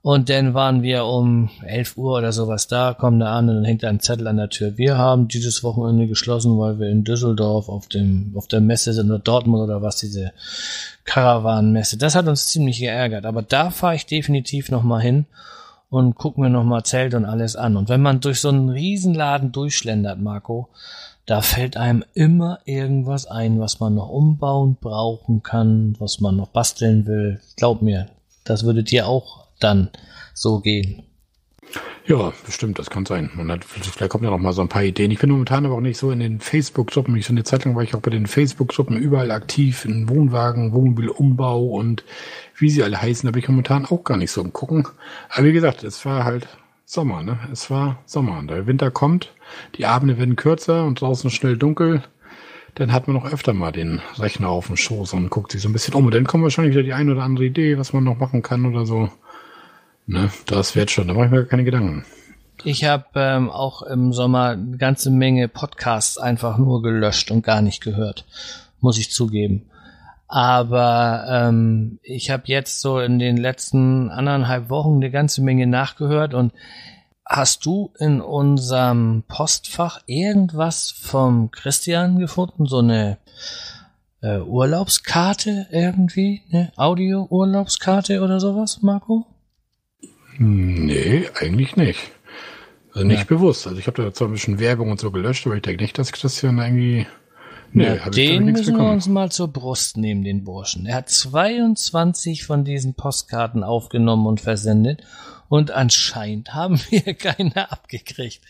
Und 0.00 0.30
dann 0.30 0.54
waren 0.54 0.80
wir 0.80 1.04
um 1.04 1.50
11 1.66 1.98
Uhr 1.98 2.16
oder 2.16 2.32
sowas 2.32 2.66
da, 2.66 2.94
kommen 2.94 3.20
da 3.20 3.36
an 3.36 3.50
und 3.50 3.56
dann 3.56 3.64
hängt 3.66 3.84
ein 3.84 4.00
Zettel 4.00 4.26
an 4.26 4.38
der 4.38 4.48
Tür. 4.48 4.78
Wir 4.78 4.96
haben 4.96 5.28
dieses 5.28 5.62
Wochenende 5.62 6.06
geschlossen, 6.06 6.58
weil 6.58 6.78
wir 6.78 6.88
in 6.88 7.04
Düsseldorf 7.04 7.68
auf 7.68 7.88
dem, 7.88 8.32
auf 8.36 8.48
der 8.48 8.62
Messe 8.62 8.94
sind 8.94 9.10
oder 9.10 9.18
Dortmund 9.18 9.64
oder 9.64 9.82
was, 9.82 9.96
diese 9.96 10.32
Karawanenmesse. 11.04 11.98
Das 11.98 12.14
hat 12.14 12.26
uns 12.26 12.46
ziemlich 12.46 12.78
geärgert. 12.78 13.26
Aber 13.26 13.42
da 13.42 13.70
fahre 13.70 13.96
ich 13.96 14.06
definitiv 14.06 14.70
nochmal 14.70 15.02
hin 15.02 15.26
und 15.90 16.16
guck 16.16 16.38
mir 16.38 16.50
nochmal 16.50 16.82
Zelt 16.84 17.14
und 17.14 17.24
alles 17.24 17.56
an. 17.56 17.76
Und 17.76 17.88
wenn 17.88 18.02
man 18.02 18.20
durch 18.20 18.40
so 18.40 18.48
einen 18.48 18.68
Riesenladen 18.68 19.52
durchschlendert, 19.52 20.20
Marco, 20.20 20.68
da 21.26 21.42
fällt 21.42 21.76
einem 21.76 22.04
immer 22.14 22.60
irgendwas 22.64 23.26
ein, 23.26 23.60
was 23.60 23.80
man 23.80 23.94
noch 23.94 24.08
umbauen 24.08 24.76
brauchen 24.80 25.42
kann, 25.42 25.94
was 25.98 26.20
man 26.20 26.36
noch 26.36 26.48
basteln 26.48 27.06
will. 27.06 27.40
Glaub 27.56 27.82
mir, 27.82 28.06
das 28.44 28.64
würde 28.64 28.82
dir 28.82 29.06
auch 29.06 29.46
dann 29.60 29.90
so 30.34 30.60
gehen. 30.60 31.02
Ja, 32.06 32.32
bestimmt, 32.46 32.78
das 32.78 32.88
kann 32.88 33.04
sein. 33.04 33.30
Und 33.36 33.48
dann, 33.48 33.60
vielleicht 33.60 34.08
kommen 34.08 34.24
ja 34.24 34.30
noch 34.30 34.38
mal 34.38 34.54
so 34.54 34.62
ein 34.62 34.68
paar 34.68 34.82
Ideen. 34.82 35.10
Ich 35.10 35.18
bin 35.18 35.30
momentan 35.30 35.66
aber 35.66 35.74
auch 35.74 35.80
nicht 35.80 35.98
so 35.98 36.10
in 36.10 36.20
den 36.20 36.40
Facebook-Gruppen. 36.40 37.14
Ich 37.16 37.26
so 37.26 37.34
eine 37.34 37.44
Zeit 37.44 37.66
lang 37.66 37.76
war 37.76 37.82
ich 37.82 37.94
auch 37.94 38.00
bei 38.00 38.10
den 38.10 38.26
Facebook-Gruppen 38.26 38.96
überall 38.96 39.30
aktiv, 39.30 39.84
in 39.84 40.08
Wohnwagen, 40.08 40.72
Wohnmobilumbau 40.72 41.66
und 41.66 42.04
wie 42.56 42.70
sie 42.70 42.82
alle 42.82 43.00
heißen, 43.00 43.26
da 43.26 43.32
bin 43.32 43.42
ich 43.42 43.48
momentan 43.48 43.84
auch 43.84 44.04
gar 44.04 44.16
nicht 44.16 44.30
so 44.30 44.40
im 44.40 44.54
Gucken. 44.54 44.88
Aber 45.28 45.44
wie 45.44 45.52
gesagt, 45.52 45.84
es 45.84 46.04
war 46.06 46.24
halt 46.24 46.48
Sommer, 46.86 47.22
ne? 47.22 47.38
Es 47.52 47.70
war 47.70 47.98
Sommer. 48.06 48.42
Der 48.44 48.66
Winter 48.66 48.90
kommt, 48.90 49.34
die 49.76 49.84
Abende 49.84 50.16
werden 50.16 50.36
kürzer 50.36 50.86
und 50.86 51.02
draußen 51.02 51.28
schnell 51.28 51.58
dunkel. 51.58 52.02
Dann 52.76 52.92
hat 52.92 53.06
man 53.06 53.16
noch 53.16 53.30
öfter 53.30 53.52
mal 53.52 53.72
den 53.72 54.00
Rechner 54.16 54.48
auf 54.48 54.68
dem 54.68 54.76
Schoß 54.76 55.12
und 55.12 55.28
guckt 55.28 55.52
sich 55.52 55.60
so 55.60 55.68
ein 55.68 55.74
bisschen 55.74 55.92
um. 55.92 56.06
Und 56.06 56.14
dann 56.14 56.26
kommt 56.26 56.44
wahrscheinlich 56.44 56.74
wieder 56.74 56.84
die 56.84 56.94
eine 56.94 57.12
oder 57.12 57.24
andere 57.24 57.44
Idee, 57.44 57.76
was 57.76 57.92
man 57.92 58.04
noch 58.04 58.18
machen 58.18 58.40
kann 58.40 58.64
oder 58.64 58.86
so. 58.86 59.10
Ne? 60.08 60.30
Das 60.46 60.74
wird 60.74 60.90
schon, 60.90 61.06
da 61.06 61.14
mache 61.14 61.26
ich 61.26 61.30
mir 61.30 61.44
keine 61.44 61.64
Gedanken. 61.64 62.04
Ich 62.64 62.84
habe 62.84 63.04
ähm, 63.14 63.50
auch 63.50 63.82
im 63.82 64.12
Sommer 64.12 64.50
eine 64.50 64.78
ganze 64.78 65.10
Menge 65.10 65.48
Podcasts 65.48 66.18
einfach 66.18 66.56
nur 66.58 66.82
gelöscht 66.82 67.30
und 67.30 67.42
gar 67.42 67.60
nicht 67.60 67.82
gehört, 67.82 68.24
muss 68.80 68.98
ich 68.98 69.12
zugeben. 69.12 69.66
Aber 70.26 71.24
ähm, 71.28 72.00
ich 72.02 72.30
habe 72.30 72.44
jetzt 72.46 72.80
so 72.80 73.00
in 73.00 73.18
den 73.18 73.36
letzten 73.36 74.10
anderthalb 74.10 74.70
Wochen 74.70 74.96
eine 74.96 75.10
ganze 75.10 75.42
Menge 75.42 75.66
nachgehört 75.66 76.32
und 76.34 76.52
hast 77.24 77.66
du 77.66 77.92
in 77.98 78.22
unserem 78.22 79.24
Postfach 79.28 80.00
irgendwas 80.06 80.90
vom 80.90 81.50
Christian 81.50 82.18
gefunden? 82.18 82.64
So 82.64 82.78
eine 82.78 83.18
äh, 84.22 84.38
Urlaubskarte 84.38 85.66
irgendwie? 85.70 86.42
Eine 86.50 86.72
Audio-Urlaubskarte 86.76 88.22
oder 88.22 88.40
sowas, 88.40 88.80
Marco? 88.82 89.26
Nee, 90.38 91.28
eigentlich 91.34 91.76
nicht. 91.76 92.00
Also 92.92 93.06
nicht 93.06 93.18
ja. 93.20 93.24
bewusst. 93.24 93.66
Also 93.66 93.78
ich 93.78 93.86
habe 93.86 94.02
da 94.02 94.12
zwar 94.12 94.28
ein 94.28 94.32
bisschen 94.32 94.58
Werbung 94.58 94.90
und 94.90 95.00
so 95.00 95.10
gelöscht, 95.10 95.46
aber 95.46 95.56
ich 95.56 95.62
denke 95.62 95.82
nicht, 95.82 95.98
dass 95.98 96.12
Christian 96.12 96.58
irgendwie 96.58 97.06
Nee, 97.72 97.96
ja, 97.96 98.08
den 98.08 98.46
müssen 98.46 98.72
bekommen. 98.72 98.88
wir 98.88 98.92
uns 98.92 99.08
mal 99.08 99.30
zur 99.30 99.48
Brust 99.48 99.98
nehmen, 99.98 100.24
den 100.24 100.42
Burschen. 100.42 100.86
Er 100.86 100.96
hat 100.96 101.10
22 101.10 102.44
von 102.44 102.64
diesen 102.64 102.94
Postkarten 102.94 103.62
aufgenommen 103.62 104.26
und 104.26 104.40
versendet 104.40 105.02
und 105.48 105.70
anscheinend 105.70 106.54
haben 106.54 106.80
wir 106.88 107.02
keine 107.14 107.70
abgekriegt. 107.70 108.40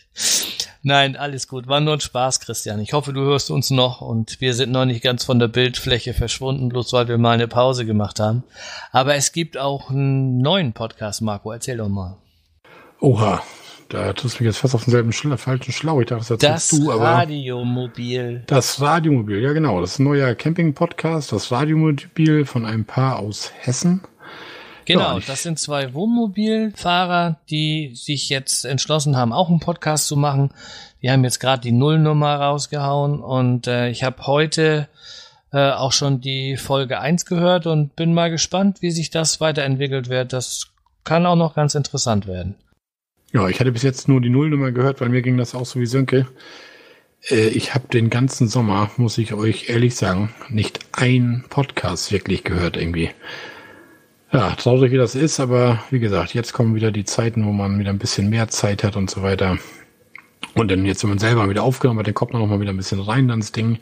Nein, 0.81 1.17
alles 1.17 1.47
gut. 1.47 1.67
War 1.67 1.81
nur 1.81 1.95
ein 1.95 1.99
Spaß, 1.99 2.39
Christian. 2.39 2.79
Ich 2.79 2.93
hoffe, 2.93 3.11
du 3.11 3.21
hörst 3.21 3.51
uns 3.51 3.69
noch 3.69 3.99
und 3.99 4.39
wir 4.39 4.53
sind 4.53 4.71
noch 4.71 4.85
nicht 4.85 5.03
ganz 5.03 5.25
von 5.25 5.37
der 5.37 5.49
Bildfläche 5.49 6.13
verschwunden, 6.13 6.69
bloß 6.69 6.93
weil 6.93 7.09
wir 7.09 7.17
mal 7.17 7.33
eine 7.33 7.49
Pause 7.49 7.85
gemacht 7.85 8.19
haben. 8.19 8.43
Aber 8.91 9.15
es 9.15 9.33
gibt 9.33 9.57
auch 9.57 9.89
einen 9.89 10.37
neuen 10.37 10.71
Podcast, 10.71 11.21
Marco. 11.21 11.51
Erzähl 11.51 11.77
doch 11.77 11.89
mal. 11.89 12.17
Oha, 13.01 13.41
da 13.89 14.13
tust 14.13 14.39
du 14.39 14.43
mich 14.43 14.53
jetzt 14.53 14.59
fast 14.59 14.73
auf 14.75 14.85
denselben 14.85 15.11
Schla 15.11 15.35
falschen 15.35 15.73
Schlauch. 15.73 15.99
Ich 15.99 16.07
dachte, 16.07 16.37
das, 16.37 16.39
das 16.39 16.69
du, 16.69 16.91
aber. 16.91 17.03
Das 17.03 17.17
Radiomobil. 17.17 18.43
Das 18.47 18.79
Radiomobil, 18.79 19.41
ja 19.41 19.51
genau. 19.51 19.81
Das 19.81 19.93
ist 19.93 19.99
ein 19.99 20.03
neuer 20.03 20.33
Camping-Podcast. 20.33 21.33
Das 21.33 21.51
Radiomobil 21.51 22.45
von 22.45 22.65
einem 22.65 22.85
Paar 22.85 23.19
aus 23.19 23.51
Hessen. 23.59 24.01
Genau, 24.89 25.19
das 25.19 25.43
sind 25.43 25.59
zwei 25.59 25.93
Wohnmobilfahrer, 25.93 27.39
die 27.51 27.91
sich 27.93 28.27
jetzt 28.29 28.65
entschlossen 28.65 29.15
haben, 29.15 29.33
auch 29.33 29.49
einen 29.49 29.59
Podcast 29.59 30.07
zu 30.07 30.17
machen. 30.17 30.49
Die 31.03 31.11
haben 31.11 31.23
jetzt 31.23 31.39
gerade 31.39 31.61
die 31.61 31.71
Nullnummer 31.71 32.35
rausgehauen 32.37 33.19
und 33.19 33.67
äh, 33.67 33.89
ich 33.89 34.03
habe 34.03 34.25
heute 34.25 34.89
äh, 35.53 35.69
auch 35.73 35.91
schon 35.91 36.21
die 36.21 36.57
Folge 36.57 36.99
1 36.99 37.25
gehört 37.25 37.67
und 37.67 37.95
bin 37.95 38.15
mal 38.15 38.31
gespannt, 38.31 38.81
wie 38.81 38.89
sich 38.89 39.11
das 39.11 39.39
weiterentwickelt 39.39 40.09
wird. 40.09 40.33
Das 40.33 40.71
kann 41.03 41.27
auch 41.27 41.35
noch 41.35 41.53
ganz 41.53 41.75
interessant 41.75 42.25
werden. 42.25 42.55
Ja, 43.31 43.47
ich 43.47 43.59
hatte 43.59 43.71
bis 43.71 43.83
jetzt 43.83 44.07
nur 44.07 44.21
die 44.21 44.31
Nullnummer 44.31 44.71
gehört, 44.71 45.01
weil 45.01 45.09
mir 45.09 45.21
ging 45.21 45.37
das 45.37 45.53
auch 45.53 45.67
so 45.67 45.79
wie 45.79 45.85
Sönke. 45.85 46.25
Äh, 47.29 47.49
ich 47.49 47.75
habe 47.75 47.87
den 47.89 48.09
ganzen 48.09 48.47
Sommer, 48.47 48.89
muss 48.97 49.19
ich 49.19 49.33
euch 49.33 49.69
ehrlich 49.69 49.95
sagen, 49.95 50.33
nicht 50.49 50.79
ein 50.93 51.45
Podcast 51.47 52.11
wirklich 52.11 52.43
gehört 52.43 52.75
irgendwie. 52.75 53.11
Ja, 54.31 54.51
traurig 54.51 54.91
wie 54.91 54.97
das 54.97 55.15
ist, 55.15 55.39
aber 55.39 55.83
wie 55.89 55.99
gesagt, 55.99 56.33
jetzt 56.33 56.53
kommen 56.53 56.75
wieder 56.75 56.91
die 56.91 57.05
Zeiten, 57.05 57.45
wo 57.45 57.51
man 57.51 57.79
wieder 57.79 57.89
ein 57.89 57.97
bisschen 57.97 58.29
mehr 58.29 58.47
Zeit 58.47 58.83
hat 58.83 58.95
und 58.95 59.09
so 59.09 59.23
weiter. 59.23 59.57
Und 60.53 60.69
dann 60.69 60.85
jetzt, 60.85 61.03
wenn 61.03 61.09
man 61.09 61.19
selber 61.19 61.49
wieder 61.49 61.63
aufgenommen 61.63 61.99
hat, 61.99 62.07
dann 62.07 62.13
kommt 62.13 62.33
man 62.33 62.41
noch 62.41 62.47
mal 62.47 62.59
wieder 62.59 62.71
ein 62.71 62.77
bisschen 62.77 62.99
rein 62.99 63.29
ins 63.29 63.51
Ding. 63.51 63.79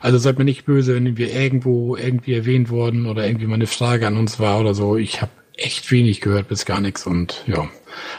Also 0.00 0.16
seid 0.18 0.38
mir 0.38 0.44
nicht 0.44 0.64
böse, 0.64 0.94
wenn 0.94 1.16
wir 1.16 1.34
irgendwo 1.34 1.96
irgendwie 1.96 2.34
erwähnt 2.34 2.70
wurden 2.70 3.06
oder 3.06 3.26
irgendwie 3.26 3.46
mal 3.46 3.54
eine 3.54 3.66
Frage 3.66 4.06
an 4.06 4.16
uns 4.16 4.40
war 4.40 4.60
oder 4.60 4.74
so. 4.74 4.96
Ich 4.96 5.20
habe 5.20 5.32
echt 5.56 5.90
wenig 5.90 6.20
gehört, 6.20 6.48
bis 6.48 6.64
gar 6.64 6.80
nichts 6.80 7.06
und 7.06 7.44
ja. 7.46 7.68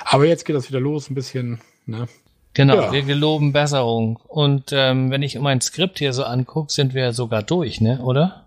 Aber 0.06 0.26
jetzt 0.26 0.46
geht 0.46 0.56
das 0.56 0.70
wieder 0.70 0.80
los, 0.80 1.10
ein 1.10 1.16
bisschen, 1.16 1.60
ne? 1.86 2.08
Genau, 2.54 2.76
ja. 2.76 2.92
wir 2.92 3.04
geloben 3.04 3.54
Besserung. 3.54 4.20
Und 4.28 4.72
ähm, 4.74 5.10
wenn 5.10 5.24
ich 5.24 5.40
mein 5.40 5.62
Skript 5.62 6.00
hier 6.00 6.12
so 6.12 6.24
angucke, 6.24 6.72
sind 6.72 6.94
wir 6.94 7.14
sogar 7.14 7.44
durch, 7.44 7.80
ne, 7.80 8.00
oder? 8.04 8.46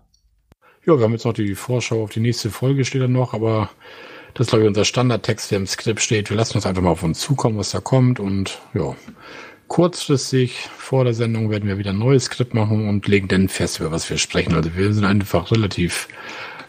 Ja, 0.85 0.97
wir 0.97 1.03
haben 1.03 1.13
jetzt 1.13 1.25
noch 1.25 1.33
die 1.33 1.55
Vorschau 1.55 2.03
auf 2.03 2.11
die 2.11 2.19
nächste 2.19 2.51
Folge 2.51 2.85
steht 2.85 3.01
dann 3.01 3.11
noch, 3.11 3.33
aber 3.33 3.71
das 4.35 4.45
ist, 4.45 4.49
glaube 4.51 4.65
ich, 4.65 4.67
unser 4.67 4.85
Standardtext, 4.85 5.49
der 5.49 5.57
im 5.57 5.65
Skript 5.65 5.99
steht. 5.99 6.29
Wir 6.29 6.37
lassen 6.37 6.57
uns 6.57 6.67
einfach 6.67 6.83
mal 6.83 6.91
auf 6.91 7.01
uns 7.01 7.19
zukommen, 7.19 7.57
was 7.57 7.71
da 7.71 7.79
kommt 7.79 8.19
und 8.19 8.59
ja. 8.75 8.95
Kurzfristig 9.67 10.69
vor 10.77 11.03
der 11.03 11.15
Sendung 11.15 11.49
werden 11.49 11.67
wir 11.67 11.79
wieder 11.79 11.89
ein 11.89 11.97
neues 11.97 12.25
Skript 12.25 12.53
machen 12.53 12.87
und 12.87 13.07
legen 13.07 13.27
dann 13.27 13.49
fest, 13.49 13.79
über 13.79 13.89
was 13.89 14.07
wir 14.11 14.19
sprechen. 14.19 14.53
Also 14.53 14.75
wir 14.75 14.93
sind 14.93 15.05
einfach 15.05 15.51
relativ 15.51 16.07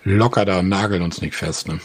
locker 0.04 0.46
da 0.46 0.60
und 0.60 0.70
nageln 0.70 1.02
uns 1.02 1.20
nicht 1.20 1.34
fest. 1.34 1.68
Ne? 1.68 1.78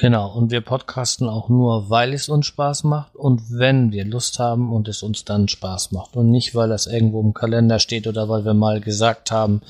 Genau, 0.00 0.32
und 0.32 0.50
wir 0.50 0.62
podcasten 0.62 1.28
auch 1.28 1.50
nur, 1.50 1.90
weil 1.90 2.14
es 2.14 2.30
uns 2.30 2.46
Spaß 2.46 2.84
macht 2.84 3.14
und 3.16 3.42
wenn 3.50 3.92
wir 3.92 4.06
Lust 4.06 4.38
haben 4.38 4.72
und 4.72 4.88
es 4.88 5.02
uns 5.02 5.26
dann 5.26 5.46
Spaß 5.46 5.92
macht. 5.92 6.16
Und 6.16 6.30
nicht, 6.30 6.54
weil 6.54 6.70
das 6.70 6.86
irgendwo 6.86 7.20
im 7.20 7.34
Kalender 7.34 7.78
steht 7.78 8.06
oder 8.06 8.26
weil 8.26 8.46
wir 8.46 8.54
mal 8.54 8.80
gesagt 8.80 9.30
haben, 9.30 9.60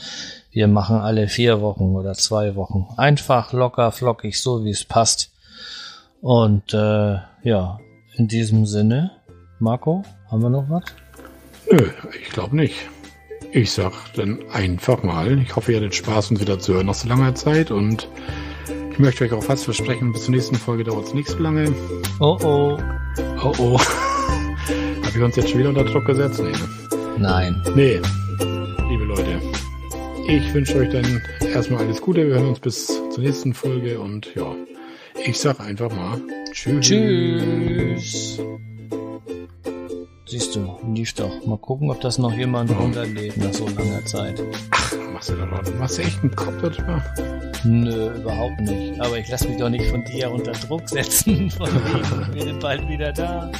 wir 0.52 0.68
machen 0.68 0.98
alle 0.98 1.26
vier 1.26 1.60
Wochen 1.60 1.96
oder 1.96 2.14
zwei 2.14 2.54
Wochen. 2.54 2.86
Einfach 2.96 3.52
locker, 3.52 3.90
flockig, 3.90 4.40
so 4.40 4.64
wie 4.64 4.70
es 4.70 4.84
passt. 4.84 5.32
Und 6.20 6.74
äh, 6.74 7.16
ja, 7.42 7.80
in 8.14 8.28
diesem 8.28 8.66
Sinne, 8.66 9.10
Marco, 9.58 10.04
haben 10.30 10.42
wir 10.42 10.50
noch 10.50 10.70
was? 10.70 10.84
Nö, 11.68 11.90
ich 12.22 12.30
glaube 12.30 12.54
nicht. 12.54 12.76
Ich 13.50 13.72
sag 13.72 13.92
dann 14.14 14.38
einfach 14.52 15.02
mal, 15.02 15.40
ich 15.40 15.56
hoffe, 15.56 15.72
ihr 15.72 15.78
hattet 15.78 15.96
Spaß, 15.96 16.30
uns 16.30 16.40
wieder 16.40 16.60
zu 16.60 16.74
hören 16.74 16.86
nach 16.86 16.94
so 16.94 17.08
langer 17.08 17.34
Zeit 17.34 17.72
und 17.72 18.06
ich 18.90 18.98
möchte 18.98 19.24
euch 19.24 19.32
auch 19.32 19.42
fast 19.42 19.64
versprechen, 19.64 20.12
bis 20.12 20.24
zur 20.24 20.34
nächsten 20.34 20.56
Folge 20.56 20.84
dauert 20.84 21.06
es 21.06 21.14
nicht 21.14 21.28
so 21.28 21.38
lange. 21.38 21.72
Oh 22.20 22.38
oh. 22.42 22.78
Oh 23.42 23.52
oh. 23.58 23.78
Hab 25.02 25.16
ich 25.16 25.22
uns 25.22 25.36
jetzt 25.36 25.50
schon 25.50 25.60
wieder 25.60 25.70
unter 25.70 25.84
Druck 25.84 26.06
gesetzt? 26.06 26.40
Nee. 26.42 26.52
Ne? 26.52 26.58
Nein. 27.18 27.62
Nee. 27.74 28.00
Liebe 28.88 29.04
Leute, 29.04 29.40
ich 30.26 30.54
wünsche 30.54 30.76
euch 30.76 30.90
dann 30.90 31.22
erstmal 31.52 31.84
alles 31.84 32.00
Gute. 32.00 32.26
Wir 32.26 32.34
hören 32.34 32.48
uns 32.48 32.60
bis 32.60 32.86
zur 32.86 33.22
nächsten 33.22 33.54
Folge 33.54 34.00
und 34.00 34.34
ja, 34.34 34.54
ich 35.24 35.38
sag 35.38 35.60
einfach 35.60 35.90
mal 35.94 36.20
Tschüss. 36.52 36.86
Tschüss. 36.86 38.40
Siehst 40.26 40.54
du, 40.54 40.78
lief 40.94 41.12
doch. 41.14 41.44
Mal 41.44 41.58
gucken, 41.58 41.90
ob 41.90 42.00
das 42.00 42.18
noch 42.18 42.32
jemand 42.32 42.70
oh. 42.70 42.74
runterlädt 42.74 43.36
nach 43.36 43.52
so 43.52 43.66
langer 43.66 44.04
Zeit. 44.04 44.42
Ach, 44.70 44.94
machst 45.12 45.30
du 45.30 45.34
da? 45.34 45.46
Machst 45.78 45.98
du 45.98 46.02
echt 46.02 46.20
einen 46.22 46.34
Kopf 46.36 46.54
darüber? 46.62 47.49
Nö, 47.64 48.14
überhaupt 48.14 48.60
nicht. 48.60 49.00
Aber 49.00 49.18
ich 49.18 49.28
lasse 49.28 49.48
mich 49.48 49.58
doch 49.58 49.68
nicht 49.68 49.84
von 49.86 50.04
dir 50.04 50.30
unter 50.30 50.52
Druck 50.52 50.88
setzen. 50.88 51.50
Von 51.50 51.68
wegen, 51.72 52.34
wir 52.34 52.42
sind 52.42 52.60
bald 52.60 52.88
wieder 52.88 53.12
da. 53.12 53.50